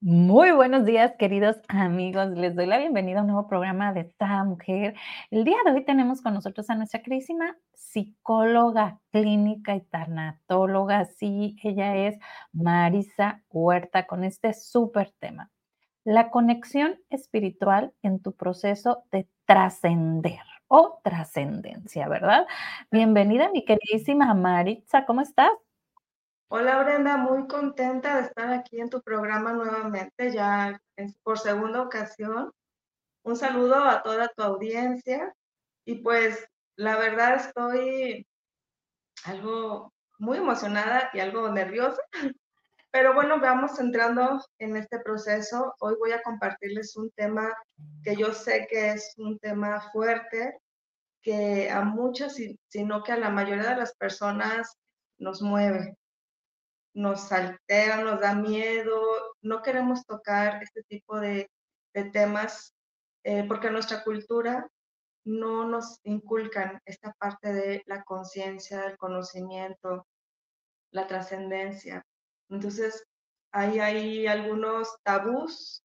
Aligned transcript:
Muy 0.00 0.50
buenos 0.52 0.84
días, 0.84 1.12
queridos 1.18 1.56
amigos. 1.68 2.28
Les 2.36 2.54
doy 2.54 2.66
la 2.66 2.76
bienvenida 2.78 3.20
a 3.20 3.22
un 3.22 3.28
nuevo 3.28 3.48
programa 3.48 3.92
de 3.94 4.00
esta 4.00 4.44
mujer. 4.44 4.94
El 5.30 5.44
día 5.44 5.56
de 5.64 5.72
hoy 5.72 5.84
tenemos 5.84 6.20
con 6.20 6.34
nosotros 6.34 6.68
a 6.68 6.74
nuestra 6.74 7.00
queridísima 7.02 7.56
psicóloga 7.72 9.00
clínica 9.12 9.74
y 9.74 9.80
tanatóloga. 9.80 11.06
Sí, 11.06 11.56
ella 11.62 11.96
es 11.96 12.18
Marisa 12.52 13.42
Huerta 13.48 14.06
con 14.06 14.24
este 14.24 14.52
súper 14.52 15.12
tema. 15.20 15.50
La 16.04 16.30
conexión 16.30 16.98
espiritual 17.10 17.94
en 18.02 18.20
tu 18.20 18.32
proceso 18.36 19.04
de 19.10 19.28
trascender 19.46 20.40
o 20.68 21.00
trascendencia, 21.04 22.08
¿verdad? 22.08 22.46
Bienvenida, 22.90 23.50
mi 23.50 23.64
queridísima 23.64 24.34
Maritza. 24.34 25.06
¿Cómo 25.06 25.22
estás? 25.22 25.50
Hola 26.48 26.82
Brenda, 26.82 27.16
muy 27.16 27.48
contenta 27.48 28.16
de 28.16 28.26
estar 28.26 28.52
aquí 28.52 28.78
en 28.78 28.90
tu 28.90 29.02
programa 29.02 29.54
nuevamente, 29.54 30.30
ya 30.32 30.78
por 31.22 31.38
segunda 31.38 31.82
ocasión. 31.82 32.52
Un 33.24 33.36
saludo 33.36 33.76
a 33.76 34.02
toda 34.02 34.28
tu 34.28 34.42
audiencia 34.42 35.34
y 35.86 35.96
pues 36.02 36.46
la 36.76 36.96
verdad 36.96 37.36
estoy 37.36 38.26
algo 39.24 39.92
muy 40.18 40.38
emocionada 40.38 41.10
y 41.14 41.20
algo 41.20 41.48
nerviosa, 41.48 42.02
pero 42.90 43.14
bueno, 43.14 43.40
vamos 43.40 43.80
entrando 43.80 44.44
en 44.58 44.76
este 44.76 45.00
proceso. 45.00 45.74
Hoy 45.80 45.96
voy 45.98 46.12
a 46.12 46.22
compartirles 46.22 46.94
un 46.96 47.10
tema 47.12 47.52
que 48.04 48.16
yo 48.16 48.32
sé 48.34 48.66
que 48.70 48.90
es 48.90 49.14
un 49.16 49.38
tema 49.38 49.80
fuerte, 49.92 50.58
que 51.22 51.70
a 51.70 51.80
muchas, 51.80 52.36
sino 52.68 53.02
que 53.02 53.12
a 53.12 53.16
la 53.16 53.30
mayoría 53.30 53.70
de 53.70 53.76
las 53.76 53.94
personas 53.96 54.76
nos 55.18 55.40
mueve 55.40 55.96
nos 56.94 57.32
altera, 57.32 57.96
nos 58.02 58.20
da 58.20 58.34
miedo, 58.34 59.00
no 59.42 59.62
queremos 59.62 60.04
tocar 60.06 60.62
este 60.62 60.82
tipo 60.84 61.18
de, 61.20 61.50
temas 62.12 62.74
eh, 63.22 63.44
porque 63.46 63.70
nuestra 63.70 64.02
cultura 64.02 64.68
no 65.24 65.64
nos 65.64 66.00
inculcan 66.02 66.80
esta 66.84 67.12
parte 67.12 67.52
de 67.52 67.82
la 67.86 68.02
conciencia, 68.02 68.84
el 68.86 68.96
conocimiento, 68.96 70.06
la 70.90 71.06
trascendencia. 71.06 72.04
Entonces, 72.50 73.04
ahí 73.52 73.78
hay 73.78 74.26
algunos 74.26 74.96
tabús 75.04 75.84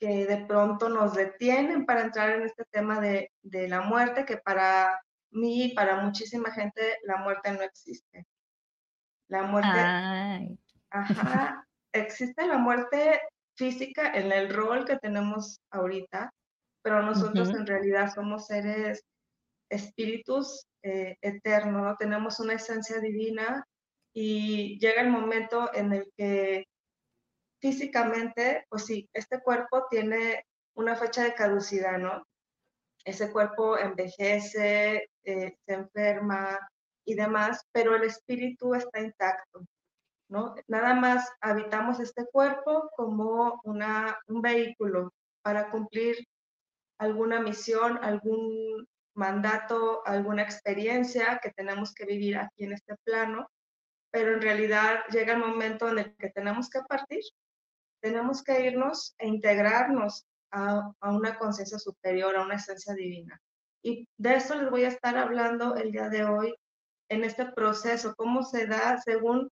que 0.00 0.26
de 0.26 0.46
pronto 0.46 0.88
nos 0.88 1.14
detienen 1.14 1.84
para 1.84 2.00
entrar 2.00 2.30
en 2.30 2.42
este 2.42 2.64
tema 2.70 2.98
de 2.98 3.30
la 3.68 3.82
muerte, 3.82 4.24
que 4.24 4.38
para 4.38 4.98
mí 5.32 5.64
y 5.64 5.74
para 5.74 5.96
muchísima 5.96 6.50
gente 6.50 6.98
la 7.04 7.18
muerte 7.18 7.52
no 7.52 7.62
existe. 7.62 8.26
La 9.32 9.44
muerte. 9.44 10.58
Ajá. 10.90 11.66
Existe 11.94 12.46
la 12.46 12.58
muerte 12.58 13.22
física 13.56 14.12
en 14.12 14.30
el 14.30 14.52
rol 14.52 14.84
que 14.84 14.98
tenemos 14.98 15.58
ahorita, 15.70 16.30
pero 16.82 17.02
nosotros 17.02 17.48
en 17.48 17.66
realidad 17.66 18.12
somos 18.14 18.46
seres 18.46 19.02
espíritus 19.70 20.66
eh, 20.82 21.16
eternos, 21.22 21.82
¿no? 21.82 21.96
tenemos 21.96 22.40
una 22.40 22.54
esencia 22.54 23.00
divina 23.00 23.66
y 24.12 24.78
llega 24.78 25.00
el 25.00 25.08
momento 25.08 25.70
en 25.72 25.94
el 25.94 26.12
que 26.14 26.66
físicamente, 27.58 28.66
pues 28.68 28.84
sí, 28.84 29.08
este 29.14 29.40
cuerpo 29.40 29.86
tiene 29.88 30.44
una 30.74 30.94
fecha 30.94 31.24
de 31.24 31.32
caducidad, 31.32 31.96
¿no? 31.96 32.26
Ese 33.02 33.32
cuerpo 33.32 33.78
envejece, 33.78 35.08
eh, 35.24 35.56
se 35.64 35.72
enferma, 35.72 36.58
y 37.04 37.14
demás, 37.14 37.66
pero 37.72 37.94
el 37.96 38.04
espíritu 38.04 38.74
está 38.74 39.00
intacto, 39.00 39.64
¿no? 40.28 40.54
Nada 40.68 40.94
más 40.94 41.30
habitamos 41.40 42.00
este 42.00 42.26
cuerpo 42.26 42.90
como 42.96 43.60
una, 43.64 44.18
un 44.28 44.40
vehículo 44.40 45.12
para 45.42 45.70
cumplir 45.70 46.16
alguna 46.98 47.40
misión, 47.40 47.98
algún 48.02 48.86
mandato, 49.14 50.06
alguna 50.06 50.42
experiencia 50.42 51.40
que 51.42 51.50
tenemos 51.50 51.92
que 51.92 52.06
vivir 52.06 52.38
aquí 52.38 52.64
en 52.64 52.72
este 52.72 52.94
plano, 53.04 53.48
pero 54.10 54.34
en 54.34 54.42
realidad 54.42 55.00
llega 55.10 55.34
el 55.34 55.40
momento 55.40 55.88
en 55.88 55.98
el 55.98 56.16
que 56.16 56.30
tenemos 56.30 56.70
que 56.70 56.80
partir, 56.88 57.22
tenemos 58.00 58.42
que 58.42 58.66
irnos 58.66 59.14
e 59.18 59.26
integrarnos 59.26 60.24
a, 60.50 60.92
a 61.00 61.10
una 61.10 61.38
conciencia 61.38 61.78
superior, 61.78 62.36
a 62.36 62.42
una 62.42 62.56
esencia 62.56 62.94
divina. 62.94 63.40
Y 63.82 64.08
de 64.16 64.34
eso 64.36 64.54
les 64.54 64.70
voy 64.70 64.84
a 64.84 64.88
estar 64.88 65.16
hablando 65.16 65.74
el 65.76 65.90
día 65.90 66.08
de 66.08 66.24
hoy 66.24 66.54
en 67.12 67.24
este 67.24 67.44
proceso, 67.46 68.14
cómo 68.16 68.42
se 68.42 68.66
da 68.66 68.98
según 68.98 69.50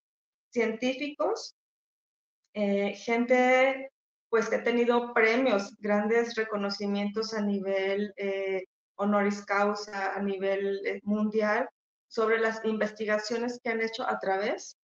científicos, 0.50 1.54
eh, 2.54 2.94
gente 2.94 3.91
pues 4.31 4.48
que 4.48 4.56
ha 4.56 4.65
tenido 4.65 5.12
premios, 5.12 5.76
grandes 5.78 6.37
reconocimientos 6.37 7.34
a 7.34 7.43
nivel 7.43 8.12
eh, 8.16 8.65
honoris 8.94 9.44
causa, 9.44 10.15
a 10.15 10.22
nivel 10.22 10.81
eh, 10.87 11.00
mundial, 11.03 11.69
sobre 12.09 12.38
las 12.38 12.65
investigaciones 12.65 13.60
que 13.62 13.70
han 13.70 13.81
hecho 13.82 14.09
a 14.09 14.19
través 14.19 14.76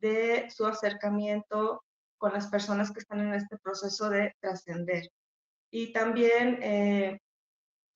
de 0.00 0.48
su 0.50 0.66
acercamiento 0.66 1.82
con 2.16 2.32
las 2.32 2.46
personas 2.46 2.92
que 2.92 3.00
están 3.00 3.20
en 3.20 3.34
este 3.34 3.58
proceso 3.58 4.08
de 4.08 4.34
trascender. 4.40 5.08
Y 5.70 5.92
también 5.92 7.20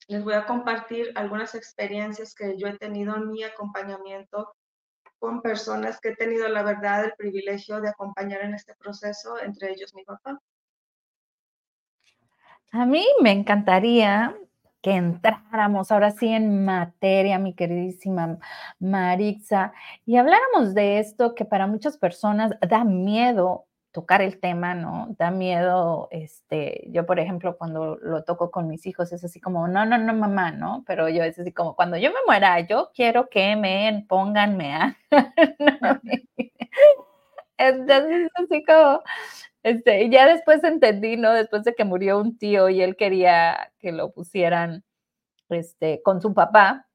les 0.09 0.23
voy 0.23 0.35
a 0.35 0.47
compartir 0.47 1.13
algunas 1.15 1.55
experiencias 1.55 2.35
que 2.35 2.57
yo 2.57 2.69
he 2.69 2.79
tenido 2.79 3.17
en 3.17 3.31
mi 3.31 3.43
acompañamiento 3.43 4.55
con 5.19 5.43
personas 5.43 6.01
que 6.01 6.11
he 6.11 6.17
tenido 6.17 6.49
la 6.49 6.63
verdad, 6.63 7.05
el 7.05 7.13
privilegio 7.17 7.81
de 7.81 7.89
acompañar 7.89 8.43
en 8.43 8.55
este 8.55 8.75
proceso, 8.75 9.41
entre 9.41 9.73
ellos 9.73 9.95
mi 9.95 10.05
papá. 10.05 10.39
A 12.73 12.85
mí 12.85 13.05
me 13.23 13.33
encantaría 13.33 14.37
que 14.83 14.93
entráramos 14.93 15.91
ahora 15.91 16.11
sí 16.11 16.29
en 16.29 16.65
materia, 16.65 17.39
mi 17.39 17.55
queridísima 17.55 18.39
Marixa, 18.79 19.73
y 20.05 20.17
habláramos 20.17 20.75
de 20.75 20.99
esto 20.99 21.35
que 21.35 21.45
para 21.45 21.67
muchas 21.67 21.97
personas 21.97 22.53
da 22.61 22.85
miedo 22.85 23.66
tocar 23.97 24.21
el 24.21 24.39
tema, 24.41 24.75
¿no? 24.75 25.07
Da 25.19 25.31
miedo, 25.31 26.09
este, 26.11 26.85
yo 26.91 27.07
por 27.07 27.19
ejemplo 27.19 27.57
cuando 27.57 27.97
lo 27.97 28.25
toco 28.25 28.51
con 28.51 28.69
mis 28.69 28.85
hijos 28.85 29.11
es 29.11 29.25
así 29.25 29.41
como, 29.41 29.69
no, 29.69 29.87
no, 29.87 29.97
no, 29.97 30.13
mamá, 30.13 30.51
¿no? 30.51 30.85
Pero 30.87 31.09
yo 31.09 31.25
es 31.25 31.39
así 31.39 31.51
como, 31.51 31.75
cuando 31.75 31.97
yo 31.97 32.11
me 32.11 32.19
muera, 32.27 32.61
yo 32.61 32.91
quiero 32.95 33.31
que 33.31 33.57
me 33.57 34.05
pongan, 34.07 34.59
me 34.59 34.97
Entonces, 37.57 38.29
así 38.35 38.65
como, 38.65 39.03
este, 39.63 40.11
ya 40.11 40.27
después 40.27 40.63
entendí, 40.63 41.17
¿no? 41.17 41.33
Después 41.33 41.65
de 41.65 41.75
que 41.75 41.85
murió 41.85 42.21
un 42.21 42.37
tío 42.37 42.69
y 42.69 42.83
él 42.83 42.97
quería 42.97 43.73
que 43.79 43.93
lo 43.93 44.13
pusieran, 44.13 44.85
este, 45.49 46.03
con 46.03 46.21
su 46.21 46.35
papá, 46.35 46.86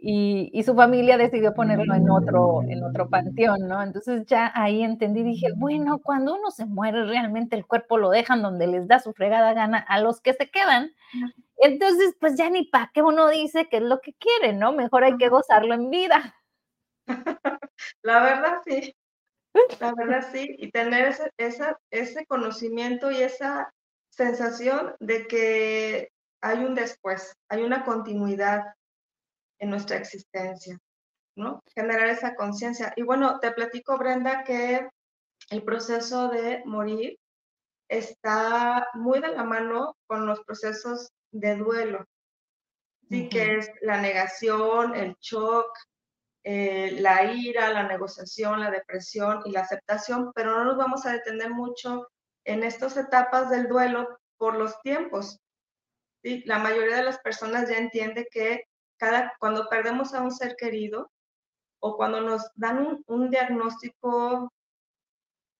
y, 0.00 0.62
su 0.62 0.76
familia 0.76 1.18
decidió 1.18 1.54
ponerlo 1.54 1.92
en 1.94 2.08
otro, 2.08 2.62
en 2.62 2.84
otro 2.84 3.10
panteón, 3.10 3.66
¿no? 3.66 3.82
Entonces 3.82 4.24
ya 4.26 4.52
ahí 4.54 4.82
entendí, 4.82 5.24
dije, 5.24 5.48
bueno, 5.56 5.98
cuando 5.98 6.36
uno 6.36 6.52
se 6.52 6.66
muere, 6.66 7.04
realmente 7.04 7.56
el 7.56 7.66
cuerpo 7.66 7.98
lo 7.98 8.10
dejan 8.10 8.40
donde 8.40 8.68
les 8.68 8.86
da 8.86 9.00
su 9.00 9.12
fregada 9.12 9.54
gana 9.54 9.78
a 9.78 10.00
los 10.00 10.20
que 10.20 10.34
se 10.34 10.50
quedan. 10.50 10.92
Entonces, 11.56 12.14
pues 12.20 12.36
ya 12.36 12.48
ni 12.48 12.64
para 12.64 12.92
qué 12.94 13.02
uno 13.02 13.28
dice 13.28 13.68
que 13.68 13.78
es 13.78 13.82
lo 13.82 14.00
que 14.00 14.14
quiere, 14.14 14.52
¿no? 14.52 14.72
Mejor 14.72 15.02
hay 15.02 15.16
que 15.16 15.28
gozarlo 15.28 15.74
en 15.74 15.90
vida. 15.90 16.36
La 18.02 18.22
verdad, 18.22 18.58
sí. 18.64 18.94
La 19.80 19.92
verdad, 19.94 20.24
sí. 20.30 20.54
Y 20.58 20.70
tener 20.70 21.08
ese, 21.08 21.32
esa, 21.38 21.76
ese 21.90 22.24
conocimiento 22.26 23.10
y 23.10 23.16
esa 23.16 23.74
sensación 24.10 24.94
de 25.00 25.26
que 25.26 26.12
hay 26.40 26.58
un 26.58 26.76
después, 26.76 27.36
hay 27.48 27.62
una 27.62 27.84
continuidad 27.84 28.62
en 29.58 29.70
nuestra 29.70 29.96
existencia, 29.96 30.78
¿no? 31.36 31.62
Generar 31.74 32.08
esa 32.08 32.34
conciencia. 32.34 32.92
Y 32.96 33.02
bueno, 33.02 33.38
te 33.40 33.52
platico, 33.52 33.98
Brenda, 33.98 34.44
que 34.44 34.88
el 35.50 35.62
proceso 35.62 36.28
de 36.28 36.62
morir 36.64 37.18
está 37.88 38.88
muy 38.94 39.20
de 39.20 39.28
la 39.28 39.44
mano 39.44 39.96
con 40.06 40.26
los 40.26 40.40
procesos 40.44 41.10
de 41.32 41.56
duelo, 41.56 42.04
sí, 43.08 43.28
que 43.28 43.56
es 43.56 43.70
la 43.80 44.00
negación, 44.00 44.94
el 44.94 45.16
shock, 45.20 45.70
eh, 46.44 46.96
la 47.00 47.24
ira, 47.32 47.70
la 47.70 47.84
negociación, 47.84 48.60
la 48.60 48.70
depresión 48.70 49.42
y 49.44 49.52
la 49.52 49.60
aceptación, 49.60 50.32
pero 50.34 50.52
no 50.52 50.64
nos 50.64 50.76
vamos 50.76 51.04
a 51.06 51.12
detener 51.12 51.50
mucho 51.50 52.08
en 52.44 52.62
estas 52.62 52.96
etapas 52.96 53.50
del 53.50 53.68
duelo 53.68 54.18
por 54.38 54.56
los 54.56 54.80
tiempos. 54.82 55.38
¿sí? 56.22 56.42
La 56.46 56.58
mayoría 56.58 56.96
de 56.96 57.04
las 57.04 57.18
personas 57.18 57.68
ya 57.68 57.78
entiende 57.78 58.28
que 58.30 58.64
cuando 59.38 59.68
perdemos 59.68 60.14
a 60.14 60.22
un 60.22 60.30
ser 60.30 60.56
querido 60.56 61.10
o 61.80 61.96
cuando 61.96 62.20
nos 62.20 62.50
dan 62.56 63.02
un, 63.06 63.30
diagnóstico 63.30 64.52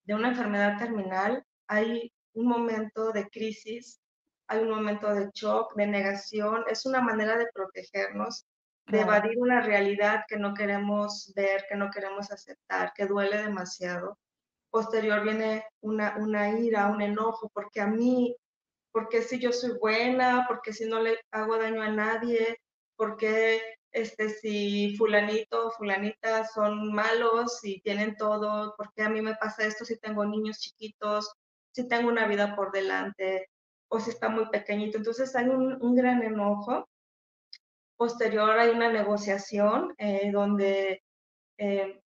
de 0.03 0.13
una 0.13 0.29
enfermedad 0.29 0.77
terminal, 0.77 1.43
hay 1.67 2.11
un 2.33 2.47
momento 2.47 3.11
de 3.11 3.29
crisis, 3.29 3.99
hay 4.47 4.59
un 4.59 4.69
momento 4.69 5.13
de 5.13 5.29
shock, 5.33 5.75
de 5.75 5.87
negación, 5.87 6.63
es 6.67 6.85
una 6.85 7.01
manera 7.01 7.37
de 7.37 7.47
protegernos, 7.53 8.45
de 8.87 9.01
evadir 9.01 9.37
una 9.37 9.61
realidad 9.61 10.25
que 10.27 10.37
no 10.37 10.53
queremos 10.53 11.31
ver, 11.35 11.65
que 11.69 11.75
no 11.75 11.91
queremos 11.91 12.31
aceptar, 12.31 12.91
que 12.93 13.05
duele 13.05 13.37
demasiado. 13.37 14.17
posterior 14.71 15.23
viene 15.23 15.65
una, 15.81 16.17
una 16.17 16.49
ira, 16.59 16.87
un 16.87 17.01
enojo, 17.01 17.49
porque 17.53 17.81
a 17.81 17.87
mí, 17.87 18.35
porque 18.91 19.21
si 19.21 19.39
yo 19.39 19.51
soy 19.51 19.77
buena, 19.79 20.45
porque 20.47 20.73
si 20.73 20.85
no 20.87 20.99
le 20.99 21.19
hago 21.31 21.57
daño 21.57 21.81
a 21.81 21.89
nadie, 21.89 22.57
porque 22.99 23.61
este, 23.93 24.27
si 24.27 24.97
fulanito 24.97 25.67
o 25.67 25.71
fulanita 25.71 26.45
son 26.45 26.93
malos 26.93 27.63
y 27.63 27.79
tienen 27.79 28.17
todo, 28.17 28.75
porque 28.77 29.03
a 29.03 29.09
mí 29.09 29.21
me 29.21 29.35
pasa 29.35 29.63
esto 29.63 29.85
si 29.85 29.97
tengo 29.97 30.25
niños 30.25 30.59
chiquitos, 30.59 31.31
si 31.71 31.87
tengo 31.87 32.09
una 32.09 32.27
vida 32.27 32.57
por 32.57 32.73
delante 32.73 33.49
o 33.87 34.01
si 34.01 34.09
está 34.09 34.27
muy 34.27 34.49
pequeñito. 34.49 34.97
Entonces 34.97 35.33
hay 35.33 35.47
un, 35.47 35.95
gran 35.95 36.23
enojo. 36.23 36.89
Posterior 37.95 38.59
hay 38.59 38.71
una 38.71 38.91
negociación 38.91 39.95
eh, 39.97 40.29
donde 40.33 41.01
eh, 41.57 42.01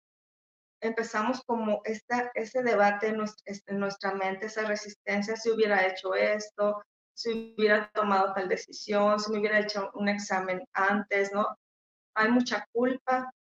empezamos 0.79 1.41
como 1.41 1.81
esta, 1.85 2.29
ese 2.35 2.61
debate 2.61 3.07
en 3.07 3.17
nuestra, 3.17 3.55
en 3.65 3.79
nuestra 3.79 4.13
mente, 4.13 4.45
esa 4.45 4.61
resistencia, 4.65 5.35
si 5.37 5.49
hubiera 5.49 5.87
hecho 5.87 6.13
esto, 6.13 6.83
si 7.13 7.53
hubiera 7.57 7.89
tomado 7.93 8.33
tal 8.33 8.49
decisión, 8.49 9.19
si 9.19 9.31
me 9.31 9.39
hubiera 9.39 9.59
hecho 9.59 9.91
un 9.95 10.09
examen 10.09 10.63
antes, 10.73 11.31
¿no? 11.33 11.57
hay 12.15 12.31
mucha 12.31 12.67
culpa, 12.71 13.31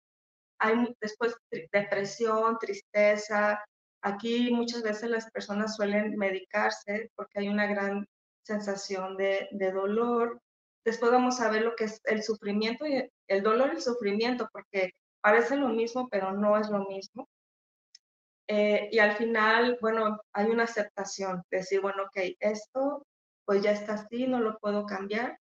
hay 0.58 0.94
después 1.00 1.36
depresión, 1.72 2.58
tristeza. 2.58 3.64
Aquí 4.02 4.50
muchas 4.52 4.82
veces 4.82 5.10
las 5.10 5.30
personas 5.30 5.76
suelen 5.76 6.16
medicarse 6.16 7.10
porque 7.14 7.40
hay 7.40 7.48
una 7.48 7.66
gran 7.66 8.06
sensación 8.42 9.16
de, 9.16 9.48
dolor. 9.72 10.40
Después 10.84 11.12
vamos 11.12 11.40
a 11.40 11.50
ver 11.50 11.62
lo 11.62 11.76
que 11.76 11.84
es 11.84 12.00
el 12.04 12.22
sufrimiento 12.22 12.86
y 12.86 13.08
el 13.28 13.42
dolor 13.42 13.70
y 13.72 13.76
el 13.76 13.82
sufrimiento, 13.82 14.48
porque 14.52 14.92
parece 15.20 15.56
lo 15.56 15.68
mismo, 15.68 16.08
pero 16.08 16.32
no 16.32 16.58
es 16.58 16.68
lo 16.68 16.86
mismo. 16.86 17.28
Eh, 18.48 18.88
y 18.90 18.98
al 18.98 19.12
final, 19.12 19.78
bueno, 19.80 20.20
hay 20.32 20.46
una 20.46 20.64
aceptación, 20.64 21.42
decir, 21.50 21.80
bueno, 21.80 22.02
ok, 22.04 22.34
esto 22.40 23.06
pues 23.44 23.62
ya 23.62 23.72
está 23.72 23.94
así, 23.94 24.26
no 24.26 24.40
lo 24.40 24.58
puedo 24.58 24.86
cambiar, 24.86 25.38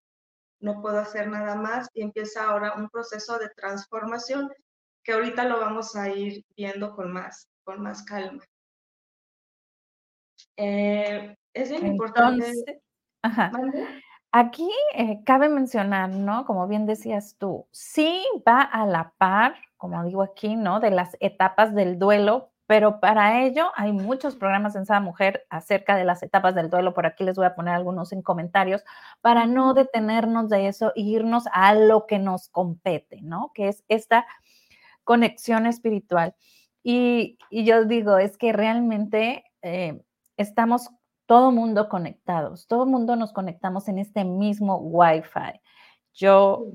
no 0.60 0.80
puedo 0.80 0.98
hacer 0.98 1.28
nada 1.28 1.54
más 1.54 1.88
y 1.92 2.02
empieza 2.02 2.44
ahora 2.44 2.74
un 2.74 2.88
proceso 2.88 3.38
de 3.38 3.50
transformación 3.50 4.50
que 5.02 5.12
ahorita 5.12 5.44
lo 5.44 5.58
vamos 5.60 5.96
a 5.96 6.08
ir 6.10 6.44
viendo 6.56 6.94
con 6.94 7.12
más, 7.12 7.48
con 7.64 7.82
más 7.82 8.04
calma. 8.04 8.44
Eh, 10.56 11.36
es 11.52 11.70
bien 11.70 11.86
importante. 11.86 12.52
Aquí 14.34 14.70
eh, 14.94 15.22
cabe 15.26 15.48
mencionar, 15.48 16.08
¿no? 16.08 16.46
Como 16.46 16.66
bien 16.66 16.86
decías 16.86 17.36
tú, 17.38 17.66
sí 17.70 18.24
va 18.48 18.62
a 18.62 18.86
la 18.86 19.12
par, 19.18 19.56
como 19.76 20.02
digo 20.04 20.22
aquí, 20.22 20.56
¿no? 20.56 20.80
De 20.80 20.90
las 20.90 21.16
etapas 21.20 21.74
del 21.74 21.98
duelo, 21.98 22.51
pero 22.72 23.00
para 23.00 23.42
ello 23.44 23.66
hay 23.76 23.92
muchos 23.92 24.34
programas 24.34 24.74
en 24.76 24.86
Sada 24.86 25.00
Mujer 25.00 25.44
acerca 25.50 25.94
de 25.94 26.06
las 26.06 26.22
etapas 26.22 26.54
del 26.54 26.70
duelo. 26.70 26.94
Por 26.94 27.04
aquí 27.04 27.22
les 27.22 27.36
voy 27.36 27.44
a 27.44 27.54
poner 27.54 27.74
algunos 27.74 28.14
en 28.14 28.22
comentarios 28.22 28.82
para 29.20 29.44
no 29.44 29.74
detenernos 29.74 30.48
de 30.48 30.68
eso 30.68 30.90
e 30.96 31.02
irnos 31.02 31.44
a 31.52 31.74
lo 31.74 32.06
que 32.06 32.18
nos 32.18 32.48
compete, 32.48 33.20
¿no? 33.20 33.50
Que 33.52 33.68
es 33.68 33.84
esta 33.88 34.24
conexión 35.04 35.66
espiritual. 35.66 36.34
Y, 36.82 37.36
yo 37.50 37.84
digo, 37.84 38.16
es 38.16 38.38
que 38.38 38.54
realmente 38.54 39.44
eh, 39.60 40.02
estamos 40.38 40.88
todo 41.26 41.52
mundo 41.52 41.90
conectados, 41.90 42.66
todo 42.68 42.86
mundo 42.86 43.16
nos 43.16 43.34
conectamos 43.34 43.86
en 43.88 43.98
este 43.98 44.24
mismo 44.24 44.78
Wi-Fi. 44.78 45.60
Yo 46.14 46.68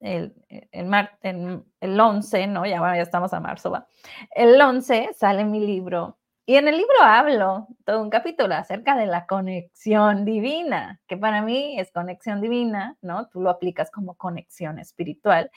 el, 0.00 0.34
el, 0.48 1.64
el, 1.80 2.00
11, 2.00 2.46
¿no? 2.48 2.66
Ya, 2.66 2.80
bueno, 2.80 2.96
ya 2.96 3.02
estamos 3.02 3.32
a 3.32 3.40
marzo, 3.40 3.70
va. 3.70 3.86
El 4.30 4.60
11 4.60 5.10
sale 5.14 5.44
mi 5.44 5.60
libro 5.60 6.18
y 6.46 6.56
en 6.56 6.68
el 6.68 6.76
libro 6.76 6.94
hablo 7.02 7.68
todo 7.86 8.02
un 8.02 8.10
capítulo 8.10 8.54
acerca 8.54 8.96
de 8.96 9.06
la 9.06 9.26
conexión 9.26 10.26
divina, 10.26 11.00
que 11.06 11.16
para 11.16 11.40
mí 11.40 11.80
es 11.80 11.90
conexión 11.90 12.42
divina, 12.42 12.98
¿no? 13.00 13.28
Tú 13.28 13.40
lo 13.40 13.48
aplicas 13.48 13.90
como 13.90 14.14
conexión 14.14 14.78
espiritual. 14.78 15.50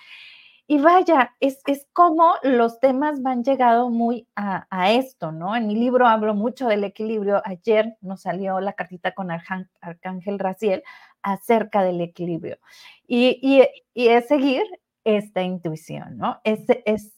Y 0.66 0.80
vaya, 0.80 1.36
es, 1.42 1.62
es 1.66 1.88
como 1.94 2.36
los 2.44 2.80
temas 2.80 3.22
van 3.22 3.44
llegado 3.44 3.90
muy 3.90 4.28
a, 4.36 4.68
a, 4.70 4.92
esto, 4.92 5.32
¿no? 5.34 5.56
En 5.58 5.68
mi 5.68 5.76
libro 5.76 6.08
hablo 6.08 6.36
mucho 6.36 6.68
del 6.68 6.86
equilibrio. 6.86 7.42
Ayer 7.46 7.98
nos 8.02 8.22
salió 8.22 8.60
la 8.62 8.74
cartita 8.74 9.14
con 9.14 9.30
Arcángel 9.32 10.40
Raciel 10.40 10.84
acerca 11.32 11.84
del 11.84 12.02
equilibrio. 12.02 12.58
Y, 13.06 13.40
y, 13.42 13.64
y, 13.94 14.08
es 14.08 14.28
seguir 14.28 14.64
esta 15.04 15.42
intuición, 15.42 16.18
¿no? 16.18 16.40
Es, 16.44 16.62
es, 16.86 17.14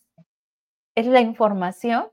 es 0.96 1.06
la 1.08 1.22
información 1.22 2.08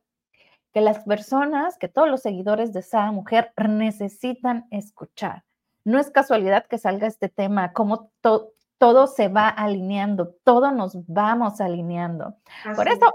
que 0.73 0.81
las 0.81 1.05
personas, 1.05 1.79
que 1.79 1.89
todos 1.89 2.09
los 2.09 2.23
seguidores 2.23 2.73
de 2.73 2.81
esa 2.81 3.11
mujer 3.13 3.53
necesitan 3.69 4.67
escuchar. 4.71 5.45
No 5.85 5.99
es 5.99 6.11
casualidad 6.11 6.67
que 6.67 6.79
salga 6.79 7.07
este 7.07 7.29
tema, 7.29 7.73
como 7.73 8.11
todo 8.21 8.53
todo 8.79 9.07
se 9.07 9.29
va 9.29 9.49
alineando, 9.49 10.35
todo 10.45 10.71
nos 10.71 10.99
vamos 11.07 11.61
alineando. 11.61 12.37
Por 12.75 12.89
eso, 12.89 13.07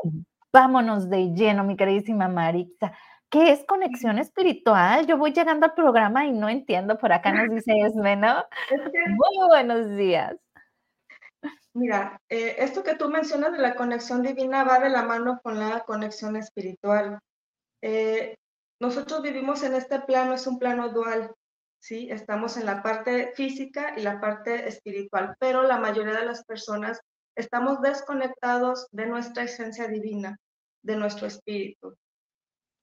vámonos 0.52 1.10
de 1.10 1.34
lleno, 1.34 1.64
mi 1.64 1.76
queridísima 1.76 2.28
Marisa. 2.28 2.94
¿Qué 3.32 3.54
es 3.54 3.64
conexión 3.64 4.20
espiritual? 4.20 5.08
Yo 5.08 5.18
voy 5.18 5.32
llegando 5.32 5.66
al 5.66 5.74
programa 5.74 6.26
y 6.26 6.34
no 6.34 6.50
entiendo. 6.50 6.98
Por 6.98 7.14
acá 7.14 7.32
nos 7.32 7.50
dice 7.50 7.72
Esme, 7.88 8.18
¿no? 8.18 8.44
Muy 8.70 9.48
buenos 9.48 9.90
días. 9.96 10.36
Mira, 11.74 12.22
eh, 12.28 12.56
esto 12.60 12.84
que 12.84 12.96
tú 12.96 13.10
mencionas 13.10 13.54
de 13.54 13.60
la 13.60 13.76
conexión 13.76 14.22
divina 14.22 14.66
va 14.66 14.80
de 14.80 14.90
la 14.90 15.04
mano 15.04 15.40
con 15.42 15.58
la 15.58 15.80
conexión 15.86 16.36
espiritual. 16.36 17.20
Eh, 17.82 18.36
nosotros 18.82 19.22
vivimos 19.22 19.64
en 19.64 19.76
este 19.76 20.02
plano, 20.02 20.34
es 20.34 20.46
un 20.46 20.60
plano 20.60 20.90
dual. 20.90 21.34
¿sí? 21.80 22.10
Estamos 22.12 22.58
en 22.58 22.66
la 22.66 22.84
parte 22.84 23.32
física 23.34 23.94
y 23.96 24.02
la 24.02 24.20
parte 24.20 24.68
espiritual, 24.68 25.36
pero 25.40 25.64
la 25.64 25.78
mayoría 25.78 26.16
de 26.16 26.26
las 26.26 26.44
personas 26.44 27.00
estamos 27.38 27.80
desconectados 27.82 28.88
de 28.92 29.06
nuestra 29.06 29.44
esencia 29.44 29.88
divina, 29.88 30.38
de 30.84 30.98
nuestro 30.98 31.28
espíritu. 31.28 31.96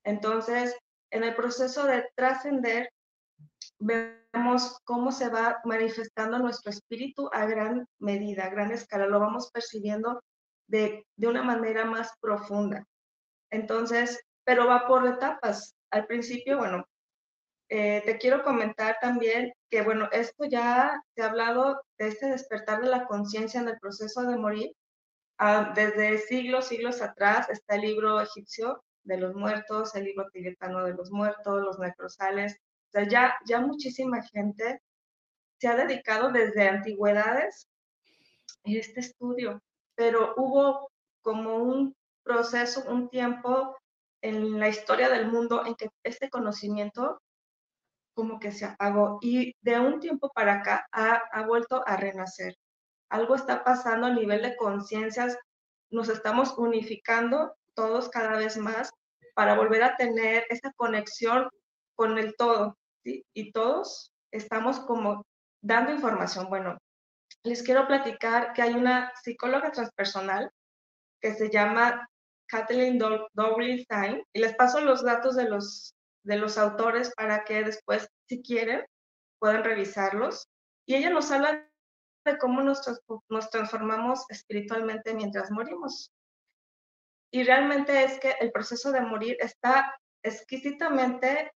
Entonces, 0.04 0.76
en 1.10 1.24
el 1.24 1.34
proceso 1.34 1.84
de 1.84 2.08
trascender, 2.14 2.90
vemos 3.78 4.78
cómo 4.84 5.12
se 5.12 5.28
va 5.28 5.60
manifestando 5.64 6.38
nuestro 6.38 6.70
espíritu 6.70 7.28
a 7.32 7.46
gran 7.46 7.86
medida, 7.98 8.44
a 8.44 8.50
gran 8.50 8.72
escala, 8.72 9.06
lo 9.06 9.20
vamos 9.20 9.50
percibiendo 9.52 10.22
de, 10.66 11.06
de 11.16 11.26
una 11.26 11.42
manera 11.42 11.84
más 11.84 12.12
profunda. 12.20 12.84
Entonces, 13.50 14.20
pero 14.44 14.66
va 14.66 14.86
por 14.86 15.06
etapas. 15.06 15.74
Al 15.90 16.06
principio, 16.06 16.58
bueno, 16.58 16.84
eh, 17.70 18.02
te 18.04 18.16
quiero 18.18 18.42
comentar 18.42 18.96
también 19.00 19.52
que, 19.70 19.82
bueno, 19.82 20.08
esto 20.10 20.44
ya 20.46 21.02
se 21.14 21.22
ha 21.22 21.26
hablado 21.26 21.82
de 21.98 22.08
este 22.08 22.26
despertar 22.26 22.80
de 22.80 22.88
la 22.88 23.06
conciencia 23.06 23.60
en 23.60 23.68
el 23.68 23.78
proceso 23.78 24.22
de 24.22 24.36
morir. 24.36 24.72
Ah, 25.38 25.72
desde 25.74 26.18
siglos, 26.18 26.66
siglos 26.66 27.00
atrás 27.02 27.48
está 27.50 27.76
el 27.76 27.82
libro 27.82 28.20
egipcio 28.20 28.82
de 29.08 29.16
los 29.16 29.34
muertos, 29.34 29.94
el 29.94 30.04
libro 30.04 30.28
tibetano 30.30 30.84
de 30.84 30.94
los 30.94 31.10
muertos, 31.10 31.62
los 31.62 31.78
necrosales. 31.78 32.60
O 32.88 32.90
sea, 32.92 33.08
ya, 33.08 33.34
ya 33.46 33.60
muchísima 33.60 34.22
gente 34.22 34.80
se 35.58 35.68
ha 35.68 35.74
dedicado 35.74 36.30
desde 36.30 36.68
antigüedades 36.68 37.68
a 38.64 38.70
este 38.70 39.00
estudio, 39.00 39.60
pero 39.96 40.34
hubo 40.36 40.90
como 41.22 41.56
un 41.56 41.96
proceso, 42.22 42.84
un 42.88 43.08
tiempo 43.08 43.76
en 44.22 44.60
la 44.60 44.68
historia 44.68 45.08
del 45.08 45.28
mundo 45.28 45.64
en 45.64 45.74
que 45.74 45.88
este 46.02 46.28
conocimiento 46.28 47.20
como 48.14 48.38
que 48.38 48.52
se 48.52 48.64
apagó 48.64 49.18
y 49.22 49.54
de 49.62 49.78
un 49.78 50.00
tiempo 50.00 50.30
para 50.34 50.54
acá 50.54 50.86
ha, 50.92 51.22
ha 51.32 51.46
vuelto 51.46 51.82
a 51.86 51.96
renacer. 51.96 52.54
Algo 53.08 53.36
está 53.36 53.64
pasando 53.64 54.08
a 54.08 54.12
nivel 54.12 54.42
de 54.42 54.56
conciencias, 54.56 55.38
nos 55.90 56.08
estamos 56.08 56.52
unificando 56.58 57.54
todos 57.78 58.08
cada 58.08 58.36
vez 58.36 58.56
más 58.56 58.90
para 59.34 59.54
volver 59.54 59.84
a 59.84 59.96
tener 59.96 60.44
esa 60.50 60.72
conexión 60.72 61.48
con 61.94 62.18
el 62.18 62.34
todo. 62.34 62.76
Y 63.04 63.52
todos 63.52 64.12
estamos 64.32 64.80
como 64.80 65.24
dando 65.62 65.92
información. 65.92 66.48
Bueno, 66.48 66.76
les 67.44 67.62
quiero 67.62 67.86
platicar 67.86 68.52
que 68.52 68.62
hay 68.62 68.74
una 68.74 69.12
psicóloga 69.22 69.70
transpersonal 69.70 70.50
que 71.20 71.34
se 71.34 71.50
llama 71.50 72.08
Kathleen 72.48 72.98
Doublestein 72.98 74.24
y 74.32 74.40
les 74.40 74.56
paso 74.56 74.80
los 74.80 75.04
datos 75.04 75.36
de 75.36 75.48
los 75.48 75.94
de 76.24 76.36
los 76.36 76.58
autores 76.58 77.12
para 77.14 77.44
que 77.44 77.62
después, 77.62 78.08
si 78.28 78.42
quieren, 78.42 78.84
puedan 79.38 79.62
revisarlos. 79.62 80.48
Y 80.84 80.96
ella 80.96 81.10
nos 81.10 81.30
habla 81.30 81.64
de 82.24 82.38
cómo 82.38 82.60
nos, 82.60 82.82
nos 83.28 83.50
transformamos 83.50 84.26
espiritualmente 84.30 85.14
mientras 85.14 85.50
morimos. 85.52 86.10
Y 87.30 87.44
realmente 87.44 88.04
es 88.04 88.18
que 88.20 88.36
el 88.40 88.50
proceso 88.52 88.90
de 88.92 89.00
morir 89.00 89.36
está 89.40 89.94
exquisitamente 90.22 91.52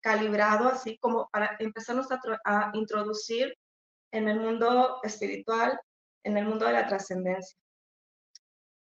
calibrado, 0.00 0.68
así 0.68 0.98
como 0.98 1.28
para 1.30 1.56
empezarnos 1.58 2.08
a, 2.44 2.70
introducir 2.74 3.54
en 4.12 4.28
el 4.28 4.40
mundo 4.40 5.00
espiritual, 5.02 5.80
en 6.24 6.36
el 6.36 6.44
mundo 6.46 6.66
de 6.66 6.72
la 6.72 6.86
trascendencia. 6.86 7.56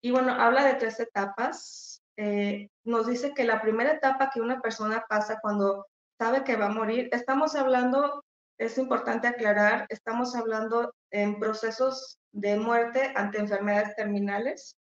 Y 0.00 0.10
bueno, 0.10 0.32
habla 0.32 0.64
de 0.64 0.74
tres 0.74 1.00
etapas 1.00 1.98
eh, 2.20 2.68
nos 2.84 3.06
dice 3.06 3.32
que 3.32 3.44
la 3.44 3.62
primera 3.62 3.92
etapa 3.92 4.30
que 4.34 4.40
una 4.40 4.60
persona 4.60 5.04
pasa 5.08 5.38
cuando 5.40 5.86
sabe 6.18 6.42
que 6.42 6.56
va 6.56 6.66
a 6.66 6.70
morir, 6.70 7.08
estamos 7.12 7.54
hablando, 7.54 8.24
es 8.58 8.76
importante 8.76 9.28
aclarar, 9.28 9.86
estamos 9.88 10.34
hablando 10.34 10.92
en 11.12 11.38
procesos 11.38 12.18
de 12.32 12.56
muerte 12.56 13.12
ante 13.14 13.38
enfermedades 13.38 13.94
terminales, 13.94 14.76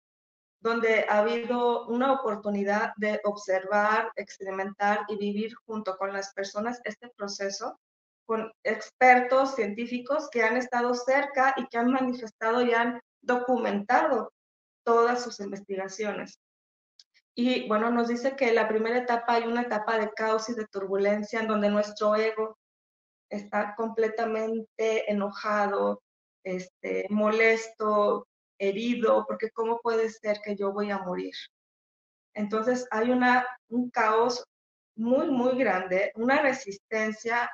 donde 0.63 1.05
ha 1.09 1.19
habido 1.19 1.87
una 1.89 2.13
oportunidad 2.13 2.93
de 2.97 3.21
observar, 3.25 4.13
experimentar 4.15 5.01
y 5.09 5.17
vivir 5.17 5.55
junto 5.67 5.97
con 5.97 6.13
las 6.13 6.33
personas 6.33 6.81
este 6.85 7.11
proceso, 7.17 7.79
con 8.25 8.51
expertos 8.63 9.57
científicos 9.57 10.31
que 10.31 10.45
han 10.45 10.57
estado 10.57 10.95
cerca 10.95 11.53
y 11.57 11.67
que 11.67 11.79
han 11.79 11.91
manifestado 11.91 12.63
y 12.63 12.73
han 12.73 13.01
documentado 13.21 14.33
todas 14.85 15.23
sus 15.23 15.41
investigaciones. 15.41 16.39
Y 17.35 17.67
bueno, 17.67 17.91
nos 17.91 18.09
dice 18.09 18.37
que 18.37 18.53
la 18.53 18.69
primera 18.69 18.99
etapa 18.99 19.35
hay 19.35 19.45
una 19.45 19.63
etapa 19.63 19.99
de 19.99 20.13
caos 20.13 20.49
y 20.49 20.55
de 20.55 20.67
turbulencia 20.67 21.41
en 21.41 21.49
donde 21.49 21.71
nuestro 21.71 22.15
ego 22.15 22.57
está 23.29 23.75
completamente 23.75 25.11
enojado, 25.11 26.03
este, 26.45 27.07
molesto, 27.11 28.27
herido, 28.63 29.25
porque 29.27 29.51
¿cómo 29.51 29.81
puede 29.81 30.09
ser 30.09 30.41
que 30.45 30.55
yo 30.55 30.73
voy 30.73 30.91
a 30.91 30.99
morir? 30.99 31.35
Entonces 32.35 32.87
hay 32.91 33.11
una, 33.11 33.45
un 33.69 33.91
caos 33.91 34.45
muy, 34.95 35.29
muy 35.29 35.59
grande, 35.59 36.13
una 36.15 36.41
resistencia, 36.41 37.51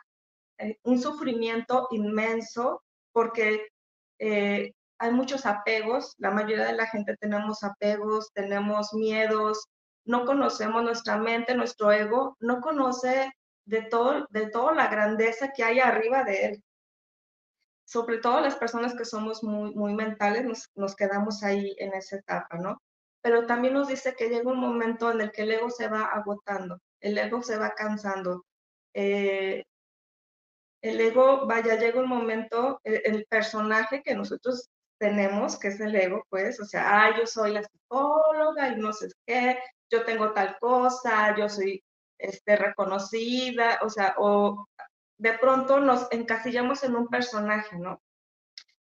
eh, 0.59 0.77
un 0.83 1.01
sufrimiento 1.01 1.89
inmenso, 1.93 2.83
porque 3.13 3.69
eh, 4.19 4.73
hay 4.99 5.11
muchos 5.13 5.47
apegos, 5.47 6.15
la 6.19 6.31
mayoría 6.31 6.67
de 6.67 6.75
la 6.75 6.87
gente 6.87 7.17
tenemos 7.17 7.65
apegos, 7.65 8.31
tenemos 8.35 8.93
miedos, 8.93 9.65
no 10.05 10.27
conocemos 10.27 10.83
nuestra 10.83 11.17
mente, 11.17 11.55
nuestro 11.55 11.91
ego, 11.91 12.37
no 12.41 12.61
conoce 12.61 13.33
de 13.65 13.83
todo, 13.83 14.27
de 14.31 14.51
toda 14.51 14.75
la 14.75 14.89
grandeza 14.89 15.53
que 15.55 15.65
hay 15.65 15.81
arriba 15.81 16.23
de 16.25 16.47
él 16.47 16.65
sobre 17.89 18.19
todo 18.19 18.41
las 18.43 18.57
personas 18.57 18.95
que 18.95 19.07
somos 19.07 19.43
muy, 19.43 19.75
muy 19.75 19.95
mentales, 19.95 20.45
nos, 20.77 20.95
quedamos 20.95 21.43
ahí 21.43 21.75
en 21.79 21.95
esa 21.95 22.17
etapa, 22.17 22.59
¿no? 22.59 22.83
Pero 23.23 23.47
también 23.47 23.73
nos 23.73 23.89
dice 23.89 24.15
que 24.15 24.29
llega 24.29 24.53
un 24.53 24.61
momento 24.61 25.11
en 25.11 25.23
el 25.23 25.33
que 25.33 25.43
el 25.43 25.53
ego 25.53 25.71
se 25.71 25.89
va 25.89 26.03
agotando, 26.03 26.79
el 27.01 27.17
ego 27.17 27.43
se 27.43 27.57
va 27.57 27.71
cansando. 27.75 28.45
Eh, 28.93 29.65
el 30.83 31.01
ego, 31.01 31.47
vaya, 31.47 31.77
llega 31.77 31.99
un 32.01 32.11
momento, 32.11 32.79
el, 32.85 33.25
personaje 33.25 34.03
que 34.03 34.15
nosotros 34.15 34.69
tenemos, 34.99 35.59
que 35.59 35.69
es 35.69 35.81
el 35.81 35.97
ego, 35.97 36.27
pues, 36.29 36.61
o 36.61 36.67
sea, 36.67 37.17
yo 37.19 37.27
soy 37.27 37.53
la 37.53 37.63
psicóloga 37.63 38.69
y 38.69 38.77
no 38.77 38.93
sé 38.93 39.09
qué, 39.27 39.59
yo 39.91 40.05
tengo 40.05 40.35
tal 40.35 40.59
cosa, 40.61 41.35
yo 41.39 41.49
soy 41.49 41.83
este, 42.19 42.55
reconocida, 42.57 43.79
o 43.83 43.89
sea, 43.89 44.15
o 44.19 44.67
de 45.19 45.33
pronto 45.35 45.81
nos 45.81 46.11
encasillamos 46.11 46.83
en 46.85 46.97
un 46.97 47.09
personaje, 47.09 47.77
¿no? 47.77 48.01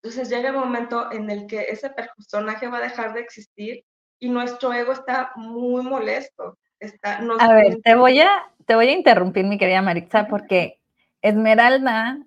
Entonces 0.02 0.30
llega 0.30 0.50
el 0.50 0.56
momento 0.56 1.12
en 1.12 1.30
el 1.30 1.46
que 1.46 1.62
ese 1.70 1.90
personaje 1.92 2.68
va 2.68 2.80
a 2.80 2.82
dejar 2.82 3.14
de 3.14 3.20
existir 3.20 3.86
y 4.20 4.30
nuestro 4.30 4.74
ego 4.74 4.94
está 4.94 5.32
muy 5.36 5.84
molesto. 5.84 6.58
Está, 6.80 7.20
a 7.40 7.54
ver, 7.54 7.80
te 7.84 7.94
voy 7.94 8.22
a, 8.22 8.30
te 8.66 8.74
voy 8.74 8.88
a 8.88 8.94
interrumpir, 8.94 9.46
mi 9.46 9.60
querida 9.60 9.84
Maritza, 9.84 10.28
porque 10.28 10.80
Esmeralda 11.22 12.18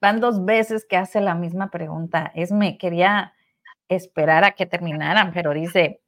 van 0.00 0.20
dos 0.20 0.44
veces 0.44 0.86
que 0.88 0.96
hace 0.96 1.20
la 1.20 1.34
misma 1.34 1.70
pregunta. 1.70 2.30
Esme, 2.36 2.78
quería 2.78 3.34
esperar 3.88 4.44
a 4.44 4.52
que 4.52 4.66
terminaran, 4.66 5.32
pero 5.32 5.52
dice, 5.52 6.00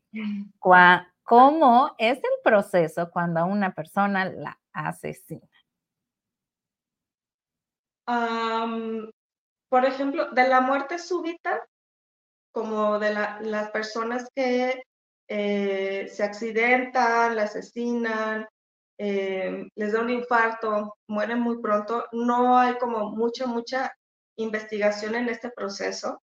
¿cómo 0.61 1.95
es 1.99 2.19
el 2.19 2.43
proceso 2.45 3.11
cuando 3.11 3.41
a 3.41 3.45
una 3.45 3.73
persona 3.73 4.27
la 4.27 4.61
asesina? 4.73 5.49
Por 9.69 9.85
ejemplo, 9.85 10.31
de 10.31 10.49
la 10.49 10.61
muerte 10.61 10.99
súbita, 10.99 11.67
como 12.53 12.99
de 12.99 13.13
las 13.13 13.71
personas 13.71 14.29
que 14.35 14.83
eh, 15.29 16.09
se 16.09 16.25
accidentan, 16.25 17.37
la 17.37 17.43
asesinan, 17.43 18.47
eh, 18.99 19.69
les 19.77 19.93
da 19.93 20.01
un 20.01 20.11
infarto, 20.11 20.97
mueren 21.09 21.41
muy 21.41 21.61
pronto, 21.61 22.07
no 22.13 22.59
hay 22.59 22.77
como 22.79 23.11
mucha, 23.11 23.47
mucha 23.47 23.93
investigación 24.37 25.15
en 25.15 25.29
este 25.29 25.51
proceso. 25.51 26.21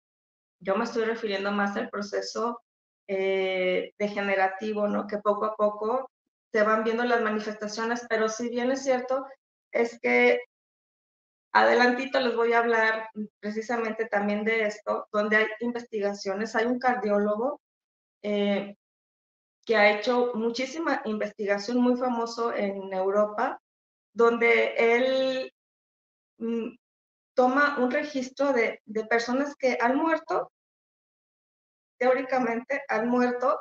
Yo 0.61 0.77
me 0.77 0.85
estoy 0.85 1.05
refiriendo 1.05 1.51
más 1.51 1.77
al 1.77 1.91
proceso 1.91 2.61
eh, 3.09 3.93
degenerativo, 3.99 4.87
¿no? 4.89 5.07
Que 5.07 5.19
poco 5.19 5.47
a 5.47 5.57
poco 5.57 6.09
se 6.53 6.63
van 6.63 6.85
viendo 6.85 7.05
las 7.05 7.21
manifestaciones, 7.23 8.07
pero 8.09 8.29
si 8.29 8.49
bien 8.49 8.71
es 8.71 8.85
cierto, 8.85 9.27
es 9.73 9.99
que 10.01 10.41
Adelantito 11.53 12.19
les 12.19 12.35
voy 12.35 12.55
a 12.55 12.61
hablar 12.61 13.11
precisamente 13.39 14.07
también 14.07 14.43
de 14.45 14.63
esto, 14.63 15.07
donde 15.13 15.37
hay 15.37 15.47
investigaciones. 15.61 16.57
Hay 16.57 16.65
un 16.65 16.79
cardiólogo 16.79 17.61
eh, 18.23 18.77
que 19.67 19.77
ha 19.77 19.99
hecho 19.99 20.33
muchísima 20.35 21.03
investigación, 21.05 21.79
muy 21.79 21.97
famoso 21.97 22.55
en 22.55 22.93
Europa, 22.93 23.61
donde 24.15 24.75
él 24.77 25.53
mm, 26.39 26.75
toma 27.35 27.79
un 27.79 27.91
registro 27.91 28.53
de, 28.53 28.81
de 28.87 29.05
personas 29.05 29.55
que 29.55 29.77
han 29.79 29.97
muerto, 29.97 30.51
teóricamente 31.99 32.83
han 32.89 33.09
muerto 33.09 33.61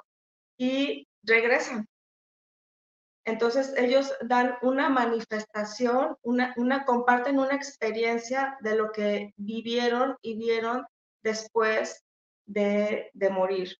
y 0.57 1.07
regresan. 1.23 1.85
Entonces 3.25 3.73
ellos 3.77 4.11
dan 4.21 4.55
una 4.61 4.89
manifestación, 4.89 6.17
una, 6.23 6.85
comparten 6.85 7.39
una 7.39 7.55
experiencia 7.55 8.57
de 8.61 8.75
lo 8.75 8.91
que 8.91 9.33
vivieron 9.37 10.17
y 10.21 10.37
vieron 10.37 10.85
después 11.21 12.03
de, 12.45 13.11
morir. 13.31 13.75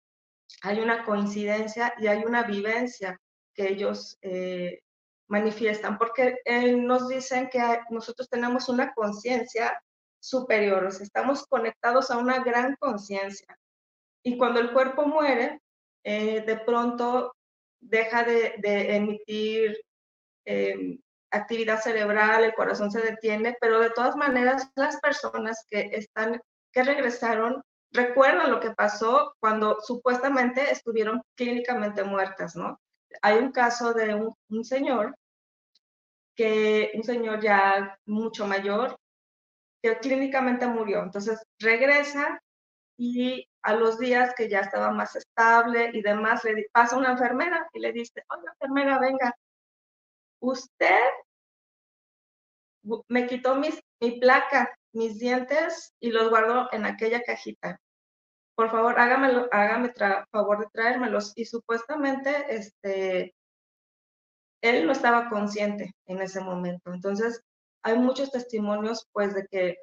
Hay 0.61 0.79
una 0.79 1.03
coincidencia 1.03 1.93
y 1.97 2.07
hay 2.07 2.23
una 2.23 2.43
vivencia 2.43 3.19
que 3.55 3.69
ellos 3.69 4.17
eh, 4.21 4.81
manifiestan, 5.27 5.97
porque 5.97 6.37
eh, 6.45 6.75
nos 6.75 7.07
dicen 7.07 7.49
que 7.49 7.61
nosotros 7.89 8.29
tenemos 8.29 8.69
una 8.69 8.93
conciencia 8.93 9.81
superior, 10.19 10.85
o 10.85 10.87
estamos 10.89 11.47
conectados 11.47 12.11
a 12.11 12.17
una 12.17 12.43
gran 12.43 12.75
conciencia. 12.75 13.57
Y 14.23 14.37
cuando 14.37 14.59
el 14.59 14.71
cuerpo 14.71 15.05
muere, 15.05 15.59
eh, 16.03 16.41
de 16.41 16.57
pronto 16.57 17.33
deja 17.81 18.23
de, 18.23 18.55
emitir 18.95 19.77
em, 20.45 20.99
actividad 21.31 21.81
cerebral, 21.81 22.43
el 22.43 22.53
corazón 22.53 22.91
se 22.91 23.01
detiene, 23.01 23.55
pero 23.59 23.79
de 23.79 23.89
todas 23.89 24.15
maneras 24.15 24.69
las 24.75 24.99
personas 24.99 25.65
que 25.69 25.89
están, 25.93 26.41
que 26.71 26.83
regresaron, 26.83 27.61
recuerdan 27.91 28.51
lo 28.51 28.59
que 28.59 28.71
pasó 28.71 29.33
cuando 29.39 29.79
supuestamente 29.81 30.71
estuvieron 30.71 31.21
clínicamente 31.35 32.03
muertas, 32.03 32.55
¿no? 32.55 32.79
Hay 33.21 33.37
un 33.37 33.51
caso 33.51 33.93
de 33.93 34.13
un, 34.15 34.33
un 34.49 34.63
señor, 34.63 35.15
que 36.35 36.91
un 36.93 37.03
señor 37.03 37.41
ya 37.41 37.97
mucho 38.05 38.47
mayor, 38.47 38.97
que 39.81 39.97
clínicamente 39.97 40.67
murió. 40.67 41.03
Entonces 41.03 41.41
regresa 41.59 42.41
y 43.03 43.49
a 43.63 43.73
los 43.73 43.97
días 43.97 44.35
que 44.37 44.47
ya 44.47 44.59
estaba 44.59 44.91
más 44.91 45.15
estable 45.15 45.89
y 45.91 46.03
demás, 46.03 46.43
le 46.43 46.67
pasa 46.71 46.95
una 46.95 47.13
enfermera 47.13 47.67
y 47.73 47.79
le 47.79 47.91
dice, 47.91 48.23
oye, 48.29 48.45
enfermera, 48.53 48.99
venga, 48.99 49.35
usted 50.39 51.09
me 53.07 53.25
quitó 53.25 53.55
mis, 53.55 53.81
mi 53.99 54.19
placa, 54.19 54.77
mis 54.93 55.17
dientes 55.17 55.95
y 55.99 56.11
los 56.11 56.29
guardó 56.29 56.71
en 56.71 56.85
aquella 56.85 57.23
cajita. 57.23 57.81
Por 58.53 58.69
favor, 58.69 58.99
hágamelo, 58.99 59.49
hágame 59.51 59.91
favor 60.31 60.59
de 60.59 60.67
traérmelos. 60.71 61.33
Y 61.35 61.45
supuestamente, 61.45 62.55
este, 62.55 63.33
él 64.61 64.85
no 64.85 64.91
estaba 64.91 65.27
consciente 65.27 65.91
en 66.05 66.21
ese 66.21 66.39
momento. 66.39 66.93
Entonces, 66.93 67.41
hay 67.81 67.97
muchos 67.97 68.29
testimonios, 68.29 69.07
pues, 69.11 69.33
de 69.33 69.47
que 69.47 69.77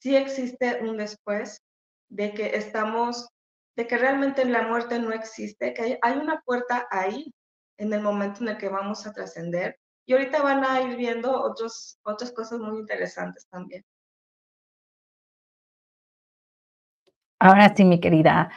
sí 0.00 0.16
existe 0.16 0.80
un 0.82 0.96
después, 0.96 1.62
de 2.10 2.34
que 2.34 2.56
estamos, 2.56 3.28
de 3.76 3.86
que 3.86 3.96
realmente 3.96 4.44
la 4.44 4.62
muerte 4.62 4.98
no 4.98 5.12
existe, 5.12 5.72
que 5.72 5.98
hay, 6.02 6.16
una 6.18 6.40
puerta 6.42 6.86
ahí 6.90 7.32
en 7.78 7.92
el 7.92 8.02
momento 8.02 8.42
en 8.42 8.50
el 8.50 8.58
que 8.58 8.68
vamos 8.68 9.06
a 9.06 9.12
trascender. 9.12 9.78
Y 10.06 10.12
ahorita 10.12 10.42
van 10.42 10.64
a 10.64 10.80
ir 10.82 10.96
viendo 10.96 11.30
otros, 11.40 11.98
otras 12.02 12.32
cosas 12.32 12.58
muy 12.58 12.80
interesantes 12.80 13.46
también. 13.48 13.84
Ahora 17.38 17.74
sí, 17.74 17.84
mi 17.84 18.00
querida 18.00 18.50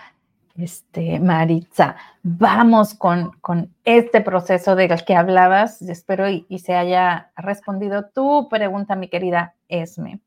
este, 0.55 1.19
Maritza, 1.19 1.95
vamos 2.21 2.93
con, 2.95 3.31
con, 3.39 3.73
este 3.85 4.21
proceso 4.21 4.75
del 4.75 5.03
que 5.05 5.15
hablabas. 5.15 5.81
Espero 5.81 6.29
y, 6.29 6.45
y, 6.49 6.59
se 6.59 6.75
haya 6.75 7.31
respondido 7.35 8.09
tu 8.09 8.49
pregunta, 8.49 8.95
mi 8.95 9.07
querida 9.07 9.55
Esme. 9.67 10.19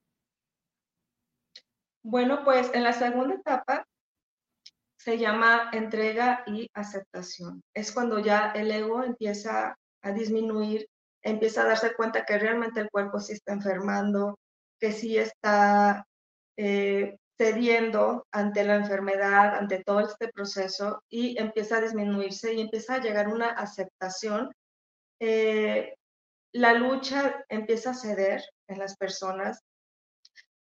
Bueno, 2.08 2.44
pues 2.44 2.70
en 2.72 2.84
la 2.84 2.92
segunda 2.92 3.34
etapa 3.34 3.84
se 4.96 5.18
llama 5.18 5.70
entrega 5.72 6.44
y 6.46 6.70
aceptación. 6.72 7.64
Es 7.75 7.90
cuando 7.90 8.20
ya 8.20 8.52
el 8.54 8.70
ego 8.70 9.02
empieza 9.02 9.76
a 10.02 10.12
disminuir, 10.12 10.86
empieza 11.20 11.62
a 11.62 11.66
darse 11.66 11.94
cuenta 11.96 12.25
que 12.25 12.38
realmente 12.38 12.78
el 12.78 12.90
cuerpo 12.90 13.18
sí 13.18 13.32
está 13.32 13.54
enfermando, 13.54 14.38
que 14.78 14.92
sí 14.92 15.18
está 15.18 16.06
eh, 16.56 17.16
cediendo 17.36 18.25
ante 18.30 18.62
la 18.62 18.76
enfermedad, 18.76 19.56
ante 19.56 19.82
todo 19.82 19.98
este 19.98 20.28
proceso 20.28 21.02
y 21.10 21.36
empieza 21.40 21.78
a 21.78 21.80
disminuirse 21.80 22.54
y 22.54 22.60
empieza 22.60 22.94
a 22.94 23.00
llegar 23.00 23.26
una 23.26 23.48
aceptación. 23.48 24.52
Eh, 25.18 25.96
la 26.52 26.72
lucha 26.75 27.44
empieza 27.48 27.90
a 27.90 27.94
ceder 27.94 28.44
en 28.68 28.78
las 28.78 28.96
personas, 28.96 29.60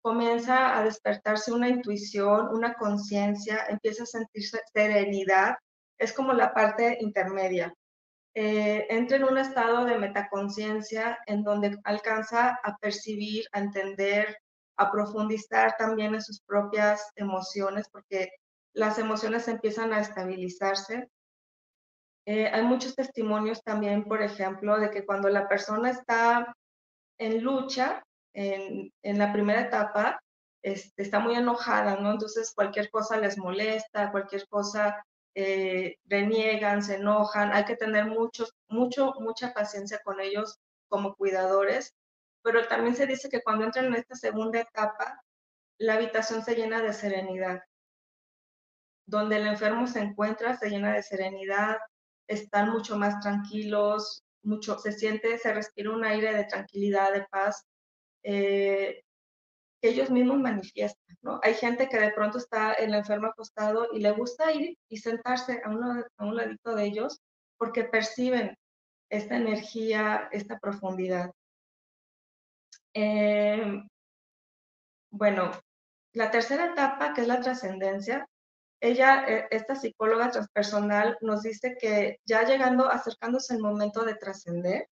comienza 0.06 0.78
a 0.78 0.84
despertarse 0.84 1.50
una 1.50 1.68
intuición, 1.68 2.54
una 2.54 2.74
conciencia, 2.74 3.66
empieza 3.68 4.04
a 4.04 4.06
sentirse 4.06 4.60
serenidad, 4.72 5.56
es 5.98 6.12
como 6.12 6.32
la 6.32 6.54
parte 6.54 6.96
intermedia. 7.00 7.74
Eh, 8.32 8.86
entra 8.88 9.16
en 9.16 9.24
un 9.24 9.36
estado 9.36 9.84
de 9.84 9.98
metaconciencia 9.98 11.18
en 11.26 11.42
donde 11.42 11.76
alcanza 11.82 12.56
a 12.62 12.76
percibir, 12.76 13.46
a 13.50 13.58
entender, 13.58 14.38
a 14.76 14.92
profundizar 14.92 15.74
también 15.76 16.14
en 16.14 16.22
sus 16.22 16.40
propias 16.40 17.10
emociones, 17.16 17.88
porque 17.90 18.30
las 18.74 19.00
emociones 19.00 19.48
empiezan 19.48 19.92
a 19.92 19.98
estabilizarse. 19.98 21.08
Eh, 22.26 22.46
hay 22.46 22.62
muchos 22.62 22.94
testimonios 22.94 23.60
también, 23.64 24.04
por 24.04 24.22
ejemplo, 24.22 24.78
de 24.78 24.88
que 24.88 25.04
cuando 25.04 25.28
la 25.30 25.48
persona 25.48 25.90
está 25.90 26.54
en 27.18 27.42
lucha, 27.42 28.04
en, 28.36 29.18
la 29.18 29.32
primera 29.32 29.62
etapa, 29.62 30.20
este, 30.62 31.02
está 31.02 31.18
muy 31.20 31.34
enojada, 31.34 31.96
¿no? 31.96 32.12
Entonces 32.12 32.52
cualquier 32.54 32.90
cosa 32.90 33.16
les 33.18 33.38
molesta, 33.38 34.10
cualquier 34.10 34.46
cosa 34.48 35.04
eh, 35.34 35.96
reniegan, 36.06 36.82
se 36.82 36.96
enojan. 36.96 37.52
Hay 37.52 37.64
que 37.64 37.76
tener 37.76 38.06
mucho, 38.06 38.46
mucho, 38.68 39.14
mucha 39.20 39.52
paciencia 39.54 40.00
con 40.04 40.20
ellos 40.20 40.58
como 40.88 41.14
cuidadores 41.14 41.94
pero 42.46 42.68
también 42.68 42.94
se 42.94 43.08
dice 43.08 43.28
que 43.28 43.42
cuando 43.42 43.64
entran 43.64 43.86
en 43.86 43.96
esta 43.96 44.14
segunda 44.14 44.60
etapa, 44.60 45.20
la 45.78 45.94
habitación 45.94 46.44
se 46.44 46.54
llena 46.54 46.80
de 46.80 46.92
serenidad. 46.92 47.60
Donde 49.04 49.38
el 49.38 49.48
enfermo 49.48 49.88
se 49.88 49.98
encuentra, 49.98 50.56
se 50.56 50.70
llena 50.70 50.92
de 50.92 51.02
serenidad, 51.02 51.78
están 52.28 52.70
mucho 52.70 52.96
más 52.96 53.18
tranquilos, 53.18 54.22
mucho, 54.44 54.78
se 54.78 54.92
siente, 54.92 55.38
se 55.38 55.52
respira 55.52 55.90
un 55.90 56.04
aire 56.04 56.36
de 56.36 56.44
tranquilidad, 56.44 57.12
de 57.14 57.26
paz, 57.32 57.64
eh, 58.28 59.04
ellos 59.82 60.10
mismos 60.10 60.38
manifiestan, 60.38 61.16
¿no? 61.22 61.38
Hay 61.44 61.54
gente 61.54 61.88
que 61.88 61.98
de 61.98 62.10
pronto 62.10 62.38
está 62.38 62.72
el 62.72 62.92
enfermo 62.92 63.28
acostado 63.28 63.88
y 63.92 64.00
le 64.00 64.10
gusta 64.10 64.52
ir 64.52 64.76
y 64.88 64.96
sentarse 64.96 65.62
a, 65.64 65.68
a 66.16 66.24
un 66.24 66.36
ladito 66.36 66.74
de 66.74 66.84
ellos 66.86 67.20
porque 67.56 67.84
perciben 67.84 68.56
esta 69.10 69.36
energía, 69.36 70.28
esta 70.32 70.58
profundidad. 70.58 71.30
Eh, 72.94 73.80
bueno, 75.10 75.52
la 76.14 76.30
tercera 76.30 76.72
etapa, 76.72 77.14
que 77.14 77.20
es 77.20 77.28
la 77.28 77.40
trascendencia, 77.40 78.26
ella, 78.80 79.24
eh, 79.28 79.46
esta 79.50 79.76
psicóloga 79.76 80.30
transpersonal, 80.30 81.16
nos 81.20 81.42
dice 81.42 81.76
que 81.80 82.18
ya 82.26 82.42
llegando, 82.42 82.90
acercándose 82.90 83.54
el 83.54 83.60
momento 83.60 84.04
de 84.04 84.16
trascender, 84.16 84.88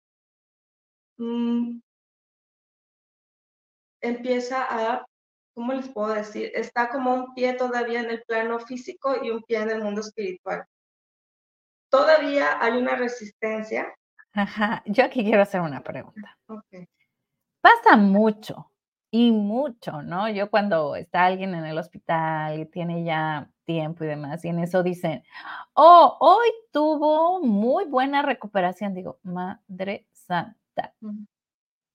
mm, 1.18 1.80
empieza 4.00 4.66
a, 4.68 5.06
¿cómo 5.54 5.72
les 5.72 5.88
puedo 5.88 6.14
decir? 6.14 6.50
Está 6.54 6.88
como 6.88 7.14
un 7.14 7.34
pie 7.34 7.54
todavía 7.54 8.00
en 8.00 8.10
el 8.10 8.22
plano 8.22 8.58
físico 8.60 9.16
y 9.22 9.30
un 9.30 9.42
pie 9.42 9.58
en 9.58 9.70
el 9.70 9.82
mundo 9.82 10.00
espiritual. 10.00 10.64
Todavía 11.90 12.62
hay 12.62 12.78
una 12.78 12.94
resistencia. 12.96 13.92
Ajá, 14.32 14.82
yo 14.86 15.04
aquí 15.04 15.24
quiero 15.24 15.42
hacer 15.42 15.60
una 15.60 15.82
pregunta. 15.82 16.38
Okay. 16.46 16.88
Pasa 17.60 17.96
mucho 17.96 18.70
y 19.10 19.32
mucho, 19.32 20.02
¿no? 20.02 20.28
Yo 20.28 20.50
cuando 20.50 20.94
está 20.94 21.24
alguien 21.24 21.54
en 21.54 21.66
el 21.66 21.76
hospital 21.76 22.60
y 22.60 22.66
tiene 22.66 23.04
ya 23.04 23.50
tiempo 23.64 24.04
y 24.04 24.06
demás, 24.08 24.44
y 24.44 24.48
en 24.48 24.60
eso 24.60 24.82
dicen, 24.82 25.22
oh, 25.74 26.16
hoy 26.20 26.48
tuvo 26.72 27.40
muy 27.40 27.84
buena 27.86 28.22
recuperación, 28.22 28.94
digo, 28.94 29.18
Madre 29.22 30.06
Santa, 30.12 30.94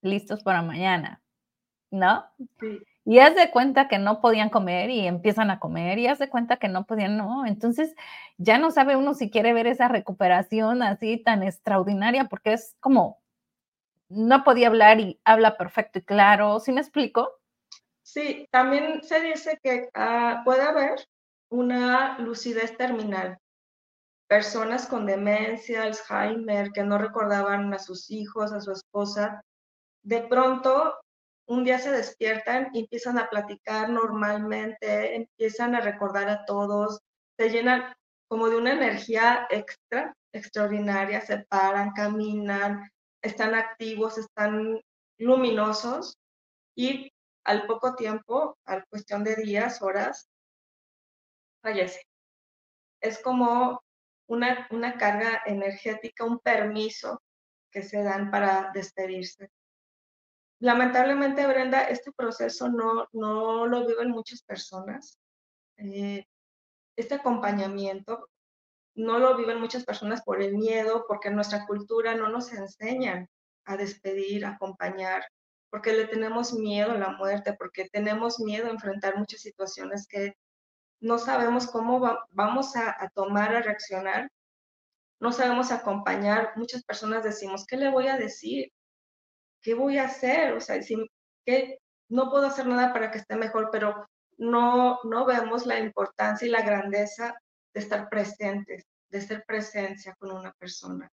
listos 0.02 0.42
para 0.42 0.62
mañana, 0.62 1.22
¿no? 1.90 2.24
Y 3.04 3.20
haz 3.20 3.36
de 3.36 3.50
cuenta 3.50 3.86
que 3.86 3.98
no 3.98 4.20
podían 4.20 4.50
comer 4.50 4.90
y 4.90 5.06
empiezan 5.06 5.50
a 5.50 5.60
comer 5.60 5.98
y 5.98 6.08
haz 6.08 6.18
de 6.18 6.28
cuenta 6.28 6.56
que 6.56 6.68
no 6.68 6.86
podían, 6.86 7.16
no. 7.16 7.46
Entonces 7.46 7.94
ya 8.36 8.58
no 8.58 8.70
sabe 8.70 8.96
uno 8.96 9.14
si 9.14 9.30
quiere 9.30 9.52
ver 9.52 9.66
esa 9.66 9.88
recuperación 9.88 10.82
así 10.82 11.16
tan 11.16 11.42
extraordinaria 11.42 12.24
porque 12.24 12.54
es 12.54 12.74
como 12.80 13.20
no 14.08 14.44
podía 14.44 14.68
hablar 14.68 15.00
y 15.00 15.20
habla 15.24 15.56
perfecto 15.56 15.98
y 15.98 16.02
claro. 16.02 16.60
¿Sí 16.60 16.72
me 16.72 16.80
explico? 16.80 17.30
Sí, 18.02 18.48
también 18.50 19.02
se 19.02 19.20
dice 19.20 19.58
que 19.62 19.88
ah, 19.94 20.42
puede 20.44 20.62
haber 20.62 21.06
una 21.48 22.18
lucidez 22.18 22.76
terminal. 22.76 23.38
Personas 24.28 24.86
con 24.86 25.06
demencia, 25.06 25.84
Alzheimer, 25.84 26.72
que 26.72 26.82
no 26.82 26.98
recordaban 26.98 27.72
a 27.72 27.78
sus 27.78 28.10
hijos, 28.10 28.52
a 28.52 28.60
su 28.60 28.72
esposa, 28.72 29.42
de 30.02 30.22
pronto 30.22 30.94
un 31.46 31.64
día 31.64 31.78
se 31.78 31.90
despiertan 31.90 32.70
y 32.72 32.80
empiezan 32.80 33.18
a 33.18 33.28
platicar 33.28 33.88
normalmente, 33.88 35.14
empiezan 35.14 35.74
a 35.74 35.80
recordar 35.80 36.28
a 36.28 36.44
todos, 36.44 37.00
se 37.38 37.50
llenan 37.50 37.94
como 38.28 38.48
de 38.48 38.56
una 38.56 38.72
energía 38.72 39.46
extra, 39.50 40.16
extraordinaria, 40.32 41.20
se 41.20 41.38
paran, 41.44 41.92
caminan, 41.92 42.90
están 43.22 43.54
activos, 43.54 44.18
están 44.18 44.80
luminosos 45.18 46.18
y 46.74 47.12
al 47.44 47.66
poco 47.66 47.94
tiempo, 47.94 48.58
a 48.64 48.84
cuestión 48.86 49.22
de 49.22 49.36
días, 49.36 49.80
horas, 49.80 50.28
fallece. 51.62 52.02
Es 53.00 53.22
como 53.22 53.80
una, 54.28 54.66
una 54.70 54.98
carga 54.98 55.42
energética, 55.46 56.24
un 56.24 56.40
permiso 56.40 57.22
que 57.70 57.82
se 57.82 58.02
dan 58.02 58.30
para 58.32 58.72
despedirse. 58.74 59.48
Lamentablemente, 60.60 61.46
Brenda, 61.46 61.82
este 61.84 62.12
proceso 62.12 62.68
no, 62.68 63.06
no 63.12 63.66
lo 63.66 63.86
viven 63.86 64.10
muchas 64.10 64.42
personas. 64.42 65.18
Eh, 65.76 66.24
este 66.96 67.16
acompañamiento 67.16 68.28
no 68.94 69.18
lo 69.18 69.36
viven 69.36 69.60
muchas 69.60 69.84
personas 69.84 70.22
por 70.22 70.42
el 70.42 70.56
miedo, 70.56 71.04
porque 71.06 71.30
nuestra 71.30 71.66
cultura 71.66 72.14
no 72.14 72.28
nos 72.28 72.52
enseñan 72.52 73.28
a 73.66 73.76
despedir, 73.76 74.46
a 74.46 74.50
acompañar, 74.50 75.24
porque 75.70 75.92
le 75.92 76.06
tenemos 76.06 76.54
miedo 76.54 76.92
a 76.92 76.98
la 76.98 77.10
muerte, 77.10 77.54
porque 77.58 77.88
tenemos 77.90 78.40
miedo 78.40 78.66
a 78.66 78.70
enfrentar 78.70 79.18
muchas 79.18 79.42
situaciones 79.42 80.06
que 80.08 80.34
no 81.00 81.18
sabemos 81.18 81.66
cómo 81.66 82.00
vamos 82.30 82.74
a, 82.76 83.10
tomar, 83.14 83.54
a 83.54 83.60
reaccionar, 83.60 84.30
no 85.20 85.32
sabemos 85.32 85.70
acompañar. 85.72 86.52
Muchas 86.56 86.82
personas 86.82 87.22
decimos, 87.22 87.66
¿qué 87.66 87.76
le 87.76 87.90
voy 87.90 88.08
a 88.08 88.16
decir? 88.16 88.72
¿Qué 89.66 89.74
voy 89.74 89.98
a 89.98 90.04
hacer? 90.04 90.52
O 90.52 90.60
sea, 90.60 90.80
si, 90.80 90.94
que 91.44 91.80
no 92.08 92.30
puedo 92.30 92.46
hacer 92.46 92.68
nada 92.68 92.92
para 92.92 93.10
que 93.10 93.18
esté 93.18 93.34
mejor, 93.34 93.70
pero 93.72 94.08
no, 94.38 95.00
no 95.02 95.26
vemos 95.26 95.66
la 95.66 95.80
importancia 95.80 96.46
y 96.46 96.52
la 96.52 96.62
grandeza 96.62 97.34
de 97.74 97.80
estar 97.80 98.08
presentes, 98.08 98.84
de 99.08 99.20
ser 99.20 99.42
presencia 99.44 100.14
con 100.20 100.30
una 100.30 100.52
persona. 100.52 101.10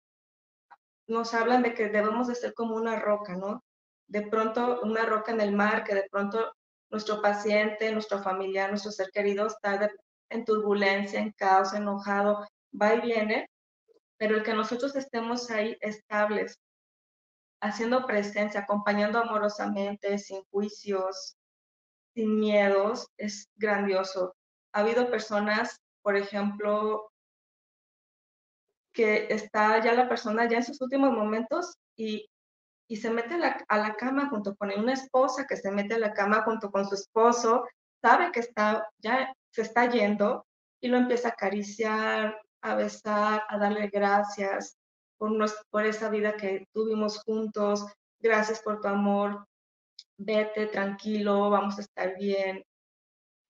Nos 1.09 1.35
hablan 1.35 1.64
de 1.64 1.74
que 1.74 1.88
debemos 1.88 2.28
de 2.28 2.37
ser 2.37 2.54
como 2.54 2.76
una 2.76 3.00
roca, 3.00 3.35
¿no? 3.35 3.64
De 4.06 4.22
pronto 4.22 4.80
una 4.82 5.04
roca 5.04 5.32
en 5.32 5.40
el 5.40 5.50
mar, 5.50 5.82
que 5.82 5.96
de 5.96 6.06
pronto 6.09 6.52
nuestro 6.88 7.20
paciente, 7.20 7.90
nuestro 7.90 8.22
familiar, 8.22 8.70
nuestro 8.70 8.92
ser 8.92 9.11
querido 9.11 9.48
está 9.48 9.90
en 10.30 10.44
turbulencia, 10.44 11.18
en 11.18 11.32
caos, 11.32 11.74
enojado, 11.74 12.46
va 12.80 12.94
y 12.94 13.00
viene, 13.00 13.50
pero 14.16 14.37
el 14.37 14.44
que 14.44 14.54
nosotros 14.54 14.94
estemos 14.94 15.50
ahí 15.50 15.76
estables, 15.80 16.61
haciendo 17.61 18.07
presencia, 18.07 18.61
acompañando 18.61 19.19
amorosamente, 19.19 20.19
sin 20.19 20.42
juicios, 20.51 21.37
sin 22.14 22.38
miedos, 22.38 23.09
es 23.16 23.49
grandioso. 23.57 24.35
Ha 24.73 24.81
habido 24.81 25.11
personas 25.11 25.81
por 26.07 26.16
ejemplo, 26.16 27.11
que 28.95 29.27
está 29.29 29.83
ya 29.83 29.92
la 29.92 30.09
persona 30.09 30.49
ya 30.49 30.59
en 30.59 30.62
sus 30.62 30.81
últimos 30.81 31.11
momentos 31.11 31.75
y, 31.97 32.31
y 32.88 32.99
se 32.99 33.11
mete 33.11 33.35
a 33.35 33.38
la, 33.38 33.64
a 33.66 33.79
la, 33.79 33.97
cama 33.97 34.29
junto 34.29 34.55
con 34.55 34.71
una 34.71 34.92
esposa 34.92 35.49
que 35.49 35.57
se 35.57 35.73
mete 35.73 35.95
a 35.95 35.99
la 35.99 36.12
cama 36.12 36.42
junto 36.45 36.71
con 36.71 36.87
su 36.87 36.95
esposo, 36.95 37.64
sabe 38.01 38.31
que 38.31 38.38
está, 38.38 38.88
ya 38.99 39.35
se 39.51 39.62
está 39.62 39.90
yendo 39.90 40.47
y 40.81 40.87
lo 40.87 40.97
empieza 40.97 41.31
a 41.31 41.33
acariciar, 41.33 42.40
a 42.62 42.77
besar, 42.77 43.42
a 43.49 43.59
darle 43.59 43.88
gracias 43.88 44.77
por, 45.18 45.33
por 45.70 45.87
esa 45.87 46.09
vida 46.11 46.37
que 46.37 46.66
tuvimos 46.72 47.22
juntos, 47.22 47.87
gracias 48.20 48.61
por 48.61 48.81
tu 48.81 48.88
amor, 48.88 49.46
vete 50.16 50.66
tranquilo, 50.66 51.50
vamos 51.50 51.79
a 51.79 51.83
estar 51.83 52.16
bien, 52.16 52.64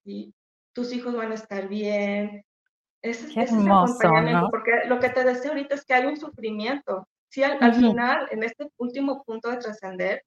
y 0.03 0.33
tus 0.73 0.93
hijos 0.93 1.15
van 1.15 1.31
a 1.31 1.35
estar 1.35 1.67
bien, 1.67 2.43
ese, 3.01 3.27
es 3.39 3.51
acompañamiento, 3.51 4.49
porque 4.49 4.71
lo 4.87 4.99
que 4.99 5.09
te 5.09 5.23
decía 5.23 5.51
ahorita 5.51 5.75
es 5.75 5.85
que 5.85 5.93
hay 5.93 6.05
un 6.05 6.17
sufrimiento. 6.17 7.07
Si 7.29 7.43
al, 7.43 7.75
final, 7.75 8.27
en 8.31 8.43
este 8.43 8.67
último 8.77 9.23
punto 9.23 9.49
de 9.49 9.57
trascender, 9.57 10.23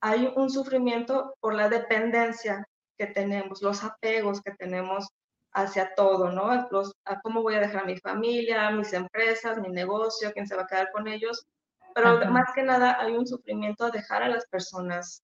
hay 0.00 0.32
un 0.36 0.50
sufrimiento 0.50 1.34
por 1.40 1.54
la 1.54 1.68
dependencia 1.68 2.66
que 2.98 3.06
tenemos, 3.06 3.62
los 3.62 3.82
apegos 3.82 4.42
que 4.42 4.52
tenemos 4.52 5.08
hacia 5.52 5.94
todo, 5.94 6.30
¿no? 6.30 6.68
Los, 6.70 6.94
a 7.04 7.20
cómo 7.20 7.42
voy 7.42 7.54
a 7.54 7.60
dejar 7.60 7.82
a 7.82 7.86
mi 7.86 7.98
familia, 7.98 8.70
mis 8.70 8.92
empresas, 8.92 9.58
mi 9.58 9.68
negocio, 9.68 10.32
quién 10.32 10.46
se 10.46 10.56
va 10.56 10.62
a 10.62 10.66
quedar 10.66 10.90
con 10.92 11.08
ellos. 11.08 11.46
Pero 11.94 12.24
más 12.30 12.52
que 12.54 12.62
nada 12.62 12.96
hay 12.98 13.12
un 13.12 13.26
sufrimiento 13.26 13.84
a 13.84 13.90
dejar 13.90 14.22
a 14.22 14.28
las 14.28 14.46
personas, 14.46 15.22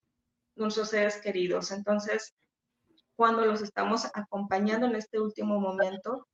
nuestros 0.55 0.91
seres 0.91 1.17
queridos. 1.19 1.73
Entonces, 1.73 2.35
cuando 3.17 3.47
los 3.47 3.63
estamos 3.63 4.07
acompañando 4.15 4.87
en 4.87 4.97
este 4.97 5.19
último 5.19 5.59
momento, 5.61 6.27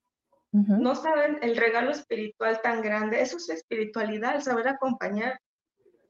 no 0.51 0.95
saben 0.95 1.39
el 1.43 1.57
regalo 1.57 1.91
espiritual 1.91 2.61
tan 2.63 2.81
grande. 2.81 3.21
Eso 3.21 3.39
es 3.39 3.49
espiritualidad, 3.49 4.37
el 4.37 4.43
saber 4.43 4.69
acompañar. 4.69 5.41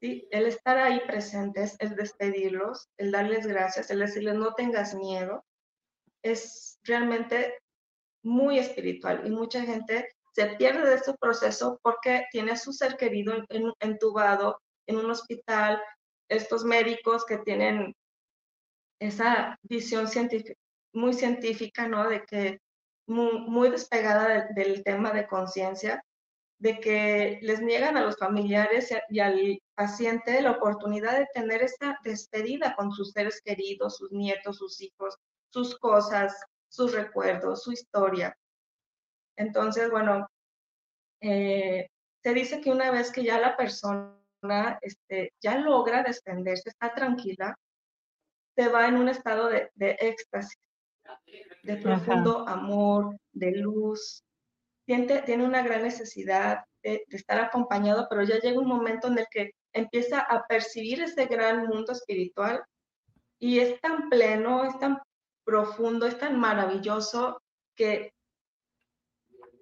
¿sí? 0.00 0.26
El 0.30 0.46
estar 0.46 0.78
ahí 0.78 1.00
presentes, 1.06 1.76
el 1.78 1.96
despedirlos, 1.96 2.88
el 2.98 3.10
darles 3.10 3.46
gracias, 3.46 3.90
el 3.90 4.00
decirles 4.00 4.34
no 4.34 4.52
tengas 4.54 4.94
miedo, 4.94 5.44
es 6.22 6.78
realmente 6.82 7.58
muy 8.24 8.58
espiritual 8.58 9.22
y 9.24 9.30
mucha 9.30 9.62
gente 9.62 10.08
se 10.32 10.46
pierde 10.56 10.88
de 10.88 10.96
este 10.96 11.14
proceso 11.14 11.78
porque 11.82 12.24
tiene 12.32 12.52
a 12.52 12.56
su 12.56 12.72
ser 12.72 12.96
querido 12.96 13.34
entubado 13.78 14.60
en 14.86 14.96
un 14.96 15.10
hospital, 15.10 15.80
estos 16.28 16.64
médicos 16.64 17.24
que 17.24 17.38
tienen 17.38 17.94
esa 19.00 19.58
visión 19.62 20.08
científica, 20.08 20.58
muy 20.92 21.12
científica, 21.12 21.86
¿no? 21.86 22.08
De 22.08 22.24
que 22.24 22.58
muy, 23.06 23.70
despegada 23.70 24.48
del 24.54 24.82
tema 24.82 25.12
de 25.12 25.26
conciencia, 25.26 26.02
de 26.58 26.80
que 26.80 27.38
les 27.42 27.60
niegan 27.60 27.96
a 27.96 28.02
los 28.02 28.16
familiares 28.16 28.92
y 29.10 29.20
al 29.20 29.58
paciente 29.74 30.40
la 30.40 30.52
oportunidad 30.52 31.18
de 31.18 31.28
tener 31.34 31.62
esa 31.62 31.98
despedida 32.02 32.74
con 32.74 32.90
sus 32.92 33.12
seres 33.12 33.40
queridos, 33.44 33.98
sus 33.98 34.10
nietos, 34.12 34.58
sus 34.58 34.80
hijos, 34.80 35.16
sus 35.50 35.78
cosas, 35.78 36.34
sus 36.74 36.92
recuerdos, 36.92 37.62
su 37.62 37.72
historia. 37.72 38.36
Entonces, 39.36 39.90
bueno, 39.90 40.28
eh, 41.20 41.88
se 42.22 42.34
dice 42.34 42.60
que 42.60 42.70
una 42.70 42.90
vez 42.90 43.12
que 43.12 43.22
ya 43.22 43.38
la 43.38 43.56
persona 43.56 44.18
este, 44.82 45.32
ya 45.40 45.58
logra 45.58 46.02
desprenderse, 46.02 46.70
está 46.70 46.92
tranquila, 46.94 47.56
se 48.56 48.68
va 48.68 48.88
en 48.88 48.96
un 48.96 49.08
estado 49.08 49.48
de, 49.48 49.70
éxtasis, 49.76 50.58
de 51.62 51.76
profundo 51.76 52.46
amor, 52.48 53.16
de 53.32 53.52
luz. 53.52 54.22
Tiene, 54.86 55.22
tiene 55.22 55.44
una 55.44 55.62
gran 55.62 55.82
necesidad 55.82 56.64
de, 56.82 57.04
de, 57.08 57.16
estar 57.16 57.40
acompañado, 57.40 58.06
pero 58.10 58.22
ya 58.22 58.38
llega 58.38 58.60
un 58.60 58.68
momento 58.68 59.08
en 59.08 59.18
el 59.18 59.26
que 59.30 59.52
empieza 59.72 60.20
a 60.20 60.46
percibir 60.46 61.02
ese 61.02 61.26
gran 61.26 61.66
mundo 61.66 61.92
espiritual 61.92 62.62
y 63.38 63.58
es 63.58 63.80
tan 63.80 64.08
pleno, 64.08 64.64
es 64.64 64.78
tan 64.78 64.98
profundo, 65.44 66.06
es 66.06 66.18
tan 66.18 66.38
maravilloso 66.38 67.40
que 67.76 68.12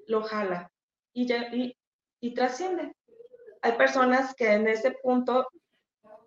lo 0.06 0.22
jala 0.22 0.70
y, 1.12 1.32
y, 1.32 1.76
y 2.20 2.34
trasciende. 2.34 2.94
Hay 3.62 3.72
personas 3.72 4.34
que 4.34 4.52
en 4.52 4.68
ese 4.68 4.92
punto 5.02 5.46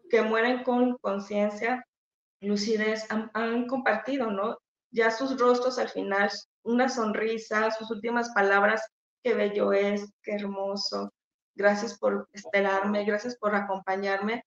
que 0.10 0.22
mueren 0.22 0.64
con 0.64 0.98
conciencia, 1.00 1.86
lucidez, 2.40 3.10
han, 3.12 3.30
han, 3.34 3.68
compartido, 3.68 4.32
¿no? 4.32 4.58
Ya 4.92 5.12
sus 5.12 5.38
rostros 5.40 5.78
al 5.80 5.90
final, 5.90 6.30
una 6.64 6.90
sonrisa, 6.90 7.72
sus 7.72 7.92
últimas 7.92 8.30
palabras, 8.34 8.82
qué 9.24 9.34
bello 9.34 9.74
es, 9.74 10.10
qué 10.22 10.36
hermoso, 10.36 11.12
gracias 11.56 11.98
por 11.98 12.30
esperarme, 12.32 13.04
gracias 13.04 13.36
por 13.38 13.56
acompañarme. 13.56 14.44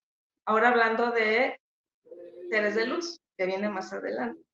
Ahora 0.47 0.68
hablando 0.68 1.11
de 1.11 1.59
seres 2.51 2.75
de 2.77 2.87
luz, 2.87 3.21
que 3.37 3.47
viene 3.47 3.68
más 3.68 3.92
adelante. 3.92 4.48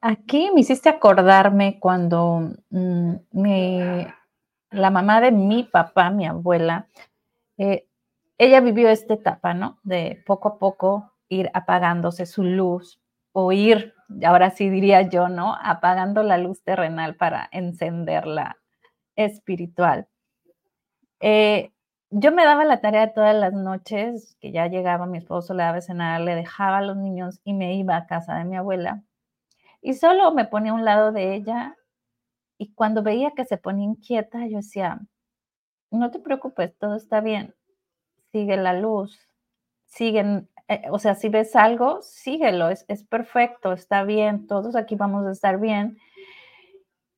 Aquí 0.00 0.50
me 0.54 0.60
hiciste 0.60 0.88
acordarme 0.88 1.78
cuando 1.78 2.52
mm, 2.70 3.14
la 4.70 4.90
mamá 4.90 5.20
de 5.20 5.32
mi 5.32 5.64
papá, 5.64 6.10
mi 6.10 6.26
abuela, 6.26 6.88
eh, 7.58 7.86
ella 8.38 8.60
vivió 8.60 8.88
esta 8.88 9.14
etapa, 9.14 9.54
¿no? 9.54 9.78
De 9.82 10.22
poco 10.26 10.48
a 10.48 10.58
poco 10.58 11.12
ir 11.28 11.50
apagándose 11.54 12.26
su 12.26 12.42
luz 12.42 13.00
o 13.32 13.52
ir, 13.52 13.94
ahora 14.24 14.50
sí 14.50 14.70
diría 14.70 15.02
yo, 15.02 15.28
¿no? 15.28 15.56
Apagando 15.62 16.22
la 16.22 16.38
luz 16.38 16.62
terrenal 16.62 17.16
para 17.16 17.48
encenderla 17.52 18.56
espiritual. 19.16 20.08
Eh, 21.20 21.72
yo 22.10 22.32
me 22.32 22.44
daba 22.44 22.64
la 22.64 22.80
tarea 22.80 23.12
todas 23.12 23.36
las 23.36 23.52
noches, 23.52 24.36
que 24.40 24.50
ya 24.50 24.66
llegaba 24.66 25.06
mi 25.06 25.18
esposo, 25.18 25.54
le 25.54 25.62
daba 25.62 25.78
a 25.78 25.82
cenar, 25.82 26.20
le 26.22 26.34
dejaba 26.34 26.78
a 26.78 26.82
los 26.82 26.96
niños 26.96 27.40
y 27.44 27.52
me 27.52 27.74
iba 27.74 27.96
a 27.96 28.06
casa 28.06 28.34
de 28.34 28.44
mi 28.44 28.56
abuela 28.56 29.04
y 29.82 29.94
solo 29.94 30.32
me 30.32 30.44
ponía 30.46 30.72
a 30.72 30.74
un 30.74 30.84
lado 30.84 31.12
de 31.12 31.34
ella 31.34 31.76
y 32.58 32.74
cuando 32.74 33.02
veía 33.02 33.32
que 33.32 33.44
se 33.44 33.56
ponía 33.56 33.86
inquieta, 33.86 34.46
yo 34.46 34.58
decía, 34.58 35.00
no 35.90 36.10
te 36.10 36.20
preocupes, 36.20 36.76
todo 36.78 36.96
está 36.96 37.20
bien, 37.20 37.54
sigue 38.32 38.56
la 38.56 38.74
luz, 38.74 39.18
siguen, 39.86 40.48
eh, 40.68 40.82
o 40.90 40.98
sea, 40.98 41.14
si 41.14 41.28
ves 41.28 41.56
algo, 41.56 42.02
síguelo, 42.02 42.68
es, 42.68 42.84
es 42.88 43.04
perfecto, 43.04 43.72
está 43.72 44.04
bien, 44.04 44.46
todos 44.46 44.76
aquí 44.76 44.94
vamos 44.94 45.26
a 45.26 45.32
estar 45.32 45.58
bien. 45.58 45.98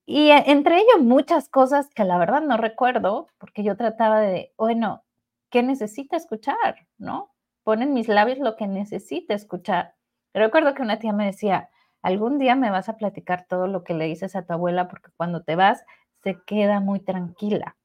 Y 0.07 0.31
eh, 0.31 0.45
entre 0.47 0.77
ellos 0.77 1.01
muchas 1.01 1.49
cosas 1.49 1.91
que 1.91 2.05
la 2.05 2.19
verdad 2.19 2.43
no 2.43 2.57
recuerdo, 2.57 3.29
porque 3.39 3.63
yo 3.65 3.77
trataba 3.77 4.21
de, 4.21 4.53
bueno, 4.57 5.05
¿qué 5.51 5.63
necesita 5.63 6.17
escuchar? 6.17 6.87
¿No? 6.99 7.33
Ponen 7.65 7.95
mis 7.95 8.09
labios 8.09 8.39
lo 8.39 8.57
que 8.57 8.67
necesita 8.67 9.35
escuchar. 9.35 9.95
Recuerdo 10.35 10.75
que 10.75 10.83
una 10.83 10.99
tía 10.99 11.13
me 11.13 11.27
decía, 11.27 11.69
algún 12.03 12.39
día 12.39 12.57
me 12.57 12.71
vas 12.71 12.89
a 12.89 12.97
platicar 12.97 13.47
todo 13.49 13.67
lo 13.67 13.85
que 13.85 13.95
le 13.95 14.07
dices 14.07 14.37
a 14.37 14.45
tu 14.45 14.53
abuela 14.53 14.89
porque 14.89 15.11
cuando 15.17 15.43
te 15.43 15.57
vas 15.57 15.85
se 16.23 16.41
queda 16.45 16.81
muy 16.81 17.01
tranquila, 17.01 17.77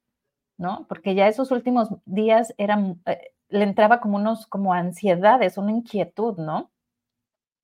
¿no? 0.57 0.85
Porque 0.89 1.15
ya 1.15 1.27
esos 1.27 1.51
últimos 1.51 1.89
días 2.05 2.53
eran, 2.57 3.01
eh, 3.05 3.33
le 3.49 3.63
entraba 3.63 3.99
como 4.01 4.17
unos, 4.17 4.47
como 4.47 4.73
ansiedades, 4.73 5.57
una 5.57 5.71
inquietud, 5.71 6.37
¿no? 6.37 6.71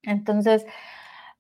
Entonces, 0.04 0.66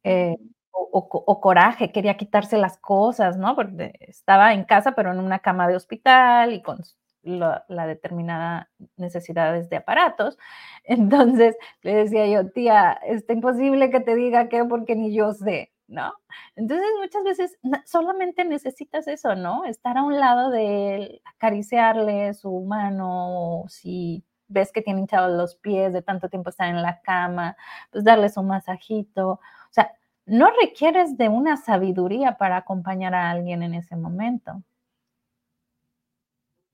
eh, 0.03 0.37
o, 0.71 0.99
o, 0.99 1.41
coraje, 1.41 1.91
quería 1.91 2.17
quitarse 2.17 2.57
las 2.57 2.77
cosas, 2.77 3.37
¿no? 3.37 3.55
Porque 3.55 3.93
estaba 4.01 4.53
en 4.53 4.65
casa, 4.65 4.93
pero 4.93 5.11
en 5.11 5.19
una 5.19 5.39
cama 5.39 5.67
de 5.67 5.75
hospital 5.75 6.53
y 6.53 6.61
con 6.61 6.79
la, 7.23 7.87
determinada 7.87 8.69
necesidades 8.97 9.69
de 9.69 9.77
aparatos. 9.77 10.37
Entonces 10.83 11.55
le 11.81 11.95
decía 11.95 12.27
yo, 12.27 12.49
tía, 12.51 12.93
está 13.05 13.33
imposible 13.33 13.89
que 13.89 13.99
te 13.99 14.15
diga 14.15 14.49
qué 14.49 14.63
porque 14.65 14.95
ni 14.95 15.13
yo 15.13 15.33
sé, 15.33 15.71
¿no? 15.87 16.13
Entonces 16.55 16.87
muchas 16.99 17.23
veces 17.23 17.57
solamente 17.85 18.45
necesitas 18.45 19.07
eso, 19.07 19.35
¿no? 19.35 19.65
Estar 19.65 19.97
a 19.97 20.03
un 20.03 20.19
lado 20.19 20.49
de 20.51 20.95
él, 20.95 21.21
acariciarle 21.25 22.33
su 22.33 22.61
mano, 22.61 23.65
si 23.67 24.23
ves 24.47 24.71
que 24.71 24.81
tiene 24.81 25.01
hinchados 25.01 25.35
los 25.35 25.55
pies 25.55 25.93
de 25.93 26.01
tanto 26.01 26.29
tiempo 26.29 26.49
estar 26.49 26.69
en 26.69 26.81
la 26.81 27.01
cama, 27.01 27.57
pues 27.91 28.03
darles 28.03 28.37
un 28.37 28.47
masajito. 28.47 29.31
O 29.31 29.39
sea, 29.71 29.91
no 30.25 30.49
requieres 30.61 31.17
de 31.17 31.29
una 31.29 31.57
sabiduría 31.57 32.37
para 32.37 32.57
acompañar 32.57 33.15
a 33.15 33.31
alguien 33.31 33.63
en 33.63 33.73
ese 33.73 33.95
momento. 33.95 34.63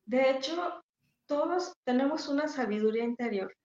De 0.09 0.31
hecho, 0.31 0.83
todos 1.27 1.71
tenemos 1.85 2.27
una 2.27 2.47
sabiduría 2.47 3.03
interior. 3.03 3.55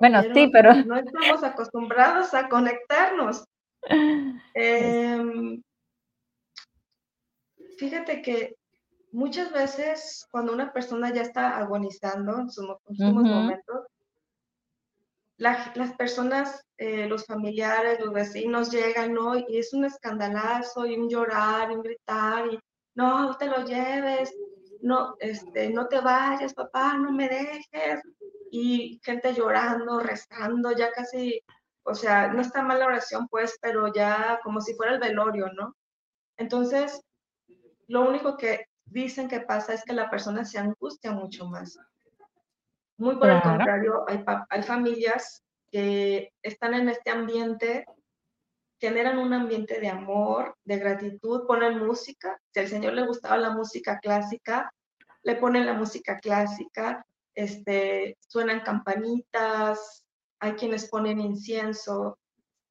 Bueno, 0.00 0.22
sí, 0.32 0.48
pero... 0.50 0.74
No 0.74 0.96
estamos 0.96 1.44
acostumbrados 1.44 2.32
a 2.32 2.48
conectarnos. 2.48 3.44
Em, 4.54 5.62
fíjate 7.78 8.22
que 8.22 8.54
muchas 9.12 9.52
veces 9.52 10.26
cuando 10.30 10.52
una 10.52 10.72
persona 10.72 11.12
ya 11.12 11.22
está 11.22 11.58
agonizando 11.58 12.38
en 12.38 12.50
sus 12.50 12.66
últimos 12.86 13.24
momentos, 13.24 13.86
las 15.36 15.94
personas, 15.96 16.64
eh, 16.78 17.06
los 17.08 17.26
familiares, 17.26 18.00
los 18.00 18.12
vecinos 18.12 18.70
llegan, 18.70 19.12
¿no? 19.12 19.36
Y 19.36 19.58
es 19.58 19.74
un 19.74 19.84
escandalazo 19.84 20.86
y 20.86 20.96
un 20.96 21.10
llorar 21.10 21.70
y 21.70 21.74
un 21.74 21.82
gritar 21.82 22.46
y 22.46 22.58
no 22.94 23.36
te 23.36 23.46
lo 23.46 23.64
lleves, 23.64 24.34
no, 24.82 25.16
este, 25.20 25.70
no 25.70 25.86
te 25.86 26.00
vayas, 26.00 26.54
papá, 26.54 26.96
no 26.98 27.12
me 27.12 27.28
dejes. 27.28 28.02
Y 28.50 29.00
gente 29.02 29.32
llorando, 29.32 30.00
rezando, 30.00 30.72
ya 30.72 30.92
casi, 30.92 31.42
o 31.84 31.94
sea, 31.94 32.28
no 32.28 32.42
está 32.42 32.62
mal 32.62 32.80
la 32.80 32.86
oración, 32.86 33.26
pues, 33.28 33.56
pero 33.62 33.92
ya 33.92 34.40
como 34.42 34.60
si 34.60 34.74
fuera 34.74 34.92
el 34.92 35.00
velorio, 35.00 35.50
¿no? 35.54 35.74
Entonces, 36.36 37.00
lo 37.86 38.06
único 38.08 38.36
que 38.36 38.66
dicen 38.84 39.28
que 39.28 39.40
pasa 39.40 39.72
es 39.72 39.84
que 39.84 39.94
la 39.94 40.10
persona 40.10 40.44
se 40.44 40.58
angustia 40.58 41.12
mucho 41.12 41.46
más. 41.46 41.78
Muy 42.98 43.16
por 43.16 43.30
el 43.30 43.40
contrario, 43.40 44.04
hay, 44.06 44.22
hay 44.50 44.62
familias 44.62 45.42
que 45.70 46.30
están 46.42 46.74
en 46.74 46.90
este 46.90 47.10
ambiente 47.10 47.86
generan 48.82 49.18
un 49.18 49.32
ambiente 49.32 49.78
de 49.78 49.88
amor, 49.88 50.56
de 50.64 50.76
gratitud, 50.76 51.46
ponen 51.46 51.86
música. 51.86 52.36
Si 52.52 52.58
al 52.58 52.66
Señor 52.66 52.94
le 52.94 53.06
gustaba 53.06 53.36
la 53.36 53.50
música 53.50 54.00
clásica, 54.00 54.74
le 55.22 55.36
ponen 55.36 55.66
la 55.66 55.74
música 55.74 56.18
clásica, 56.18 57.06
este, 57.32 58.18
suenan 58.18 58.62
campanitas, 58.62 60.04
hay 60.40 60.54
quienes 60.54 60.88
ponen 60.90 61.20
incienso, 61.20 62.18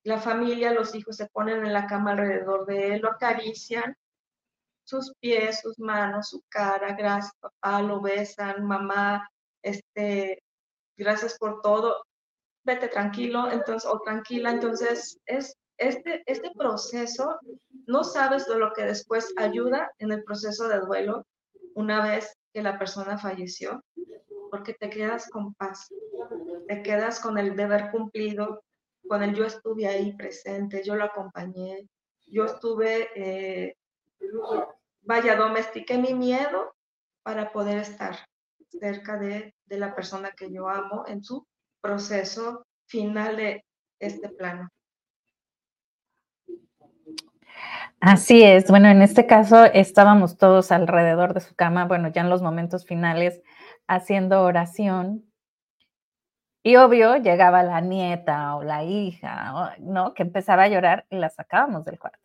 la 0.03 0.19
familia, 0.19 0.73
los 0.73 0.93
hijos 0.95 1.15
se 1.15 1.27
ponen 1.27 1.65
en 1.65 1.71
la 1.71 1.87
cama 1.87 2.11
alrededor 2.11 2.65
de 2.65 2.95
él, 2.95 3.01
lo 3.01 3.11
acarician, 3.11 3.95
sus 4.83 5.13
pies, 5.21 5.61
sus 5.61 5.79
manos, 5.79 6.27
su 6.27 6.43
cara, 6.49 6.93
gracias 6.93 7.33
papá, 7.39 7.81
lo 7.81 8.01
besan, 8.01 8.65
mamá, 8.65 9.29
este, 9.61 10.43
gracias 10.97 11.37
por 11.37 11.61
todo, 11.61 12.05
vete 12.65 12.89
tranquilo, 12.89 13.49
entonces, 13.49 13.89
o 13.89 14.01
tranquila, 14.01 14.49
entonces 14.49 15.17
es 15.25 15.55
este, 15.81 16.23
este 16.27 16.51
proceso, 16.51 17.39
no 17.87 18.03
sabes 18.03 18.47
de 18.47 18.57
lo 18.57 18.71
que 18.73 18.83
después 18.83 19.33
ayuda 19.35 19.91
en 19.97 20.11
el 20.11 20.23
proceso 20.23 20.67
de 20.67 20.79
duelo 20.79 21.25
una 21.73 22.03
vez 22.03 22.37
que 22.53 22.61
la 22.61 22.77
persona 22.77 23.17
falleció, 23.17 23.83
porque 24.51 24.73
te 24.73 24.89
quedas 24.89 25.27
con 25.29 25.55
paz, 25.55 25.89
te 26.67 26.83
quedas 26.83 27.19
con 27.19 27.37
el 27.39 27.55
deber 27.55 27.89
cumplido, 27.89 28.63
con 29.07 29.23
el 29.23 29.33
yo 29.33 29.45
estuve 29.45 29.87
ahí 29.87 30.15
presente, 30.15 30.83
yo 30.83 30.95
lo 30.95 31.05
acompañé, 31.05 31.87
yo 32.27 32.45
estuve, 32.45 33.09
eh, 33.15 33.75
vaya, 35.01 35.35
domestiqué 35.35 35.97
mi 35.97 36.13
miedo 36.13 36.75
para 37.23 37.51
poder 37.51 37.79
estar 37.79 38.17
cerca 38.69 39.17
de, 39.17 39.55
de 39.65 39.77
la 39.77 39.95
persona 39.95 40.31
que 40.31 40.51
yo 40.51 40.69
amo 40.69 41.05
en 41.07 41.23
su 41.23 41.45
proceso 41.81 42.67
final 42.85 43.37
de 43.37 43.65
este 43.99 44.29
plano. 44.29 44.69
Así 47.99 48.43
es. 48.43 48.67
Bueno, 48.69 48.89
en 48.89 49.01
este 49.01 49.27
caso 49.27 49.65
estábamos 49.65 50.37
todos 50.37 50.71
alrededor 50.71 51.33
de 51.33 51.41
su 51.41 51.55
cama, 51.55 51.85
bueno, 51.85 52.07
ya 52.09 52.21
en 52.21 52.29
los 52.29 52.41
momentos 52.41 52.85
finales, 52.85 53.41
haciendo 53.87 54.41
oración. 54.43 55.25
Y 56.63 56.75
obvio, 56.77 57.17
llegaba 57.17 57.63
la 57.63 57.81
nieta 57.81 58.55
o 58.55 58.63
la 58.63 58.83
hija, 58.83 59.75
¿no? 59.79 60.13
Que 60.13 60.23
empezaba 60.23 60.63
a 60.63 60.67
llorar 60.67 61.05
y 61.09 61.17
la 61.17 61.29
sacábamos 61.29 61.85
del 61.85 61.99
cuarto. 61.99 62.19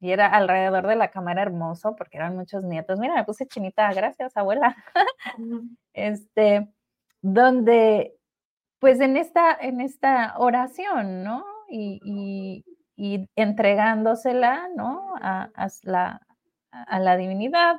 Y 0.00 0.12
era 0.12 0.26
alrededor 0.28 0.86
de 0.86 0.96
la 0.96 1.10
cama, 1.10 1.32
era 1.32 1.42
hermoso 1.42 1.96
porque 1.96 2.18
eran 2.18 2.36
muchos 2.36 2.62
nietos. 2.64 2.98
Mira, 2.98 3.14
me 3.16 3.24
puse 3.24 3.46
chinita, 3.46 3.92
gracias, 3.92 4.36
abuela. 4.36 4.76
este, 5.92 6.68
donde, 7.22 8.16
pues 8.78 9.00
en 9.00 9.16
esta, 9.16 9.54
en 9.60 9.80
esta 9.80 10.34
oración, 10.38 11.24
¿no? 11.24 11.44
y, 11.68 12.00
y 12.04 12.64
entregándosela, 13.36 14.68
¿no? 14.76 15.14
A, 15.20 15.50
la, 15.82 16.20
a 16.70 16.98
la, 16.98 17.16
divinidad, 17.16 17.76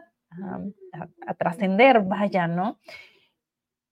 a, 1.27 1.33
trascender, 1.35 2.01
vaya, 2.01 2.47
¿no? 2.47 2.79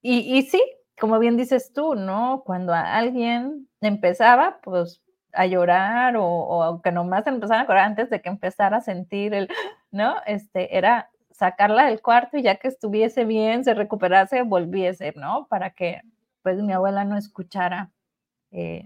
Y, 0.01 0.41
sí, 0.43 0.61
como 0.99 1.19
bien 1.19 1.35
dices 1.35 1.73
tú, 1.73 1.95
¿no? 1.95 2.43
Cuando 2.45 2.73
alguien 2.73 3.67
empezaba, 3.81 4.59
pues 4.63 5.01
a 5.33 5.45
llorar 5.45 6.15
o, 6.15 6.25
o 6.25 6.63
aunque 6.63 6.91
nomás 6.91 7.27
empezara 7.27 7.61
a 7.61 7.67
llorar 7.67 7.83
antes 7.83 8.09
de 8.09 8.21
que 8.21 8.29
empezara 8.29 8.77
a 8.77 8.81
sentir 8.81 9.33
el, 9.33 9.49
¿no? 9.91 10.15
Este, 10.25 10.77
era 10.77 11.09
sacarla 11.31 11.85
del 11.85 12.01
cuarto 12.01 12.37
y 12.37 12.43
ya 12.43 12.55
que 12.55 12.67
estuviese 12.67 13.25
bien, 13.25 13.63
se 13.63 13.73
recuperase, 13.73 14.41
volviese, 14.43 15.13
¿no? 15.15 15.47
Para 15.49 15.71
que, 15.71 16.01
pues, 16.41 16.61
mi 16.61 16.73
abuela 16.73 17.03
no 17.03 17.17
escuchara 17.17 17.91
eh, 18.51 18.85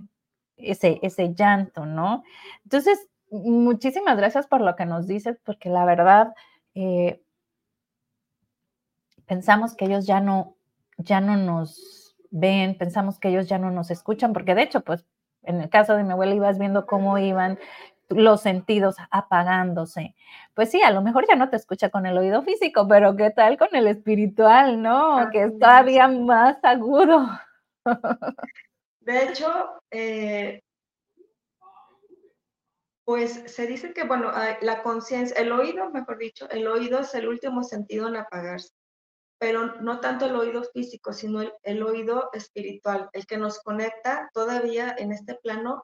ese, 0.64 1.00
ese 1.02 1.34
llanto, 1.34 1.86
¿no? 1.86 2.24
Entonces, 2.64 3.10
muchísimas 3.30 4.18
gracias 4.18 4.48
por 4.48 4.62
lo 4.62 4.76
que 4.76 4.86
nos 4.86 5.08
dices, 5.08 5.40
porque 5.44 5.70
la 5.70 5.86
verdad, 5.86 6.34
eh, 6.76 7.22
pensamos 9.26 9.76
que 9.76 9.86
ellos 9.86 10.06
ya 10.06 10.20
no, 10.20 10.56
ya 10.98 11.22
no 11.22 11.38
nos 11.38 12.16
ven, 12.32 12.78
pensamos 12.78 13.20
que 13.20 13.30
ellos 13.30 13.48
ya 13.48 13.58
no 13.58 13.72
nos 13.72 13.92
escuchan, 13.92 14.34
porque 14.34 14.56
de 14.56 14.64
hecho, 14.64 14.82
pues 14.82 15.06
en 15.44 15.62
el 15.62 15.70
caso 15.70 15.96
de 15.96 16.04
mi 16.04 16.12
abuela 16.12 16.36
ibas 16.36 16.60
viendo 16.60 16.86
cómo 16.86 17.18
iban 17.18 17.58
los 18.10 18.42
sentidos 18.42 18.96
apagándose. 19.10 20.16
Pues 20.54 20.70
sí, 20.70 20.82
a 20.82 20.92
lo 20.92 21.02
mejor 21.02 21.26
ya 21.28 21.36
no 21.36 21.50
te 21.50 21.56
escucha 21.56 21.90
con 21.90 22.06
el 22.06 22.18
oído 22.18 22.44
físico, 22.44 22.88
pero 22.88 23.16
¿qué 23.16 23.32
tal 23.32 23.58
con 23.58 23.70
el 23.74 23.88
espiritual, 23.88 24.82
no? 24.82 25.30
Que 25.32 25.44
es 25.44 25.60
todavía 25.60 26.08
más 26.08 26.58
agudo. 26.64 27.26
De 29.02 29.24
hecho, 29.24 29.82
eh, 29.90 30.62
pues 33.04 33.44
se 33.48 33.68
dice 33.68 33.94
que, 33.94 34.04
bueno, 34.04 34.32
la 34.62 34.84
conciencia, 34.84 35.36
el 35.38 35.52
oído, 35.52 35.90
mejor 35.90 36.18
dicho, 36.18 36.48
el 36.50 36.68
oído 36.68 37.00
es 37.00 37.14
el 37.16 37.28
último 37.28 37.64
sentido 37.64 38.08
en 38.08 38.16
apagarse, 38.16 38.70
pero 39.40 39.82
no 39.82 40.00
tanto 40.00 40.28
el 40.28 40.36
oído 40.36 40.64
físico, 40.72 41.14
sino 41.14 41.42
el, 41.64 41.84
oído 41.84 42.30
espiritual, 42.32 43.10
el 43.14 43.26
que 43.26 43.38
nos 43.38 43.60
conecta 43.60 44.30
todavía 44.34 44.96
en 44.98 45.12
este 45.12 45.36
plano 45.36 45.84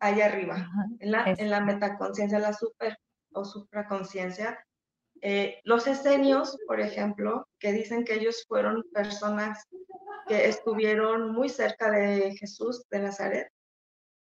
allá 0.00 0.26
arriba, 0.26 0.68
en 1.00 1.12
la, 1.12 1.24
en 1.26 1.50
la 1.50 1.60
metaconciencia, 1.60 2.38
la 2.38 2.54
super 2.54 2.98
o 3.34 3.44
supraconciencia. 3.44 4.66
Eh, 5.26 5.62
los 5.64 5.86
esenios, 5.86 6.58
por 6.66 6.82
ejemplo, 6.82 7.48
que 7.58 7.72
dicen 7.72 8.04
que 8.04 8.16
ellos 8.16 8.44
fueron 8.46 8.84
personas 8.92 9.66
que 10.28 10.48
estuvieron 10.50 11.32
muy 11.32 11.48
cerca 11.48 11.90
de 11.90 12.36
Jesús 12.36 12.84
de 12.90 12.98
Nazaret 12.98 13.48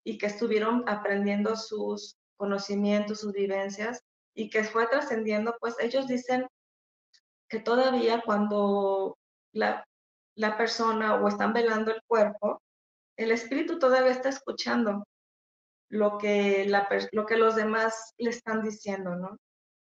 y 0.05 0.17
que 0.17 0.27
estuvieron 0.27 0.87
aprendiendo 0.87 1.57
sus 1.57 2.15
conocimientos, 2.37 3.19
sus 3.19 3.33
vivencias 3.33 3.99
y 4.33 4.49
que 4.49 4.63
fue 4.63 4.87
trascendiendo, 4.87 5.57
pues 5.59 5.75
ellos 5.81 6.07
dicen 6.07 6.47
que 7.49 7.59
todavía 7.59 8.23
cuando 8.25 9.17
la, 9.51 9.85
la 10.35 10.55
persona 10.55 11.15
o 11.15 11.27
están 11.27 11.51
velando 11.51 11.93
el 11.93 12.01
cuerpo, 12.07 12.61
el 13.17 13.31
espíritu 13.31 13.79
todavía 13.79 14.11
está 14.11 14.29
escuchando 14.29 15.03
lo 15.89 16.17
que, 16.17 16.65
la, 16.69 16.87
lo 17.11 17.25
que 17.25 17.35
los 17.35 17.57
demás 17.57 18.13
le 18.17 18.29
están 18.29 18.63
diciendo, 18.63 19.17
¿no? 19.17 19.37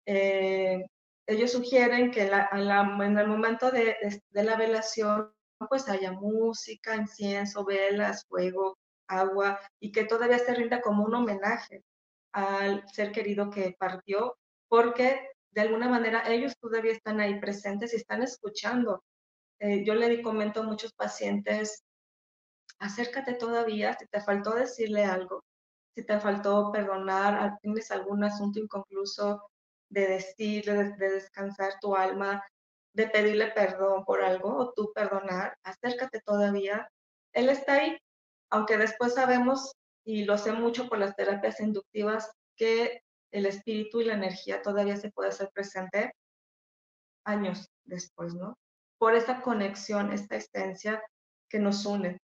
Eh, 0.06 0.86
ellos 1.28 1.52
sugieren 1.52 2.10
que 2.10 2.28
la, 2.30 2.50
en 2.54 3.18
el 3.18 3.28
momento 3.28 3.70
de, 3.70 3.98
de, 4.30 4.44
la 4.44 4.56
velación 4.56 5.32
pues 5.70 5.90
haya 5.90 6.14
música, 6.14 6.96
incienso, 6.96 7.66
velas, 7.66 8.26
fuego, 8.28 8.78
agua 9.08 9.60
y 9.80 9.92
que 9.92 10.06
todavía 10.06 10.40
se 10.40 10.54
rinda 10.54 10.82
como 10.82 11.04
un 11.04 11.14
homenaje 11.14 11.84
al 12.32 12.88
ser 12.90 13.12
querido 13.12 13.50
que 13.50 13.76
partió, 13.78 14.38
porque 14.70 15.32
de 15.52 15.62
alguna 15.62 15.90
manera 15.90 16.24
ellos 16.28 16.56
todavía 16.60 16.92
están 16.92 17.20
ahí 17.20 17.40
presentes 17.40 17.94
y 17.94 17.98
están 17.98 18.24
escuchando. 18.24 19.04
Eh, 19.60 19.84
yo 19.84 19.96
le 19.96 20.22
comento 20.22 20.62
a 20.62 20.64
muchos 20.64 20.94
pacientes, 20.94 21.84
acércate 22.80 23.34
todavía, 23.34 23.98
si 23.98 24.06
te 24.08 24.22
faltó 24.22 24.54
decirle 24.54 25.04
algo, 25.04 25.44
si 25.96 26.06
te 26.06 26.20
faltó 26.20 26.72
perdonar, 26.72 27.58
tienes 27.62 27.90
algún 27.92 28.24
asunto 28.24 28.60
inconcluso 28.60 29.42
de 29.90 30.08
decirle, 30.08 30.96
de 30.98 31.10
descansar 31.10 31.74
tu 31.80 31.96
alma, 31.96 32.44
de 32.94 33.08
pedirle 33.08 33.52
perdón 33.52 34.04
por 34.06 34.24
algo 34.24 34.56
o 34.58 34.74
tú 34.74 34.92
perdonar, 34.94 35.58
acércate 35.64 36.22
todavía. 36.22 36.90
Él 37.34 37.50
está 37.50 37.76
ahí, 37.76 37.98
aunque 38.50 38.78
después 38.78 39.14
sabemos, 39.14 39.74
y 40.04 40.26
lo 40.26 40.38
sé 40.38 40.52
mucho 40.52 40.88
por 40.88 40.98
las 40.98 41.16
terapias 41.16 41.60
inductivas, 41.60 42.32
que 42.56 43.02
el 43.32 43.46
espíritu 43.46 44.02
y 44.02 44.06
la 44.06 44.14
energía 44.14 44.62
todavía 44.62 44.98
se 44.98 45.12
puede 45.12 45.30
hacer 45.30 45.50
presente 45.54 46.14
años 47.26 47.70
después, 47.86 48.34
¿no? 48.34 48.58
Por 48.98 49.16
esa 49.16 49.42
conexión, 49.42 50.12
esta 50.12 50.38
esencia 50.38 51.04
que 51.50 51.60
nos 51.60 51.86
une. 51.86 52.20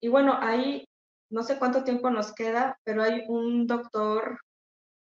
Y 0.00 0.08
bueno, 0.08 0.36
ahí 0.40 0.86
no 1.30 1.42
sé 1.42 1.58
cuánto 1.58 1.84
tiempo 1.84 2.10
nos 2.10 2.34
queda, 2.34 2.78
pero 2.84 3.02
hay 3.02 3.24
un 3.28 3.66
doctor, 3.66 4.40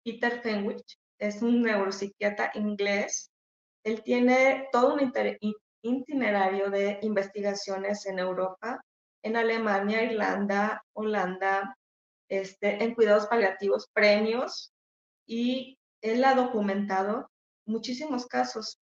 Peter 0.03 0.41
Fenwick, 0.41 0.85
es 1.19 1.41
un 1.41 1.61
neuropsiquiatra 1.61 2.51
inglés 2.55 3.31
él 3.83 4.03
tiene 4.03 4.67
todo 4.71 4.93
un 4.93 5.55
itinerario 5.81 6.69
de 6.69 6.99
investigaciones 7.01 8.05
en 8.05 8.19
Europa, 8.19 8.83
en 9.23 9.35
Alemania, 9.35 10.03
Irlanda, 10.03 10.83
Holanda, 10.93 11.75
este, 12.29 12.83
en 12.83 12.93
cuidados 12.93 13.27
paliativos, 13.27 13.87
premios, 13.93 14.71
y 15.25 15.77
él 16.01 16.23
ha 16.23 16.35
documentado 16.35 17.29
muchísimos 17.65 18.25
casos. 18.25 18.79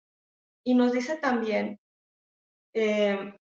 Y 0.64 0.76
nos 0.76 0.92
dice 0.92 1.18
también, 1.18 1.80
eh, 2.74 3.39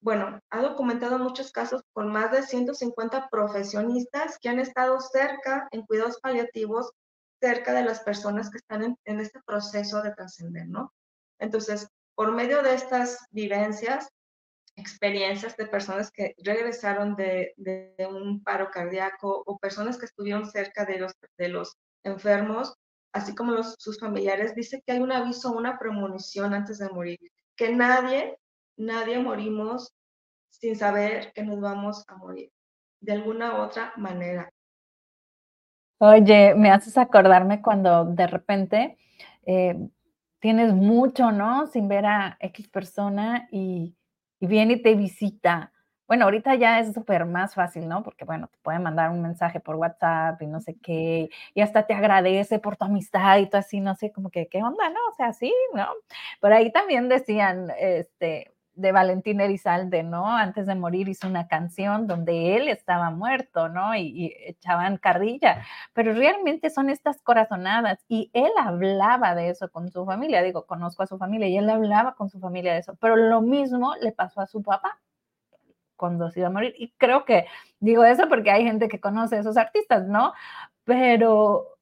bueno, 0.00 0.40
ha 0.50 0.62
documentado 0.62 1.18
muchos 1.18 1.50
casos 1.50 1.82
con 1.92 2.12
más 2.12 2.30
de 2.30 2.42
150 2.42 3.28
profesionistas 3.28 4.38
que 4.40 4.48
han 4.48 4.60
estado 4.60 5.00
cerca 5.00 5.68
en 5.70 5.82
cuidados 5.82 6.20
paliativos 6.20 6.92
cerca 7.40 7.72
de 7.74 7.84
las 7.84 8.00
personas 8.00 8.50
que 8.50 8.58
están 8.58 8.96
en, 9.04 9.20
este 9.20 9.40
proceso 9.44 10.02
de 10.02 10.12
trascender, 10.12 10.66
¿no? 10.68 10.92
Entonces, 11.38 11.88
por 12.14 12.32
medio 12.32 12.62
de 12.62 12.74
estas 12.74 13.26
vivencias, 13.30 14.08
experiencias 14.76 15.56
de 15.56 15.66
personas 15.66 16.10
que 16.10 16.34
regresaron 16.38 17.16
de, 17.16 17.54
un 18.10 18.42
paro 18.42 18.70
cardíaco 18.70 19.42
o 19.46 19.58
personas 19.58 19.98
que 19.98 20.06
estuvieron 20.06 20.50
cerca 20.50 20.84
de 20.84 20.98
los, 21.48 21.76
enfermos, 22.04 22.74
así 23.12 23.34
como 23.34 23.60
sus 23.78 23.98
familiares, 23.98 24.54
dice 24.54 24.80
que 24.86 24.92
hay 24.92 25.00
un 25.00 25.10
aviso, 25.10 25.50
una 25.50 25.76
premonición 25.76 26.54
antes 26.54 26.78
de 26.78 26.88
morir, 26.88 27.18
que 27.56 27.74
nadie, 27.74 28.38
nadie 28.76 29.18
morimos 29.18 29.94
sin 30.50 30.76
saber 30.76 31.32
que 31.32 31.42
nos 31.42 31.60
vamos 31.60 32.04
a 32.08 32.16
morir, 32.16 32.50
de 33.00 33.12
alguna 33.12 33.62
otra 33.62 33.92
manera. 33.96 34.48
Oye, 35.98 36.54
me 36.54 36.70
haces 36.70 36.98
acordarme 36.98 37.62
cuando 37.62 38.04
de 38.04 38.26
repente 38.26 38.98
eh, 39.46 39.76
tienes 40.40 40.74
mucho, 40.74 41.32
¿no? 41.32 41.66
Sin 41.66 41.88
ver 41.88 42.06
a 42.06 42.36
X 42.40 42.68
persona 42.68 43.48
y 43.50 43.96
viene 44.40 44.74
y 44.74 44.82
te 44.82 44.94
visita. 44.94 45.72
Bueno, 46.06 46.24
ahorita 46.24 46.54
ya 46.54 46.78
es 46.78 46.94
súper 46.94 47.24
más 47.24 47.54
fácil, 47.54 47.88
¿no? 47.88 48.02
Porque, 48.02 48.24
bueno, 48.24 48.46
te 48.48 48.58
puede 48.58 48.78
mandar 48.78 49.10
un 49.10 49.22
mensaje 49.22 49.58
por 49.58 49.76
WhatsApp 49.76 50.40
y 50.40 50.46
no 50.46 50.60
sé 50.60 50.76
qué, 50.80 51.30
y 51.54 51.60
hasta 51.62 51.86
te 51.86 51.94
agradece 51.94 52.60
por 52.60 52.76
tu 52.76 52.84
amistad 52.84 53.38
y 53.38 53.46
todo 53.46 53.58
así, 53.58 53.80
no 53.80 53.94
sé, 53.96 54.12
como 54.12 54.30
que, 54.30 54.46
¿qué 54.48 54.62
onda, 54.62 54.88
no? 54.90 55.00
O 55.10 55.14
sea, 55.16 55.32
sí, 55.32 55.52
¿no? 55.74 55.88
Por 56.40 56.52
ahí 56.52 56.70
también 56.70 57.08
decían, 57.08 57.72
este, 57.78 58.55
de 58.76 58.92
Valentín 58.92 59.40
Elizalde, 59.40 60.02
¿no? 60.02 60.28
Antes 60.36 60.66
de 60.66 60.74
morir 60.74 61.08
hizo 61.08 61.26
una 61.26 61.48
canción 61.48 62.06
donde 62.06 62.56
él 62.56 62.68
estaba 62.68 63.10
muerto, 63.10 63.68
¿no? 63.68 63.96
Y, 63.96 64.34
echaban 64.46 64.98
carrilla, 64.98 65.64
pero 65.94 66.12
realmente 66.12 66.70
son 66.70 66.90
estas 66.90 67.20
corazonadas 67.22 68.04
y 68.08 68.30
él 68.34 68.52
hablaba 68.58 69.34
de 69.34 69.50
eso 69.50 69.70
con 69.70 69.90
su 69.90 70.04
familia, 70.06 70.42
digo, 70.42 70.66
conozco 70.66 71.02
a 71.02 71.06
su 71.06 71.18
familia 71.18 71.48
y 71.48 71.56
él 71.58 71.68
hablaba 71.70 72.14
con 72.14 72.28
su 72.28 72.38
familia 72.38 72.74
de 72.74 72.80
eso, 72.80 72.96
pero 73.00 73.16
lo 73.16 73.40
mismo 73.40 73.94
le 74.00 74.12
pasó 74.12 74.40
a 74.40 74.46
su 74.46 74.62
papá 74.62 75.00
cuando 75.96 76.30
se 76.30 76.40
iba 76.40 76.48
a 76.48 76.52
morir 76.52 76.74
y 76.78 76.92
creo 76.92 77.24
que 77.24 77.46
digo 77.80 78.04
eso 78.04 78.28
porque 78.28 78.50
hay 78.50 78.64
gente 78.64 78.88
que 78.88 79.00
conoce 79.00 79.36
a 79.36 79.40
esos 79.40 79.56
artistas, 79.56 80.06
¿no? 80.06 80.32
Pero 80.84 81.78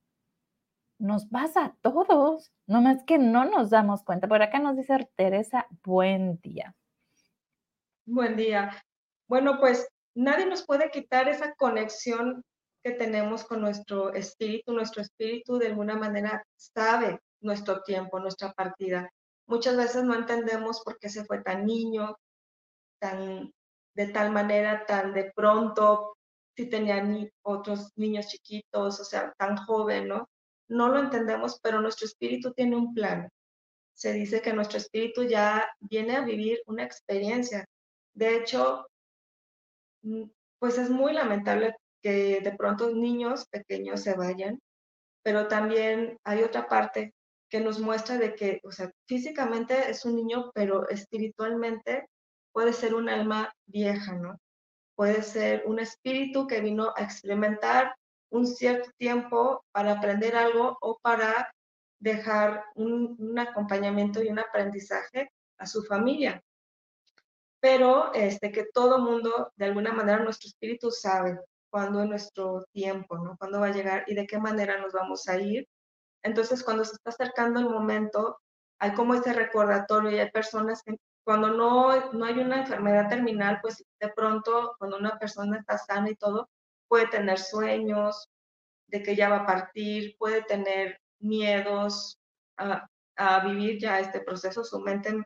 nos 0.99 1.27
pasa 1.27 1.67
a 1.67 1.75
todos, 1.83 2.53
nomás 2.67 3.03
que 3.05 3.19
no 3.19 3.45
nos 3.45 3.71
damos 3.71 4.05
cuenta. 4.05 4.29
Por 4.29 4.43
acá 4.43 4.59
nos 4.61 4.77
dice 4.77 5.09
Teresa, 5.17 5.67
buen 5.85 6.41
día. 6.41 6.75
Buen 8.07 8.37
día. 8.37 8.85
Bueno, 9.29 9.59
pues 9.59 9.89
nadie 10.15 10.45
nos 10.45 10.67
puede 10.67 10.91
quitar 10.91 11.27
esa 11.27 11.55
conexión 11.55 12.45
que 12.83 12.91
tenemos 12.91 13.45
con 13.45 13.63
nuestro 13.63 14.13
espíritu. 14.13 14.75
Nuestro 14.75 15.01
espíritu 15.01 15.57
de 15.57 15.69
alguna 15.69 15.97
manera 15.97 16.45
sabe 16.55 17.19
nuestro 17.41 17.81
tiempo, 17.81 18.21
nuestra 18.21 18.53
partida. 18.53 19.11
Muchas 19.47 19.79
veces 19.79 20.05
no 20.05 20.15
entendemos 20.15 20.83
por 20.85 20.99
qué 20.99 21.09
se 21.09 21.25
fue 21.25 21.43
tan 21.43 21.65
niño, 21.65 22.15
tan 23.01 23.51
de 23.95 24.09
tal 24.09 24.33
manera, 24.33 24.85
tan 24.85 25.15
de 25.15 25.33
pronto, 25.35 26.19
si 26.55 26.69
tenía 26.69 27.03
otros 27.43 27.91
niños 27.97 28.27
chiquitos, 28.27 29.01
o 29.01 29.05
sea, 29.05 29.33
tan 29.39 29.57
joven, 29.57 30.09
¿no? 30.09 30.29
No 30.69 30.89
lo 30.89 30.99
entendemos, 31.01 31.59
pero 31.63 31.81
nuestro 31.81 32.07
espíritu 32.07 32.53
tiene 32.53 32.77
un 32.77 32.93
plan. 32.93 33.31
Se 33.95 34.13
dice 34.13 34.43
que 34.43 34.53
nuestro 34.53 34.77
espíritu 34.77 35.23
ya 35.23 35.67
viene 35.81 36.17
a 36.17 36.25
vivir 36.25 36.61
una 36.67 36.85
experiencia 36.85 37.65
de 38.15 38.37
hecho, 38.37 38.87
mm, 40.03 40.25
pues 40.59 40.79
es 40.79 40.91
muy 40.91 41.13
lamentable 41.13 41.75
que 42.03 42.41
de 42.41 42.53
pronto 42.53 42.91
niños 42.91 43.47
pequeños 43.51 44.03
se 44.03 44.15
vayan, 44.15 44.61
pero 45.23 45.49
también 45.49 46.19
hay 46.25 46.43
otra 46.43 46.69
parte 46.69 47.13
que 47.51 47.61
nos 47.61 47.81
muestra 47.81 48.19
de 48.19 48.35
que, 48.35 48.61
o 48.65 48.73
sea, 48.73 48.91
físicamente 49.07 49.91
es 49.91 50.05
un 50.05 50.17
niño, 50.17 50.51
pero 50.55 50.89
espiritualmente 50.89 52.07
puede 52.53 52.73
ser 52.73 52.95
un 52.95 53.09
alma 53.09 53.53
vieja, 53.67 54.15
¿no? 54.15 54.39
Puede 54.97 55.23
ser 55.23 55.65
un 55.67 55.81
espíritu 55.81 56.47
que 56.47 56.61
vino 56.61 56.93
a 56.97 57.03
experimentar 57.03 57.95
un 58.31 58.47
cierto 58.47 58.91
tiempo 58.97 59.65
para 59.73 59.93
aprender 59.93 60.37
algo 60.37 60.77
o 60.81 60.99
para 61.03 61.53
dejar 62.01 62.65
un, 62.75 63.17
un 63.19 63.39
acompañamiento 63.39 64.23
y 64.23 64.29
un 64.29 64.39
aprendizaje 64.39 65.31
a 65.59 65.67
su 65.67 65.83
familia 65.85 66.43
pero 67.65 68.13
este, 68.13 68.53
que 68.53 68.67
todo 68.75 68.99
mundo, 68.99 69.51
de 69.57 69.65
alguna 69.65 69.91
manera, 69.91 70.23
nuestro 70.23 70.49
espíritu 70.49 70.91
sabe 70.91 71.41
cuándo 71.71 72.03
es 72.03 72.09
nuestro 72.11 72.67
tiempo, 72.75 73.17
¿no? 73.17 73.39
Cuándo 73.39 73.59
va 73.59 73.69
a 73.69 73.73
llegar 73.73 74.05
y 74.07 74.15
de 74.15 74.27
qué 74.27 74.39
manera 74.39 74.77
nos 74.77 74.93
vamos 74.93 75.27
a 75.29 75.39
ir. 75.39 75.67
Entonces, 76.23 76.63
cuando 76.63 76.85
se 76.85 76.97
está 76.97 77.09
acercando 77.09 77.61
el 77.61 77.71
momento, 77.71 78.39
hay 78.79 78.93
como 78.93 79.15
ese 79.15 79.33
recordatorio 79.33 80.11
y 80.11 80.19
hay 80.19 80.31
personas 80.31 80.83
que 80.83 80.99
cuando 81.25 81.53
no, 81.53 82.13
no 82.13 82.27
hay 82.27 82.39
una 82.39 82.61
enfermedad 82.61 83.09
terminal, 83.09 83.61
pues 83.63 83.83
de 83.99 84.09
pronto, 84.11 84.77
cuando 84.79 84.99
una 84.99 85.19
persona 85.19 85.57
está 85.57 85.79
sana 85.79 86.11
y 86.11 86.17
todo, 86.17 86.51
puede 86.87 87.07
tener 87.07 87.39
sueños 87.39 88.29
de 88.89 89.03
que 89.03 89.17
ya 89.17 89.31
va 89.31 89.37
a 89.37 89.47
partir, 89.47 90.17
puede 90.19 90.43
tener 90.43 91.01
miedos 91.19 92.19
a, 92.59 92.87
a 93.17 93.41
vivir 93.41 93.81
ya 93.81 94.01
este 94.01 94.21
proceso, 94.21 94.65
su 94.65 94.81
mente 94.81 95.25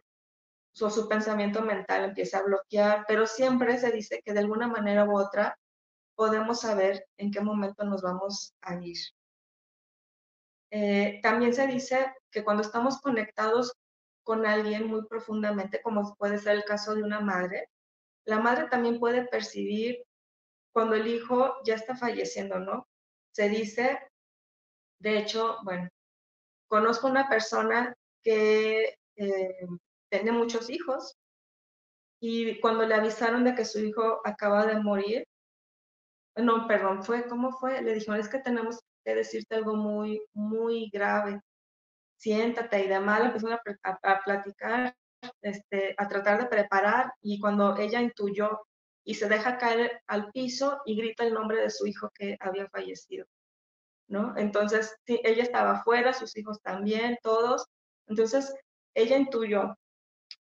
su, 0.78 0.88
su 0.90 1.08
pensamiento 1.08 1.60
mental 1.62 2.04
empieza 2.04 2.38
a 2.38 2.44
bloquear, 2.44 3.04
pero 3.08 3.26
siempre 3.26 3.78
se 3.78 3.90
dice 3.90 4.22
que 4.24 4.32
de 4.32 4.40
alguna 4.40 4.68
manera 4.68 5.04
u 5.04 5.18
otra 5.18 5.58
podemos 6.14 6.60
saber 6.60 7.04
en 7.16 7.32
qué 7.32 7.40
momento 7.40 7.84
nos 7.84 8.02
vamos 8.02 8.54
a 8.60 8.76
ir. 8.76 8.98
Eh, 10.70 11.20
también 11.22 11.52
se 11.52 11.66
dice 11.66 12.14
que 12.30 12.44
cuando 12.44 12.62
estamos 12.62 13.00
conectados 13.00 13.72
con 14.22 14.46
alguien 14.46 14.86
muy 14.86 15.04
profundamente, 15.06 15.80
como 15.82 16.14
puede 16.16 16.38
ser 16.38 16.56
el 16.56 16.64
caso 16.64 16.94
de 16.94 17.02
una 17.02 17.20
madre, 17.20 17.68
la 18.24 18.38
madre 18.38 18.68
también 18.68 19.00
puede 19.00 19.26
percibir 19.26 20.04
cuando 20.72 20.94
el 20.94 21.08
hijo 21.08 21.56
ya 21.64 21.74
está 21.74 21.96
falleciendo, 21.96 22.60
¿no? 22.60 22.86
Se 23.32 23.48
dice, 23.48 23.98
de 25.00 25.18
hecho, 25.18 25.56
bueno, 25.64 25.88
conozco 26.68 27.08
una 27.08 27.28
persona 27.28 27.94
que 28.22 28.98
eh, 29.16 29.66
tiene 30.10 30.32
muchos 30.32 30.70
hijos 30.70 31.16
y 32.20 32.60
cuando 32.60 32.84
le 32.84 32.94
avisaron 32.94 33.44
de 33.44 33.54
que 33.54 33.64
su 33.64 33.78
hijo 33.80 34.20
acaba 34.24 34.66
de 34.66 34.80
morir, 34.80 35.24
no, 36.36 36.66
perdón, 36.66 37.02
fue, 37.02 37.26
¿cómo 37.26 37.52
fue? 37.52 37.82
Le 37.82 37.94
dijeron, 37.94 38.20
es 38.20 38.28
que 38.28 38.38
tenemos 38.38 38.80
que 39.04 39.14
decirte 39.14 39.56
algo 39.56 39.74
muy, 39.76 40.20
muy 40.34 40.88
grave. 40.90 41.40
Siéntate 42.16 42.84
y 42.84 42.88
de 42.88 43.00
mal 43.00 43.26
empezaron 43.26 43.58
a, 43.82 43.98
a, 44.02 44.20
platicar, 44.24 44.94
este, 45.42 45.94
a 45.96 46.08
tratar 46.08 46.40
de 46.40 46.46
preparar 46.46 47.12
y 47.20 47.40
cuando 47.40 47.76
ella 47.76 48.00
intuyó 48.00 48.60
y 49.04 49.14
se 49.14 49.28
deja 49.28 49.58
caer 49.58 50.02
al 50.06 50.30
piso 50.32 50.80
y 50.84 50.96
grita 50.96 51.24
el 51.24 51.34
nombre 51.34 51.60
de 51.60 51.70
su 51.70 51.86
hijo 51.86 52.10
que 52.14 52.36
había 52.40 52.68
fallecido, 52.68 53.26
¿no? 54.08 54.36
Entonces, 54.36 54.96
ella 55.06 55.42
estaba 55.42 55.78
afuera, 55.78 56.12
sus 56.12 56.36
hijos 56.36 56.60
también, 56.62 57.16
todos. 57.22 57.66
Entonces, 58.06 58.54
ella 58.94 59.16
intuyó 59.16 59.74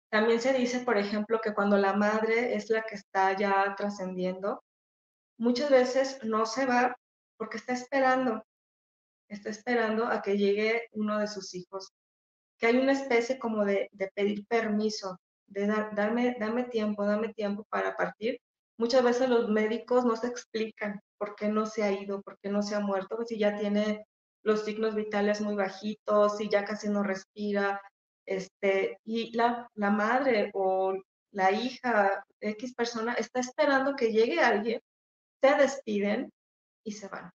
también 0.09 0.41
se 0.41 0.53
dice, 0.53 0.79
por 0.79 0.97
ejemplo, 0.97 1.39
que 1.41 1.53
cuando 1.53 1.77
la 1.77 1.93
madre 1.93 2.55
es 2.55 2.69
la 2.69 2.83
que 2.83 2.95
está 2.95 3.37
ya 3.37 3.75
trascendiendo, 3.75 4.63
muchas 5.37 5.69
veces 5.69 6.19
no 6.23 6.45
se 6.45 6.65
va 6.65 6.97
porque 7.37 7.57
está 7.57 7.73
esperando, 7.73 8.43
está 9.29 9.49
esperando 9.49 10.05
a 10.07 10.21
que 10.21 10.37
llegue 10.37 10.87
uno 10.91 11.19
de 11.19 11.27
sus 11.27 11.53
hijos, 11.53 11.93
que 12.57 12.67
hay 12.67 12.77
una 12.77 12.91
especie 12.91 13.39
como 13.39 13.63
de, 13.63 13.89
pedir 14.15 14.45
permiso, 14.47 15.17
de 15.47 15.67
darme, 15.67 16.35
dame 16.39 16.65
tiempo, 16.65 17.05
dame 17.05 17.33
tiempo 17.33 17.65
para 17.69 17.95
partir. 17.95 18.39
Muchas 18.77 19.03
veces 19.03 19.29
los 19.29 19.49
médicos 19.49 20.05
no 20.05 20.15
se 20.15 20.27
explican 20.27 20.99
por 21.17 21.35
qué 21.35 21.47
no 21.47 21.65
se 21.65 21.83
ha 21.83 21.91
ido, 21.91 22.21
por 22.21 22.37
qué 22.39 22.49
no 22.49 22.61
se 22.61 22.75
ha 22.75 22.79
muerto, 22.79 23.17
si 23.25 23.37
ya 23.37 23.57
tiene 23.57 24.05
los 24.43 24.65
signos 24.65 24.95
vitales 24.95 25.41
muy 25.41 25.55
bajitos, 25.55 26.37
si 26.37 26.49
ya 26.49 26.65
casi 26.65 26.89
no 26.89 27.03
respira, 27.03 27.81
este, 28.29 28.99
y 29.05 29.35
la, 29.35 29.67
la 29.73 29.89
madre 29.89 30.51
o 30.53 30.93
la 31.31 31.51
hija, 31.51 32.23
X 32.39 32.75
persona, 32.75 33.13
está 33.13 33.39
esperando 33.39 33.95
que 33.95 34.11
llegue 34.11 34.39
alguien, 34.39 34.79
se 35.41 35.55
despiden 35.55 36.31
y 36.85 36.91
se 36.91 37.07
van. 37.07 37.31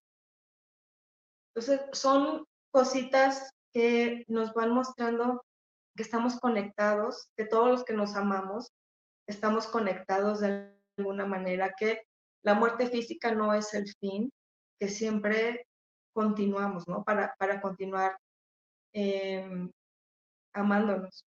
Entonces, 1.53 1.81
son 1.91 2.45
cositas 2.71 3.51
que 3.73 4.23
nos 4.29 4.53
van 4.53 4.71
mostrando 4.71 5.43
que 5.97 6.03
estamos 6.03 6.39
conectados, 6.39 7.27
que 7.35 7.45
todos 7.45 7.67
los 7.69 7.83
que 7.83 7.93
nos 7.93 8.15
amamos 8.15 8.71
estamos 9.27 9.67
conectados 9.67 10.39
de 10.39 10.71
alguna 10.97 11.25
manera, 11.25 11.73
que 11.77 12.03
la 12.41 12.53
muerte 12.53 12.87
física 12.87 13.33
no 13.33 13.53
es 13.53 13.73
el 13.73 13.85
fin, 13.99 14.31
que 14.79 14.87
siempre 14.87 15.67
continuamos, 16.13 16.87
¿no? 16.87 17.03
Para, 17.03 17.35
para 17.37 17.59
continuar 17.59 18.17
eh, 18.93 19.69
amándonos. 20.55 21.25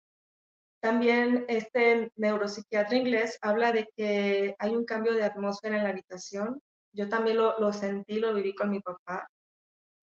También 0.82 1.46
este 1.48 2.12
neuropsiquiatra 2.18 2.98
inglés 2.98 3.38
habla 3.42 3.72
de 3.72 3.88
que 3.96 4.56
hay 4.60 4.76
un 4.76 4.86
cambio 4.86 5.14
de 5.14 5.24
atmósfera 5.24 5.78
en 5.78 5.84
la 5.84 5.90
habitación. 5.92 6.62
Yo 6.94 7.10
también 7.10 7.38
lo, 7.38 7.74
sentí, 7.74 8.20
lo 8.20 8.34
viví 8.34 8.56
con 8.56 8.72
mi 8.72 8.82
papá. 8.82 9.28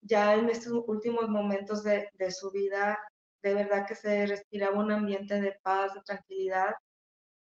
Ya 0.03 0.35
en 0.35 0.51
estos 0.51 0.73
últimos 0.89 1.29
momentos 1.31 1.85
de, 1.85 2.11
de 2.15 2.31
su 2.33 2.51
vida, 2.53 2.99
de 3.43 3.55
verdad 3.55 3.87
que 3.89 3.95
se 3.97 4.27
respiraba 4.27 4.79
un 4.81 4.93
ambiente 4.93 5.41
de 5.41 5.59
paz, 5.63 5.95
de 5.95 6.03
tranquilidad. 6.03 6.75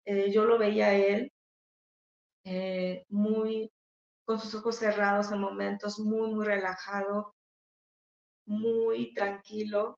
eh, 0.06 0.32
yo 0.32 0.46
lo 0.46 0.58
veía 0.60 0.94
él 0.96 1.32
eh, 2.44 3.06
muy 3.10 3.72
con 4.26 4.40
sus 4.40 4.56
ojos 4.56 4.78
cerrados 4.78 5.32
en 5.32 5.40
momentos, 5.42 6.00
muy, 6.00 6.34
muy 6.34 6.46
relajado, 6.46 7.36
muy 8.46 9.14
tranquilo. 9.16 9.98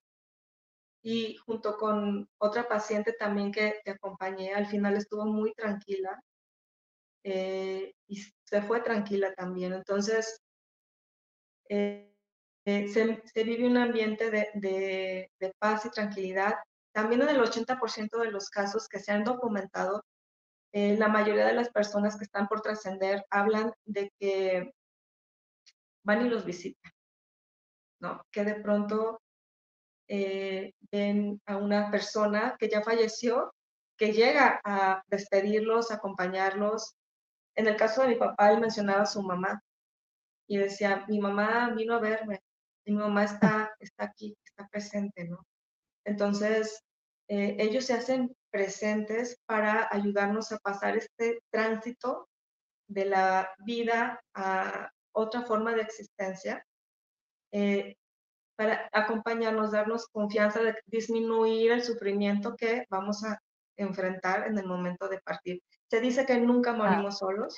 Y 1.04 1.36
junto 1.36 1.78
con 1.78 2.28
otra 2.38 2.68
paciente 2.68 3.14
también 3.14 3.51
que, 3.51 3.82
te 3.84 3.91
acompañé, 3.91 4.54
al 4.54 4.68
final 4.68 4.95
estuvo 4.95 5.26
muy 5.26 5.54
tranquila 5.54 6.22
eh, 7.24 7.93
y 8.08 8.24
se 8.43 8.62
fue 8.62 8.82
tranquila 8.82 9.34
también. 9.34 9.74
Entonces, 9.74 10.41
eh, 11.70 12.10
se, 12.66 13.43
vive 13.43 13.68
un 13.68 13.78
ambiente 13.78 14.32
de, 14.32 15.30
de, 15.39 15.54
paz 15.60 15.86
y 15.86 15.89
tranquilidad. 15.89 16.56
También 16.93 17.22
en 17.24 17.30
el 17.30 17.41
80% 17.41 18.20
de 18.20 18.32
los 18.32 18.49
casos 18.49 18.88
que 18.88 18.99
se 18.99 19.12
han 19.12 19.24
documentado, 19.24 20.06
eh, 20.72 20.97
la 20.97 21.08
mayoría 21.08 21.45
de 21.45 21.54
las 21.54 21.70
personas 21.70 22.18
que 22.18 22.24
están 22.24 22.47
por 22.47 22.62
trascender 22.62 23.26
hablan 23.30 23.72
de 23.86 24.12
que 24.20 24.74
van 26.04 26.26
y 26.26 26.30
los 26.30 26.45
visitan, 26.45 26.91
¿no? 27.99 28.26
Que 28.32 28.43
de 28.43 28.56
pronto 28.56 29.22
eh, 30.08 30.74
ven 30.91 31.41
a 31.45 31.58
una 31.58 31.89
persona 31.91 32.56
que 32.60 32.70
ya 32.70 32.82
falleció, 32.82 33.54
que 33.97 34.12
llega 34.12 34.60
a 34.64 35.04
despedirlos, 35.08 35.91
acompañarlos. 35.91 36.95
En 37.56 37.68
el 37.68 37.76
caso 37.76 38.01
de 38.01 38.10
mi 38.10 38.16
papá, 38.16 38.51
él 38.51 38.60
mencionaba 38.60 39.04
a 39.04 39.06
su 39.06 39.22
mamá 39.22 39.62
y 40.47 40.58
decía, 40.58 41.06
mi 41.08 41.20
mamá 41.20 41.70
vino 41.76 41.95
a 41.95 41.99
verme, 41.99 42.41
mi 42.86 42.95
mamá 42.95 43.24
está, 43.24 43.74
está 43.80 44.06
aquí, 44.06 44.36
está 44.43 44.68
presente, 44.68 45.26
¿no? 45.26 45.45
Entonces, 46.06 46.84
eh, 47.30 47.56
ellos 47.60 47.86
se 47.86 47.93
hacen 47.93 48.36
presentes 48.51 49.39
para 49.45 49.88
ayudarnos 49.91 50.51
a 50.51 50.60
pasar 50.60 50.97
este 50.97 51.41
tránsito 51.49 52.28
de 52.88 53.06
la 53.06 53.49
vida 53.66 54.22
a 54.34 54.91
otra 55.14 55.43
forma 55.43 55.74
de 55.74 55.82
existencia, 55.82 56.66
eh, 57.51 57.95
para 58.56 58.89
acompañarnos, 58.91 59.72
darnos 59.72 60.08
confianza 60.08 60.62
de 60.62 60.76
disminuir 60.86 61.72
el 61.72 61.84
sufrimiento 61.84 62.56
que 62.56 62.86
vamos 62.89 63.24
a 63.24 63.39
enfrentar 63.78 64.47
en 64.47 64.58
el 64.58 64.66
momento 64.66 65.08
de 65.08 65.20
partir. 65.20 65.62
Se 65.89 65.99
dice 65.99 66.26
que 66.26 66.39
nunca 66.39 66.72
ah. 66.72 66.76
morimos 66.76 67.20
solos, 67.20 67.56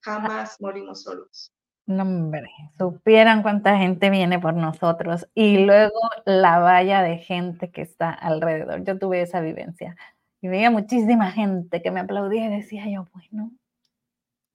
jamás 0.00 0.56
morimos 0.60 1.02
solos. 1.02 1.52
No, 1.86 2.02
hombre, 2.02 2.50
supieran 2.76 3.42
cuánta 3.42 3.78
gente 3.78 4.10
viene 4.10 4.38
por 4.38 4.52
nosotros 4.52 5.26
y 5.34 5.64
luego 5.64 5.98
la 6.26 6.58
valla 6.58 7.02
de 7.02 7.16
gente 7.16 7.70
que 7.70 7.80
está 7.80 8.10
alrededor. 8.10 8.84
Yo 8.84 8.98
tuve 8.98 9.22
esa 9.22 9.40
vivencia 9.40 9.96
y 10.42 10.48
veía 10.48 10.70
muchísima 10.70 11.30
gente 11.30 11.80
que 11.80 11.90
me 11.90 12.00
aplaudía 12.00 12.44
y 12.44 12.56
decía 12.56 12.84
yo, 12.90 13.08
bueno, 13.14 13.52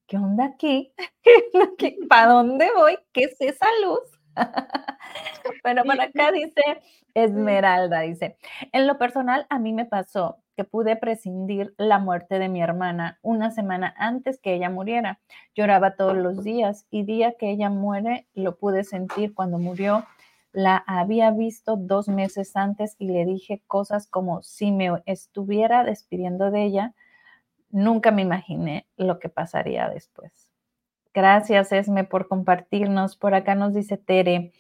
¿qué 0.06 0.18
onda 0.18 0.46
aquí? 0.46 0.94
¿Para 2.08 2.34
dónde 2.34 2.70
voy? 2.76 3.00
¿Qué 3.12 3.24
es 3.24 3.42
esa 3.42 3.66
luz? 3.84 4.13
Bueno, 5.64 5.84
por 5.84 6.00
acá 6.00 6.32
dice 6.32 6.62
Esmeralda, 7.14 8.02
dice, 8.02 8.38
en 8.72 8.86
lo 8.86 8.98
personal 8.98 9.46
a 9.50 9.60
mí 9.60 9.72
me 9.72 9.86
pasó 9.86 10.38
que 10.58 10.64
pude 10.64 10.96
prescindir 10.96 11.74
la 11.78 12.00
muerte 12.00 12.38
de 12.38 12.50
mi 12.50 12.62
hermana 12.62 13.20
una 13.22 13.50
semana 13.52 13.94
antes 13.98 14.40
que 14.40 14.54
ella 14.54 14.70
muriera. 14.70 15.20
Lloraba 15.56 15.96
todos 15.96 16.18
los 16.18 16.44
días 16.44 16.86
y 16.92 17.04
día 17.04 17.36
que 17.40 17.50
ella 17.50 17.70
muere 17.70 18.28
lo 18.34 18.58
pude 18.58 18.84
sentir 18.84 19.34
cuando 19.34 19.58
murió. 19.58 20.06
La 20.52 20.84
había 20.86 21.32
visto 21.32 21.76
dos 21.76 22.08
meses 22.08 22.56
antes 22.56 22.96
y 23.00 23.08
le 23.08 23.26
dije 23.26 23.64
cosas 23.66 24.08
como 24.08 24.44
si 24.44 24.72
me 24.72 24.92
estuviera 25.06 25.84
despidiendo 25.84 26.52
de 26.52 26.64
ella. 26.64 26.94
Nunca 27.70 28.12
me 28.12 28.22
imaginé 28.22 28.86
lo 28.98 29.18
que 29.18 29.30
pasaría 29.30 29.90
después. 29.90 30.53
Gracias, 31.14 31.72
Esme, 31.72 32.04
por 32.06 32.28
compartirnos. 32.28 33.16
Por 33.16 33.36
acá 33.36 33.54
nos 33.54 33.74
dice 33.74 33.98
Tere. 33.98 34.52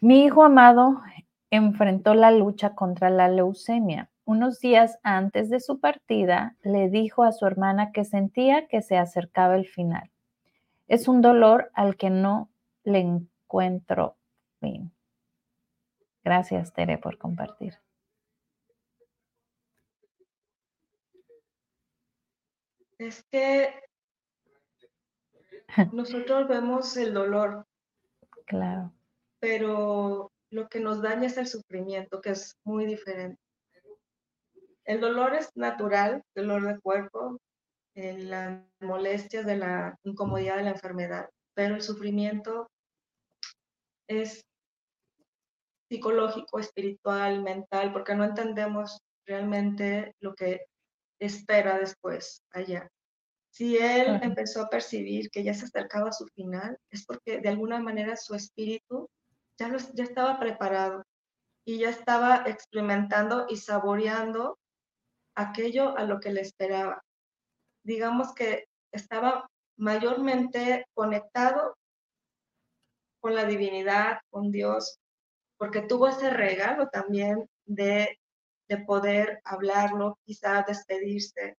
Mi 0.00 0.24
hijo 0.24 0.42
amado 0.42 1.02
enfrentó 1.50 2.14
la 2.14 2.30
lucha 2.30 2.74
contra 2.74 3.10
la 3.10 3.28
leucemia. 3.28 4.08
Unos 4.24 4.60
días 4.60 4.98
antes 5.02 5.50
de 5.50 5.60
su 5.60 5.78
partida, 5.80 6.56
le 6.62 6.88
dijo 6.88 7.22
a 7.24 7.32
su 7.32 7.46
hermana 7.46 7.92
que 7.92 8.04
sentía 8.04 8.66
que 8.66 8.80
se 8.80 8.96
acercaba 8.96 9.56
el 9.56 9.66
final. 9.66 10.10
Es 10.88 11.06
un 11.06 11.20
dolor 11.20 11.70
al 11.74 11.96
que 11.96 12.08
no 12.08 12.48
le 12.84 13.00
encuentro 13.00 14.16
fin. 14.60 14.90
Gracias, 16.24 16.72
Tere, 16.72 16.96
por 16.96 17.18
compartir. 17.18 17.74
Es 22.98 23.22
que 23.30 23.89
nosotros 25.92 26.48
vemos 26.48 26.96
el 26.96 27.14
dolor. 27.14 27.66
Claro. 28.46 28.92
Pero 29.40 30.32
lo 30.50 30.68
que 30.68 30.80
nos 30.80 31.00
daña 31.02 31.26
es 31.26 31.36
el 31.36 31.46
sufrimiento, 31.46 32.20
que 32.20 32.30
es 32.30 32.56
muy 32.64 32.86
diferente. 32.86 33.40
El 34.84 35.00
dolor 35.00 35.34
es 35.34 35.50
natural, 35.54 36.22
dolor 36.34 36.66
de 36.66 36.80
cuerpo, 36.80 37.38
las 37.94 38.62
molestias 38.80 39.46
de 39.46 39.56
la 39.56 39.98
incomodidad 40.04 40.56
de 40.56 40.64
la 40.64 40.70
enfermedad, 40.70 41.28
pero 41.54 41.74
el 41.74 41.82
sufrimiento 41.82 42.70
es 44.08 44.44
psicológico, 45.88 46.58
espiritual, 46.58 47.42
mental, 47.42 47.92
porque 47.92 48.14
no 48.14 48.24
entendemos 48.24 49.00
realmente 49.26 50.14
lo 50.20 50.34
que 50.34 50.66
espera 51.18 51.78
después 51.78 52.42
allá. 52.52 52.88
Si 53.60 53.76
él 53.76 54.18
empezó 54.22 54.62
a 54.62 54.70
percibir 54.70 55.28
que 55.30 55.44
ya 55.44 55.52
se 55.52 55.66
acercaba 55.66 56.08
a 56.08 56.12
su 56.12 56.26
final, 56.28 56.78
es 56.88 57.04
porque 57.04 57.42
de 57.42 57.50
alguna 57.50 57.78
manera 57.78 58.16
su 58.16 58.34
espíritu 58.34 59.10
ya, 59.58 59.70
ya 59.92 60.04
estaba 60.04 60.40
preparado 60.40 61.04
y 61.66 61.80
ya 61.80 61.90
estaba 61.90 62.44
experimentando 62.46 63.44
y 63.50 63.58
saboreando 63.58 64.58
aquello 65.34 65.94
a 65.98 66.04
lo 66.04 66.20
que 66.20 66.32
le 66.32 66.40
esperaba. 66.40 67.02
Digamos 67.84 68.34
que 68.34 68.64
estaba 68.92 69.46
mayormente 69.76 70.86
conectado 70.94 71.76
con 73.20 73.34
la 73.34 73.44
divinidad, 73.44 74.20
con 74.30 74.50
Dios, 74.50 74.98
porque 75.58 75.82
tuvo 75.82 76.08
ese 76.08 76.30
regalo 76.30 76.88
también 76.88 77.46
de, 77.66 78.18
de 78.70 78.78
poder 78.78 79.38
hablarlo, 79.44 80.18
quizá 80.24 80.64
despedirse, 80.66 81.58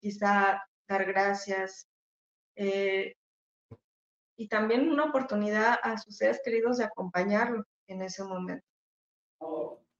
quizá 0.00 0.62
dar 0.88 1.04
gracias. 1.04 1.86
Eh, 2.56 3.14
y 4.36 4.48
también 4.48 4.88
una 4.88 5.04
oportunidad 5.04 5.78
a 5.82 5.98
sus 5.98 6.16
seres 6.16 6.40
queridos 6.44 6.78
de 6.78 6.84
acompañarlo 6.84 7.64
en 7.88 8.02
ese 8.02 8.24
momento. 8.24 8.64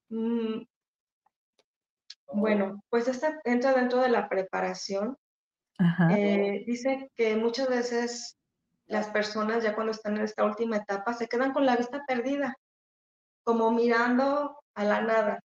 Mm, 0.08 0.62
bueno, 2.32 2.82
pues 2.88 3.08
esta 3.08 3.40
entra 3.44 3.74
dentro 3.74 4.00
de 4.00 4.10
la 4.10 4.28
preparación. 4.28 5.16
Eh, 6.10 6.64
dice 6.66 7.10
que 7.14 7.36
muchas 7.36 7.68
veces 7.68 8.36
las 8.86 9.08
personas 9.08 9.62
ya 9.62 9.74
cuando 9.74 9.92
están 9.92 10.16
en 10.16 10.24
esta 10.24 10.44
última 10.44 10.76
etapa 10.76 11.12
se 11.14 11.28
quedan 11.28 11.52
con 11.52 11.66
la 11.66 11.76
vista 11.76 12.04
perdida, 12.06 12.56
como 13.44 13.70
mirando 13.70 14.58
a 14.74 14.84
la 14.84 15.02
nada. 15.02 15.40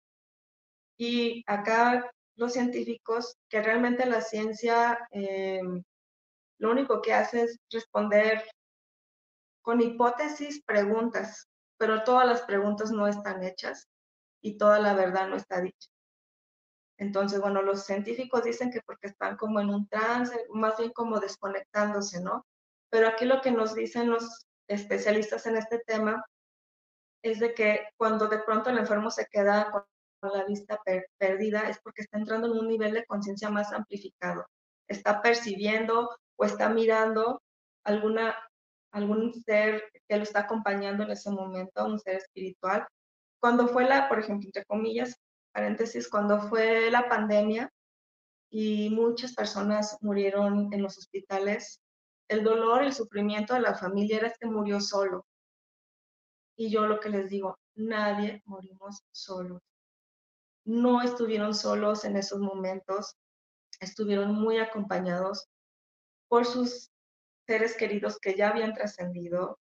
Y 0.97 1.43
acá 1.45 2.11
los 2.35 2.53
científicos 2.53 3.37
que 3.49 3.61
realmente 3.61 4.05
la 4.05 4.21
ciencia 4.21 5.07
eh, 5.11 5.61
lo 6.59 6.71
único 6.71 7.01
que 7.01 7.13
hace 7.13 7.43
es 7.43 7.59
responder 7.69 8.43
con 9.61 9.81
hipótesis, 9.81 10.63
preguntas, 10.63 11.47
pero 11.77 12.03
todas 12.03 12.27
las 12.27 12.41
preguntas 12.41 12.91
no 12.91 13.07
están 13.07 13.43
hechas 13.43 13.87
y 14.41 14.57
toda 14.57 14.79
la 14.79 14.93
verdad 14.93 15.27
no 15.27 15.35
está 15.35 15.61
dicha. 15.61 15.89
Entonces, 16.97 17.41
bueno, 17.41 17.61
los 17.61 17.85
científicos 17.85 18.43
dicen 18.43 18.71
que 18.71 18.81
porque 18.85 19.07
están 19.07 19.35
como 19.35 19.59
en 19.59 19.69
un 19.69 19.87
trance, 19.87 20.45
más 20.53 20.77
bien 20.77 20.91
como 20.91 21.19
desconectándose, 21.19 22.21
¿no? 22.21 22.45
Pero 22.89 23.07
aquí 23.07 23.25
lo 23.25 23.41
que 23.41 23.51
nos 23.51 23.73
dicen 23.73 24.09
los 24.09 24.45
especialistas 24.67 25.45
en 25.47 25.57
este 25.57 25.79
tema 25.79 26.23
es 27.23 27.39
de 27.39 27.53
que 27.53 27.87
cuando 27.97 28.27
de 28.27 28.39
pronto 28.39 28.69
el 28.69 28.77
enfermo 28.77 29.09
se 29.09 29.25
queda 29.27 29.71
con 29.71 29.83
la 30.29 30.45
vista 30.45 30.79
perdida 31.17 31.69
es 31.69 31.79
porque 31.81 32.01
está 32.03 32.17
entrando 32.17 32.47
en 32.47 32.59
un 32.59 32.67
nivel 32.67 32.93
de 32.93 33.05
conciencia 33.05 33.49
más 33.49 33.73
amplificado. 33.73 34.45
Está 34.87 35.21
percibiendo 35.21 36.09
o 36.35 36.45
está 36.45 36.69
mirando 36.69 37.41
alguna, 37.83 38.35
algún 38.91 39.33
ser 39.33 39.83
que 40.07 40.17
lo 40.17 40.23
está 40.23 40.41
acompañando 40.41 41.03
en 41.03 41.11
ese 41.11 41.31
momento, 41.31 41.85
un 41.85 41.99
ser 41.99 42.17
espiritual. 42.17 42.87
Cuando 43.39 43.67
fue 43.67 43.85
la, 43.85 44.07
por 44.07 44.19
ejemplo, 44.19 44.47
entre 44.47 44.65
comillas, 44.65 45.15
paréntesis, 45.51 46.09
cuando 46.09 46.39
fue 46.41 46.89
la 46.89 47.09
pandemia 47.09 47.69
y 48.49 48.89
muchas 48.89 49.33
personas 49.33 49.97
murieron 50.01 50.73
en 50.73 50.81
los 50.81 50.97
hospitales, 50.97 51.81
el 52.29 52.43
dolor, 52.43 52.83
el 52.83 52.93
sufrimiento 52.93 53.53
de 53.53 53.61
la 53.61 53.75
familia 53.75 54.17
era 54.17 54.33
que 54.39 54.47
murió 54.47 54.79
solo. 54.79 55.25
Y 56.55 56.69
yo 56.69 56.85
lo 56.87 56.99
que 56.99 57.09
les 57.09 57.29
digo, 57.29 57.57
nadie 57.75 58.41
morimos 58.45 59.03
solos 59.11 59.61
no 60.65 61.01
estuvieron 61.01 61.53
solos 61.53 62.05
en 62.05 62.17
esos 62.17 62.39
momentos. 62.39 63.15
estuvieron 63.79 64.33
muy 64.33 64.59
acompañados 64.59 65.47
por 66.29 66.45
sus 66.45 66.89
seres 67.45 67.75
queridos 67.75 68.17
que 68.19 68.35
ya 68.35 68.49
habían 68.49 68.73
trascendido, 68.73 69.59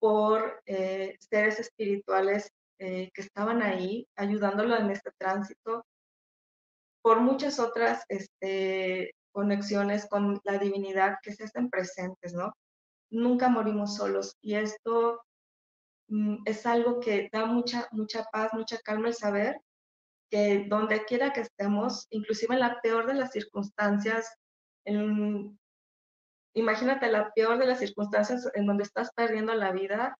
por 0.00 0.60
eh, 0.66 1.16
seres 1.20 1.60
espirituales 1.60 2.50
eh, 2.78 3.10
que 3.14 3.20
estaban 3.20 3.62
ahí 3.62 4.08
ayudándolo 4.16 4.76
en 4.76 4.90
este 4.90 5.10
tránsito, 5.18 5.84
por 7.02 7.20
muchas 7.20 7.60
otras 7.60 8.04
este, 8.08 9.14
conexiones 9.32 10.08
con 10.08 10.40
la 10.44 10.58
divinidad 10.58 11.18
que 11.22 11.32
se 11.32 11.44
hacen 11.44 11.70
presentes, 11.70 12.32
¿no? 12.32 12.52
Nunca 13.10 13.48
morimos 13.48 13.96
solos 13.96 14.36
y 14.40 14.54
esto 14.54 15.22
mm, 16.08 16.42
es 16.44 16.66
algo 16.66 17.00
que 17.00 17.28
da 17.32 17.46
mucha, 17.46 17.86
mucha 17.92 18.24
paz, 18.32 18.52
mucha 18.54 18.78
calma 18.78 19.08
el 19.08 19.14
saber 19.14 19.60
que 20.30 20.66
donde 20.68 21.04
quiera 21.04 21.32
que 21.32 21.40
estemos, 21.40 22.06
inclusive 22.10 22.54
en 22.54 22.60
la 22.60 22.80
peor 22.80 23.06
de 23.06 23.14
las 23.14 23.32
circunstancias, 23.32 24.36
imagínate 26.54 27.10
la 27.10 27.30
peor 27.32 27.58
de 27.58 27.66
las 27.66 27.78
circunstancias 27.78 28.48
en 28.54 28.66
donde 28.66 28.84
estás 28.84 29.10
perdiendo 29.14 29.54
la 29.54 29.72
vida 29.72 30.16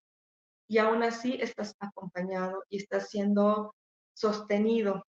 y 0.69 0.79
aún 0.79 1.03
así 1.03 1.39
estás 1.41 1.75
acompañado 1.81 2.65
y 2.69 2.79
estás 2.79 3.09
siendo 3.09 3.75
sostenido 4.15 5.05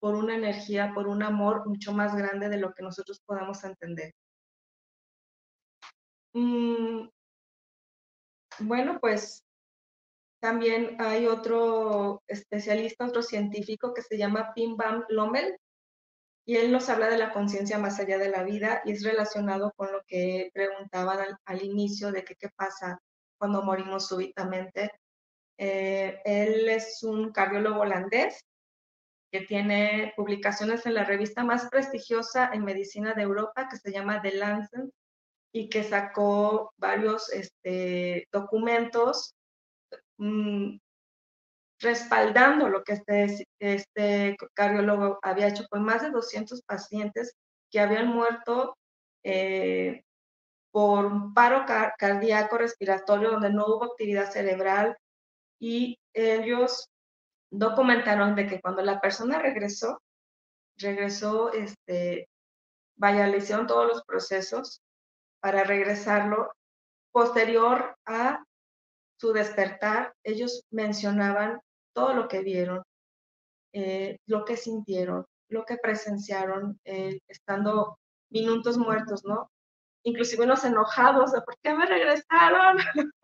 por 0.00 0.14
una 0.14 0.36
energía, 0.36 0.92
por 0.94 1.08
un 1.08 1.22
amor 1.22 1.66
mucho 1.66 1.92
más 1.92 2.14
grande 2.16 2.48
de 2.48 2.58
lo 2.58 2.72
que 2.72 2.82
nosotros 2.82 3.20
podamos 3.24 3.64
entender. 3.64 4.12
Mm, 6.34 7.08
bueno, 8.60 8.98
pues 9.00 9.45
también 10.46 10.94
hay 11.00 11.26
otro 11.26 12.22
especialista, 12.28 13.06
otro 13.06 13.20
científico 13.20 13.92
que 13.92 14.02
se 14.02 14.16
llama 14.16 14.52
Pim 14.54 14.76
Bam 14.76 15.04
Lommel, 15.08 15.58
y 16.46 16.54
él 16.54 16.70
nos 16.70 16.88
habla 16.88 17.08
de 17.08 17.18
la 17.18 17.32
conciencia 17.32 17.78
más 17.78 17.98
allá 17.98 18.16
de 18.16 18.28
la 18.28 18.44
vida 18.44 18.80
y 18.84 18.92
es 18.92 19.02
relacionado 19.02 19.72
con 19.74 19.90
lo 19.90 20.02
que 20.06 20.52
preguntaban 20.54 21.36
al, 21.44 21.64
inicio 21.64 22.12
de 22.12 22.22
que 22.24 22.36
qué 22.36 22.48
pasa 22.54 23.02
cuando 23.36 23.64
morimos 23.64 24.06
súbitamente. 24.06 24.92
Eh, 25.58 26.20
él 26.24 26.68
es 26.68 27.02
un 27.02 27.32
cardiólogo 27.32 27.80
holandés 27.80 28.44
que 29.32 29.40
tiene 29.40 30.12
publicaciones 30.14 30.86
en 30.86 30.94
la 30.94 31.02
revista 31.02 31.42
más 31.42 31.68
prestigiosa 31.68 32.50
en 32.52 32.64
medicina 32.64 33.14
de 33.14 33.22
Europa 33.22 33.66
que 33.68 33.78
se 33.78 33.90
llama 33.90 34.22
The 34.22 34.36
Lancet 34.36 34.90
y 35.52 35.68
que 35.68 35.82
sacó 35.82 36.72
varios 36.76 37.32
este, 37.32 38.28
documentos 38.30 39.34
mm, 40.18 40.78
respaldando 41.80 42.68
lo 42.68 42.82
que 42.82 42.94
este, 42.94 43.46
este 43.60 44.36
cardiólogo 44.54 45.18
había 45.22 45.48
hecho 45.48 45.66
con 45.68 45.84
más 45.84 46.02
de 46.02 46.10
200 46.10 46.62
pacientes 46.62 47.34
que 47.70 47.80
habían 47.80 48.08
muerto 48.08 48.76
eh, 49.24 50.02
por 50.70 51.34
paro 51.34 51.64
cardíaco 51.98 52.58
respiratorio 52.58 53.32
donde 53.32 53.50
no 53.50 53.66
hubo 53.66 53.84
actividad 53.84 54.30
cerebral 54.30 54.96
y 55.58 55.98
ellos 56.14 56.88
documentaron 57.50 58.34
de 58.34 58.46
que 58.46 58.60
cuando 58.60 58.82
la 58.82 59.00
persona 59.00 59.38
regresó, 59.38 60.02
regresó, 60.76 61.52
este, 61.52 62.28
vaya, 62.96 63.26
le 63.26 63.38
hicieron 63.38 63.66
todos 63.66 63.86
los 63.86 64.04
procesos 64.04 64.80
para 65.40 65.64
regresarlo. 65.64 66.52
Posterior 67.12 67.96
a 68.04 68.44
su 69.18 69.32
despertar, 69.32 70.12
ellos 70.24 70.64
mencionaban 70.70 71.60
todo 71.94 72.12
lo 72.12 72.28
que 72.28 72.40
vieron, 72.40 72.82
eh, 73.72 74.18
lo 74.26 74.44
que 74.44 74.56
sintieron, 74.56 75.24
lo 75.48 75.64
que 75.64 75.76
presenciaron, 75.76 76.78
eh, 76.84 77.18
estando 77.28 77.98
minutos 78.30 78.76
muertos, 78.76 79.24
¿no? 79.24 79.50
Inclusive 80.04 80.44
unos 80.44 80.64
enojados 80.64 81.32
de 81.32 81.40
por 81.42 81.56
qué 81.62 81.74
me 81.74 81.86
regresaron. 81.86 82.78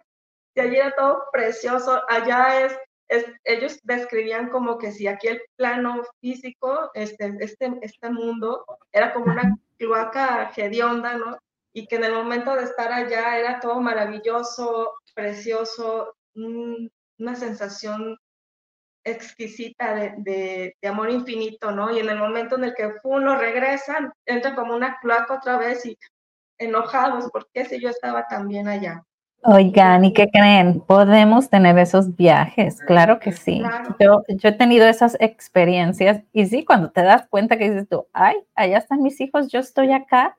y 0.55 0.61
allí 0.61 0.76
era 0.76 0.95
todo 0.95 1.24
precioso. 1.32 2.01
Allá 2.09 2.62
es, 2.62 2.76
es, 3.09 3.26
ellos 3.45 3.78
describían 3.82 4.49
como 4.49 4.78
que 4.78 4.93
si 4.93 5.07
aquí 5.07 5.28
el 5.28 5.43
plano 5.57 6.03
físico, 6.20 6.90
este, 6.95 7.36
este, 7.40 7.78
este 7.82 8.11
mundo, 8.11 8.64
era 8.90 9.12
como 9.12 9.26
una 9.26 9.57
cloaca 9.78 10.51
hedionda, 10.57 11.16
¿no? 11.16 11.38
Y 11.73 11.87
que 11.87 11.97
en 11.97 12.05
el 12.05 12.12
momento 12.12 12.55
de 12.55 12.64
estar 12.64 12.93
allá 12.93 13.39
era 13.39 13.61
todo 13.61 13.81
maravilloso, 13.81 14.93
precioso, 15.14 16.14
una 16.35 17.35
sensación 17.35 18.16
exquisita 19.05 19.95
de, 19.95 20.77
amor 20.85 21.11
infinito, 21.11 21.70
¿no? 21.73 21.95
Y 21.95 21.99
en 21.99 22.09
el 22.09 22.18
momento 22.18 22.57
en 22.57 22.64
el 22.64 22.75
que 22.75 22.93
uno 23.05 23.37
regresan, 23.37 24.12
entra 24.27 24.55
como 24.55 24.75
una 24.75 24.99
cloaca 25.01 25.35
otra 25.35 25.57
vez 25.57 25.85
y 25.87 25.99
enojados, 26.59 27.29
porque 27.33 27.64
si 27.64 27.81
yo 27.81 27.89
estaba 27.89 28.27
también 28.29 28.68
allá? 28.68 29.03
Oigan, 29.45 30.05
¿y 30.05 30.12
qué 30.12 30.29
creen? 30.31 30.81
Podemos 30.81 31.51
tener 31.51 31.77
esos 31.79 32.14
viajes, 32.14 32.79
claro 32.87 33.18
que 33.18 33.33
sí. 33.33 33.61
Yo, 33.99 34.23
yo 34.29 34.49
he 34.49 34.53
tenido 34.53 34.87
esas 34.87 35.16
experiencias 35.18 36.23
y 36.33 36.47
sí, 36.47 36.64
cuando 36.64 36.93
te 36.93 37.03
das 37.03 37.27
cuenta 37.29 37.59
que 37.59 37.68
dices 37.68 37.89
tú, 37.89 38.07
ay, 38.12 38.37
allá 38.55 38.79
están 38.79 39.03
mis 39.03 39.20
hijos, 39.20 39.49
yo 39.49 39.59
estoy 39.59 39.93
acá, 39.93 40.37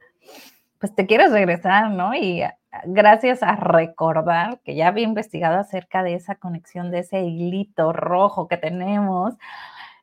pues 0.84 0.94
te 0.96 1.08
quieres 1.08 1.32
regresar, 1.32 1.92
¿no? 1.92 2.14
Y 2.14 2.44
gracias 2.84 3.42
a 3.42 3.56
recordar 3.56 4.60
que 4.66 4.76
ya 4.76 4.90
había 4.90 5.06
investigado 5.06 5.58
acerca 5.58 6.04
de 6.04 6.16
esa 6.16 6.36
conexión, 6.36 6.92
de 6.92 7.00
ese 7.00 7.22
hilito 7.22 7.94
rojo 7.94 8.50
que 8.50 8.58
tenemos, 8.58 9.34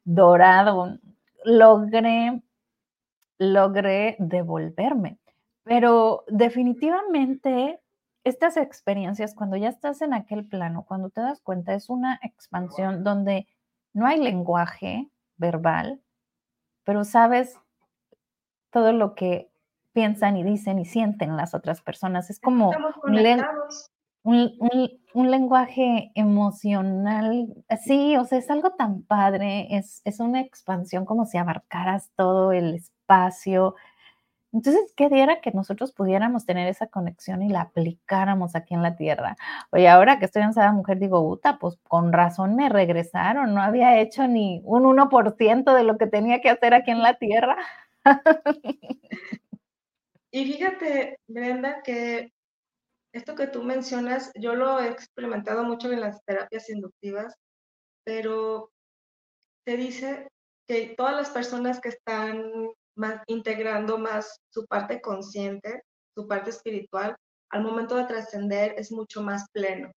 dorado, 0.05 0.97
logré, 1.45 2.41
logré 3.37 4.17
devolverme. 4.21 5.19
Pero 5.65 6.25
definitivamente 6.29 7.79
estas 8.25 8.57
experiencias, 8.57 9.35
cuando 9.35 9.59
ya 9.59 9.69
estás 9.69 10.01
en 10.01 10.15
aquel 10.15 10.49
plano, 10.49 10.87
cuando 10.89 11.11
te 11.11 11.21
das 11.21 11.43
cuenta, 11.43 11.75
es 11.75 11.91
una 11.91 12.19
expansión 12.23 13.05
donde 13.05 13.47
no 13.93 14.07
hay 14.07 14.19
lenguaje 14.19 15.11
verbal, 15.37 16.01
pero 16.85 17.05
sabes 17.05 17.59
todo 18.71 18.95
lo 18.95 19.15
que 19.15 19.50
piensan 19.93 20.37
y 20.37 20.45
dicen 20.45 20.79
y 20.79 20.85
sienten 20.85 21.37
las 21.37 21.55
otras 21.55 21.81
personas. 21.81 22.31
Es 22.31 22.41
como 22.41 22.73
un, 24.23 24.99
un, 25.15 25.31
lenguaje 25.31 26.13
emocional. 26.15 27.49
Sí, 27.85 28.17
o 28.17 28.25
sea, 28.25 28.39
es 28.39 28.51
algo 28.51 28.71
tan 28.71 29.03
padre, 29.03 29.69
es, 29.77 30.03
es 30.05 30.21
una 30.21 30.41
expansión 30.41 31.05
como 31.05 31.25
si 31.27 31.39
abarcaras 31.39 32.11
todo 32.17 32.53
el 32.53 32.75
espacio. 32.75 33.75
Entonces, 34.53 34.93
¿qué 34.97 35.09
diera 35.09 35.41
que 35.41 35.53
nosotros 35.53 35.93
pudiéramos 35.93 36.45
tener 36.45 36.67
esa 36.67 36.89
conexión 36.89 37.43
y 37.43 37.49
la 37.49 37.63
aplicáramos 37.63 38.57
aquí 38.57 38.75
en 38.75 38.83
la 38.83 38.97
Tierra? 38.97 39.37
Oye, 39.71 39.89
ahora 39.89 40.19
que 40.19 40.25
estoy 40.25 40.43
en 40.43 40.55
Sada 40.55 40.73
Mujer, 40.73 40.99
digo, 40.99 41.21
Uta, 41.21 41.59
pues 41.59 41.79
con 41.87 42.13
razón 42.13 42.57
me 42.57 42.69
regresaron, 42.69 43.55
no 43.55 43.63
había 43.63 44.01
hecho 44.01 44.27
ni 44.27 44.61
un 44.65 44.85
1% 44.85 45.75
de 45.75 45.85
lo 45.85 45.99
que 45.99 46.09
tenía 46.09 46.41
que 46.41 46.51
hacer 46.51 46.75
aquí 46.75 46.91
en 46.91 47.03
la 47.03 47.15
Tierra. 47.15 47.57
Y 50.33 50.45
fíjate, 50.45 51.19
Brenda, 51.27 51.83
que 51.83 52.33
esto 53.13 53.35
que 53.35 53.49
tú 53.49 53.63
mencionas, 53.63 54.31
yo 54.35 54.55
lo 54.55 54.79
he 54.79 54.89
experimentado 54.89 55.65
mucho 55.65 55.91
en 55.91 56.01
las 56.01 56.23
terapias 56.25 56.69
inductivas, 56.71 57.35
pero 58.05 58.71
te 59.65 59.77
dice 59.77 60.29
que 60.69 60.95
todas 60.97 61.17
las 61.17 61.31
personas 61.31 61.81
que 61.81 61.89
están 61.89 62.71
integrando 63.27 63.99
más 63.99 64.41
su 64.51 64.67
parte 64.67 65.01
consciente, 65.01 65.83
su 66.15 66.29
parte 66.29 66.51
espiritual, 66.51 67.17
al 67.51 67.63
momento 67.63 67.97
de 67.97 68.05
trascender 68.05 68.75
es 68.79 68.93
mucho 68.93 69.23
más 69.23 69.47
pleno. 69.53 69.91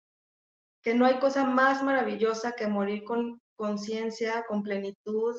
Que 0.82 0.94
no 0.94 1.04
hay 1.04 1.18
cosa 1.18 1.44
más 1.44 1.82
maravillosa 1.82 2.52
que 2.52 2.66
morir 2.66 3.04
con 3.04 3.40
conciencia, 3.56 4.44
con 4.48 4.62
plenitud, 4.62 5.36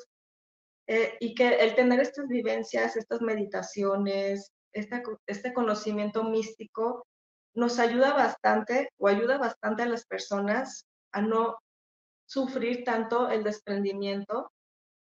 eh, 0.87 1.17
y 1.19 1.33
que 1.33 1.55
el 1.55 1.75
tener 1.75 1.99
estas 1.99 2.27
vivencias, 2.27 2.95
estas 2.95 3.21
meditaciones, 3.21 4.51
este, 4.73 5.53
conocimiento 5.53 6.23
místico 6.23 7.05
nos 7.55 7.79
ayuda 7.79 8.13
bastante 8.13 8.89
o 8.97 9.07
ayuda 9.07 9.37
bastante 9.37 9.83
a 9.83 9.87
las 9.87 10.05
personas 10.05 10.85
a 11.11 11.21
no 11.21 11.57
sufrir 12.25 12.83
tanto 12.83 13.29
el 13.29 13.43
desprendimiento 13.43 14.51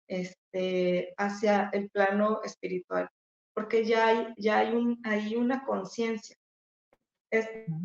este, 0.07 1.13
hacia 1.17 1.69
el 1.73 1.89
plano 1.89 2.41
espiritual, 2.43 3.09
porque 3.53 3.85
ya 3.85 4.07
hay, 4.07 4.33
ya 4.37 4.59
hay, 4.59 4.75
un, 4.75 5.01
hay 5.03 5.35
una 5.35 5.65
conciencia. 5.65 6.37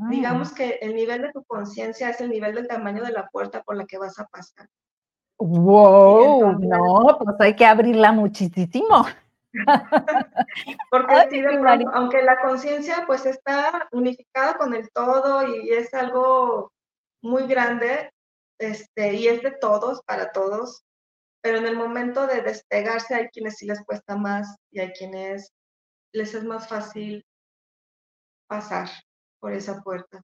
Digamos 0.08 0.52
ah. 0.52 0.54
que 0.56 0.78
el 0.82 0.94
nivel 0.94 1.22
de 1.22 1.32
tu 1.32 1.42
conciencia 1.44 2.10
es 2.10 2.20
el 2.20 2.30
nivel 2.30 2.54
del 2.54 2.68
tamaño 2.68 3.02
de 3.02 3.10
la 3.10 3.26
puerta 3.28 3.62
por 3.62 3.76
la 3.76 3.86
que 3.86 3.98
vas 3.98 4.18
a 4.18 4.26
pasar. 4.26 4.68
¡Wow! 5.38 6.58
no, 6.60 7.18
pues 7.18 7.36
hay 7.40 7.56
que 7.56 7.66
abrirla 7.66 8.12
muchísimo. 8.12 9.04
Porque 10.90 11.14
aunque 11.92 12.22
la 12.22 12.40
conciencia 12.40 13.04
pues 13.06 13.26
está 13.26 13.88
unificada 13.92 14.56
con 14.56 14.74
el 14.74 14.90
todo 14.92 15.46
y 15.46 15.70
es 15.70 15.92
algo 15.94 16.72
muy 17.22 17.46
grande, 17.46 18.10
este, 18.58 19.14
y 19.14 19.28
es 19.28 19.42
de 19.42 19.52
todos, 19.52 20.02
para 20.04 20.32
todos, 20.32 20.84
pero 21.42 21.58
en 21.58 21.66
el 21.66 21.76
momento 21.76 22.26
de 22.26 22.42
despegarse 22.42 23.14
hay 23.14 23.28
quienes 23.28 23.56
sí 23.56 23.66
les 23.66 23.84
cuesta 23.84 24.16
más 24.16 24.56
y 24.70 24.80
hay 24.80 24.92
quienes 24.92 25.52
les 26.12 26.34
es 26.34 26.44
más 26.44 26.68
fácil 26.68 27.24
pasar 28.46 28.88
por 29.40 29.52
esa 29.52 29.82
puerta. 29.82 30.22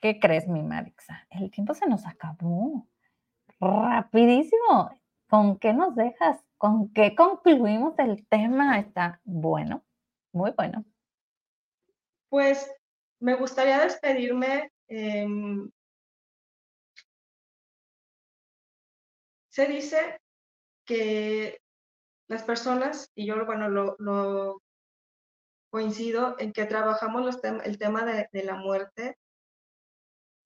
¿Qué 0.00 0.20
crees, 0.20 0.46
mi 0.46 0.62
Marixa? 0.62 1.26
El 1.28 1.50
tiempo 1.50 1.74
se 1.74 1.86
nos 1.86 2.06
acabó. 2.06 2.86
Rapidísimo. 3.60 4.90
¿Con 5.28 5.58
qué 5.58 5.72
nos 5.72 5.94
dejas? 5.94 6.40
¿Con 6.56 6.92
qué 6.92 7.14
concluimos 7.14 7.98
el 7.98 8.26
tema? 8.28 8.78
Está 8.78 9.20
bueno, 9.24 9.84
muy 10.32 10.52
bueno. 10.56 10.84
Pues 12.28 12.70
me 13.20 13.34
gustaría 13.34 13.80
despedirme. 13.80 14.72
Em, 14.88 15.70
se 19.50 19.66
dice 19.66 20.20
que 20.84 21.60
las 22.28 22.42
personas, 22.44 23.10
y 23.14 23.26
yo, 23.26 23.44
bueno, 23.44 23.68
lo, 23.68 24.62
coincido 25.70 26.36
en 26.38 26.52
que 26.52 26.64
trabajamos 26.64 27.38
el 27.64 27.78
tema 27.78 28.04
de, 28.04 28.44
la 28.44 28.54
muerte, 28.54 29.18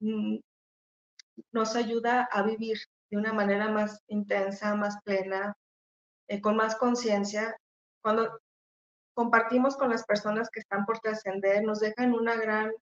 mm, 0.00 0.38
nos 1.52 1.76
ayuda 1.76 2.28
a 2.30 2.42
vivir 2.42 2.78
de 3.12 3.18
una 3.18 3.34
manera 3.34 3.68
más 3.68 4.02
intensa, 4.06 4.74
más 4.74 4.96
plena, 5.04 5.54
eh, 6.28 6.40
con 6.40 6.56
más 6.56 6.76
conciencia. 6.76 7.54
Cuando 8.02 8.40
compartimos 9.14 9.76
con 9.76 9.90
las 9.90 10.04
personas 10.06 10.48
que 10.50 10.60
están 10.60 10.86
por 10.86 10.98
trascender, 10.98 11.62
nos 11.62 11.80
dejan 11.80 12.14
una 12.14 12.36
gran, 12.36 12.72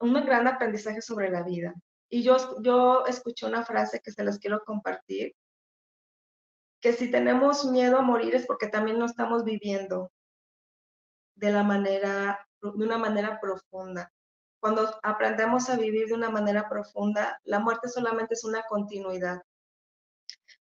un 0.00 0.12
gran 0.12 0.46
aprendizaje 0.46 1.00
sobre 1.00 1.30
la 1.30 1.42
vida. 1.42 1.72
Y 2.10 2.22
yo, 2.22 2.36
yo 2.60 3.06
escuché 3.06 3.46
una 3.46 3.64
frase 3.64 4.00
que 4.04 4.12
se 4.12 4.22
las 4.24 4.38
quiero 4.38 4.62
compartir, 4.66 5.34
que 6.82 6.92
si 6.92 7.10
tenemos 7.10 7.64
miedo 7.64 7.96
a 7.96 8.02
morir 8.02 8.34
es 8.34 8.46
porque 8.46 8.68
también 8.68 8.98
no 8.98 9.06
estamos 9.06 9.42
viviendo 9.42 10.12
de 11.34 11.50
la 11.50 11.62
manera, 11.62 12.46
de 12.60 12.84
una 12.84 12.98
manera 12.98 13.40
profunda. 13.40 14.12
Cuando 14.60 14.98
aprendemos 15.02 15.68
a 15.70 15.76
vivir 15.76 16.08
de 16.08 16.14
una 16.14 16.30
manera 16.30 16.68
profunda, 16.68 17.40
la 17.44 17.60
muerte 17.60 17.88
solamente 17.88 18.34
es 18.34 18.44
una 18.44 18.62
continuidad. 18.62 19.40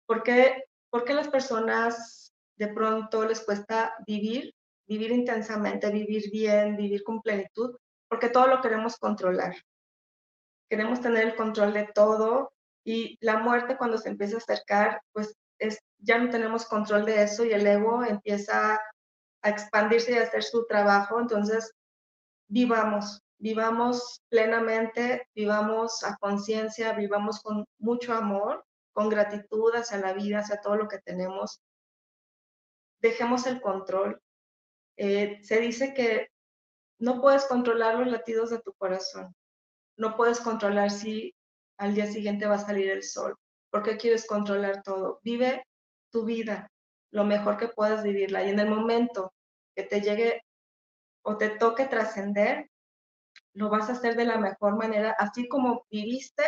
¿Por 0.06 0.24
qué, 0.24 0.66
¿Por 0.89 1.06
qué 1.06 1.14
las 1.14 1.30
personas 1.30 2.34
de 2.58 2.68
pronto 2.68 3.26
les 3.26 3.41
cuesta 3.41 3.96
vivir, 4.06 4.54
vivir 4.88 5.12
intensamente, 5.12 5.89
vivir 5.91 6.30
bien, 6.32 6.76
vivir 6.76 7.04
con 7.04 7.22
plenitud? 7.22 7.76
Porque 8.10 8.30
todo 8.30 8.48
lo 8.48 8.62
queremos 8.62 8.98
controlar. 8.98 9.56
Queremos 10.70 11.00
tener 11.02 11.28
el 11.28 11.36
control 11.36 11.74
de 11.74 11.89
todo 11.93 12.54
y 12.84 13.18
la 13.22 13.38
muerte 13.38 13.78
cuando 13.78 13.98
se 13.98 14.10
empieza 14.10 14.36
a 14.36 14.39
acercar, 14.39 15.02
pues 15.12 15.36
es, 15.58 15.80
ya 16.00 16.18
no 16.18 16.30
tenemos 16.30 16.66
control 16.66 17.06
de 17.06 17.24
eso 17.24 17.46
y 17.46 17.52
el 17.52 17.66
ego 17.66 18.04
empieza 18.04 18.80
a 19.41 19.50
expandirse 19.50 20.12
y 20.12 20.18
a 20.18 20.24
hacer 20.24 20.43
su 20.43 20.66
trabajo. 20.68 21.20
Entonces, 21.20 21.72
vivamos, 22.48 23.22
vivamos 23.38 24.22
plenamente, 24.30 25.28
vivamos 25.36 26.04
a 26.04 26.18
conciencia, 26.18 26.94
vivamos 26.94 27.42
con 27.42 27.66
mucho 27.80 28.14
amor, 28.14 28.66
con 28.94 29.10
gratitud 29.10 29.74
hacia 29.76 29.98
la 29.98 30.14
vida, 30.14 30.40
hacia 30.40 30.62
todo 30.62 30.76
lo 30.78 30.88
que 30.88 31.00
tenemos. 31.00 31.62
Dejemos 33.02 33.46
el 33.46 33.62
control. 33.62 34.22
Eh, 34.98 35.40
se 35.44 35.60
dice 35.60 35.94
que 35.94 36.30
no 37.00 37.22
puedes 37.22 37.46
controlar 37.46 38.00
los 38.00 38.08
latidos 38.08 38.50
de 38.50 38.62
tu 38.62 38.74
corazón. 38.74 39.36
No 39.98 40.16
puedes 40.16 40.40
controlar 40.40 40.92
si 40.92 41.36
al 41.78 41.94
día 41.94 42.08
siguiente 42.08 42.48
va 42.48 42.56
a 42.56 42.66
salir 42.66 42.90
el 42.90 43.04
sol. 43.04 43.36
¿Por 43.70 43.84
qué 43.84 43.98
quieres 43.98 44.26
controlar 44.26 44.82
todo? 44.84 45.20
Vive 45.24 45.66
tu 46.12 46.24
vida 46.24 46.72
lo 47.12 47.24
mejor 47.24 47.58
que 47.58 47.70
puedas 47.70 48.04
vivirla. 48.04 48.44
Y 48.44 48.50
en 48.50 48.60
el 48.60 48.70
momento 48.70 49.34
que 49.76 49.84
te 49.84 50.02
llegue 50.02 50.42
o 51.24 51.38
te 51.38 51.50
toque 51.50 51.86
trascender, 51.86 52.70
lo 53.56 53.70
vas 53.70 53.89
a 53.89 53.93
hacer 53.93 54.16
de 54.16 54.26
la 54.26 54.38
mejor 54.38 54.78
manera, 54.78 55.16
así 55.18 55.47
como 55.47 55.86
viviste 55.89 56.43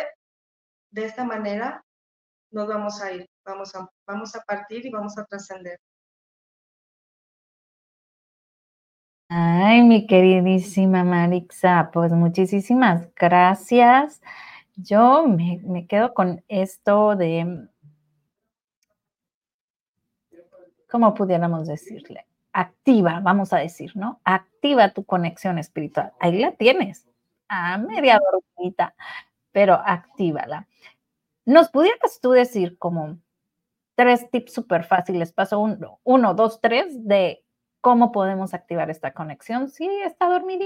de 0.90 1.06
esta 1.06 1.24
manera, 1.24 1.82
nos 2.50 2.68
vamos 2.68 3.00
a 3.02 3.12
ir, 3.12 3.28
vamos 3.44 3.74
a, 3.74 3.88
vamos 4.06 4.36
a 4.36 4.40
partir 4.42 4.84
y 4.86 4.90
vamos 4.90 5.16
a 5.18 5.24
trascender. 5.24 5.80
Ay, 9.30 9.82
mi 9.82 10.06
queridísima 10.06 11.02
Marixa, 11.04 11.90
pues 11.92 12.12
muchísimas 12.12 13.08
gracias. 13.14 14.22
Yo 14.76 15.26
me, 15.26 15.60
me 15.64 15.86
quedo 15.86 16.14
con 16.14 16.44
esto 16.48 17.16
de, 17.16 17.68
¿cómo 20.90 21.14
pudiéramos 21.14 21.66
decirle? 21.66 22.27
Activa, 22.58 23.20
vamos 23.22 23.52
a 23.52 23.58
decir, 23.58 23.92
¿no? 23.96 24.20
Activa 24.24 24.92
tu 24.92 25.04
conexión 25.04 25.58
espiritual. 25.58 26.12
Ahí 26.18 26.40
la 26.40 26.52
tienes, 26.52 27.06
a 27.48 27.78
media 27.78 28.18
dormita, 28.56 28.94
pero 29.52 29.74
actívala. 29.74 30.66
¿Nos 31.44 31.70
pudieras 31.70 32.20
tú 32.20 32.32
decir 32.32 32.76
como 32.78 33.18
tres 33.94 34.28
tips 34.30 34.52
súper 34.52 34.84
fáciles, 34.84 35.32
paso 35.32 35.60
uno, 35.60 36.00
uno, 36.04 36.34
dos, 36.34 36.60
tres, 36.60 37.06
de 37.06 37.44
cómo 37.80 38.10
podemos 38.12 38.54
activar 38.54 38.90
esta 38.90 39.14
conexión 39.14 39.68
si 39.68 39.86
está 40.02 40.28
dormida? 40.28 40.64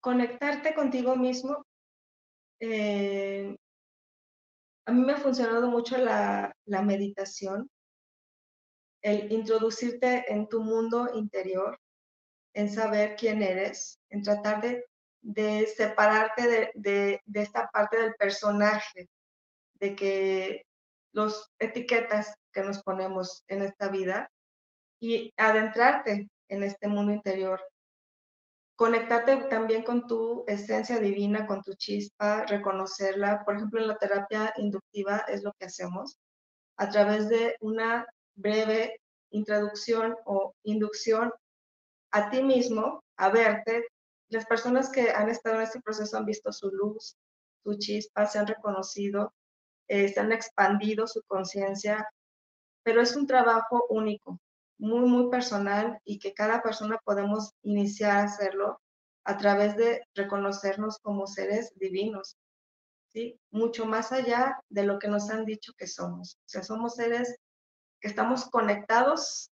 Conectarte 0.00 0.74
contigo 0.74 1.14
mismo 1.16 1.64
eh, 2.58 3.56
a 4.86 4.92
mí 4.92 5.00
me 5.02 5.12
ha 5.12 5.16
funcionado 5.16 5.70
mucho 5.70 5.96
la, 5.98 6.54
meditación, 6.66 7.70
el 9.02 9.32
introducirte 9.32 10.24
en 10.32 10.48
tu 10.48 10.62
mundo 10.62 11.10
interior, 11.14 11.78
en 12.54 12.70
saber 12.70 13.16
quién 13.16 13.42
eres, 13.42 13.98
en 14.10 14.22
tratar 14.22 14.60
de, 15.22 15.66
separarte 15.66 16.72
de, 16.74 17.20
esta 17.34 17.68
parte 17.68 17.98
del 17.98 18.14
personaje, 18.14 19.08
de 19.74 19.96
que 19.96 20.66
los 21.12 21.50
etiquetas 21.58 22.34
que 22.52 22.62
nos 22.62 22.82
ponemos 22.82 23.44
en 23.48 23.62
esta 23.62 23.88
vida 23.88 24.30
y 25.00 25.32
adentrarte 25.36 26.28
en 26.48 26.62
este 26.62 26.88
mundo 26.88 27.12
interior, 27.12 27.60
conectarte 28.76 29.36
también 29.48 29.84
con 29.84 30.06
tu 30.06 30.44
esencia 30.46 30.98
divina, 30.98 31.46
con 31.46 31.62
tu 31.62 31.74
chispa, 31.74 32.44
reconocerla. 32.46 33.44
Por 33.44 33.56
ejemplo, 33.56 33.80
en 33.80 33.88
la 33.88 33.96
terapia 33.96 34.52
inductiva 34.56 35.18
es 35.28 35.42
lo 35.42 35.52
que 35.58 35.66
hacemos 35.66 36.16
a 36.76 36.88
través 36.88 37.28
de 37.28 37.56
una 37.60 38.06
breve 38.34 39.00
introducción 39.30 40.16
o 40.24 40.54
inducción 40.64 41.32
a 42.10 42.30
ti 42.30 42.42
mismo, 42.42 43.02
a 43.16 43.30
verte. 43.30 43.86
Las 44.28 44.46
personas 44.46 44.90
que 44.90 45.10
han 45.10 45.28
estado 45.28 45.56
en 45.56 45.62
este 45.62 45.80
proceso 45.80 46.16
han 46.16 46.26
visto 46.26 46.52
su 46.52 46.70
luz, 46.70 47.16
su 47.62 47.78
chispa, 47.78 48.26
se 48.26 48.38
han 48.38 48.46
reconocido, 48.46 49.32
eh, 49.88 50.08
se 50.08 50.20
han 50.20 50.32
expandido 50.32 51.06
su 51.06 51.22
conciencia, 51.26 52.08
pero 52.82 53.00
es 53.00 53.14
un 53.14 53.26
trabajo 53.26 53.86
único 53.90 54.38
muy, 54.82 55.08
muy 55.08 55.30
personal 55.30 56.00
y 56.04 56.18
que 56.18 56.34
cada 56.34 56.60
persona 56.60 56.98
podemos 57.04 57.52
iniciar 57.62 58.16
a 58.16 58.24
hacerlo 58.24 58.80
a 59.24 59.38
través 59.38 59.76
de 59.76 60.02
reconocernos 60.16 60.98
como 60.98 61.28
seres 61.28 61.72
divinos, 61.76 62.36
¿sí? 63.12 63.38
Mucho 63.52 63.86
más 63.86 64.10
allá 64.10 64.58
de 64.68 64.82
lo 64.82 64.98
que 64.98 65.06
nos 65.06 65.30
han 65.30 65.44
dicho 65.44 65.72
que 65.78 65.86
somos. 65.86 66.34
O 66.34 66.48
sea, 66.48 66.64
somos 66.64 66.96
seres 66.96 67.36
que 68.00 68.08
estamos 68.08 68.50
conectados 68.50 69.52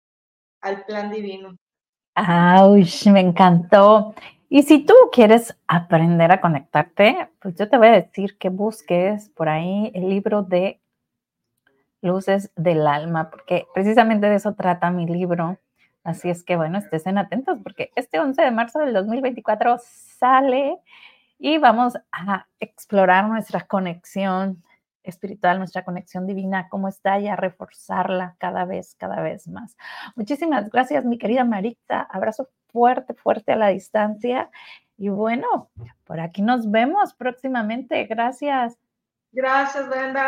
al 0.60 0.84
plan 0.84 1.10
divino. 1.10 1.56
¡Ay, 2.14 2.86
me 3.10 3.20
encantó! 3.20 4.14
Y 4.50 4.62
si 4.64 4.84
tú 4.84 4.94
quieres 5.10 5.56
aprender 5.66 6.32
a 6.32 6.42
conectarte, 6.42 7.30
pues 7.40 7.54
yo 7.56 7.68
te 7.70 7.78
voy 7.78 7.88
a 7.88 8.02
decir 8.02 8.36
que 8.36 8.50
busques 8.50 9.30
por 9.30 9.48
ahí 9.48 9.90
el 9.94 10.10
libro 10.10 10.42
de 10.42 10.82
Luces 12.04 12.52
del 12.54 12.86
Alma, 12.86 13.30
porque 13.30 13.66
precisamente 13.74 14.28
de 14.28 14.36
eso 14.36 14.54
trata 14.54 14.90
mi 14.90 15.06
libro. 15.06 15.58
Así 16.04 16.28
es 16.28 16.44
que 16.44 16.56
bueno, 16.56 16.78
estén 16.92 17.16
atentos 17.16 17.58
porque 17.62 17.90
este 17.96 18.20
11 18.20 18.42
de 18.42 18.50
marzo 18.50 18.78
del 18.78 18.92
2024 18.92 19.78
sale 19.80 20.78
y 21.38 21.56
vamos 21.58 21.94
a 22.12 22.46
explorar 22.60 23.26
nuestra 23.26 23.62
conexión 23.62 24.62
espiritual, 25.02 25.58
nuestra 25.58 25.84
conexión 25.84 26.26
divina, 26.26 26.68
cómo 26.68 26.88
está 26.88 27.18
y 27.18 27.28
a 27.28 27.36
reforzarla 27.36 28.36
cada 28.38 28.64
vez, 28.64 28.94
cada 28.96 29.20
vez 29.20 29.48
más. 29.48 29.76
Muchísimas 30.14 30.70
gracias, 30.70 31.04
mi 31.04 31.18
querida 31.18 31.44
Marita. 31.44 32.02
Abrazo 32.02 32.50
fuerte, 32.70 33.14
fuerte 33.14 33.52
a 33.52 33.56
la 33.56 33.68
distancia. 33.68 34.50
Y 34.96 35.08
bueno, 35.08 35.70
por 36.04 36.20
aquí 36.20 36.42
nos 36.42 36.70
vemos 36.70 37.14
próximamente. 37.14 38.04
Gracias. 38.04 38.76
Gracias, 39.32 39.88
Brenda. 39.88 40.22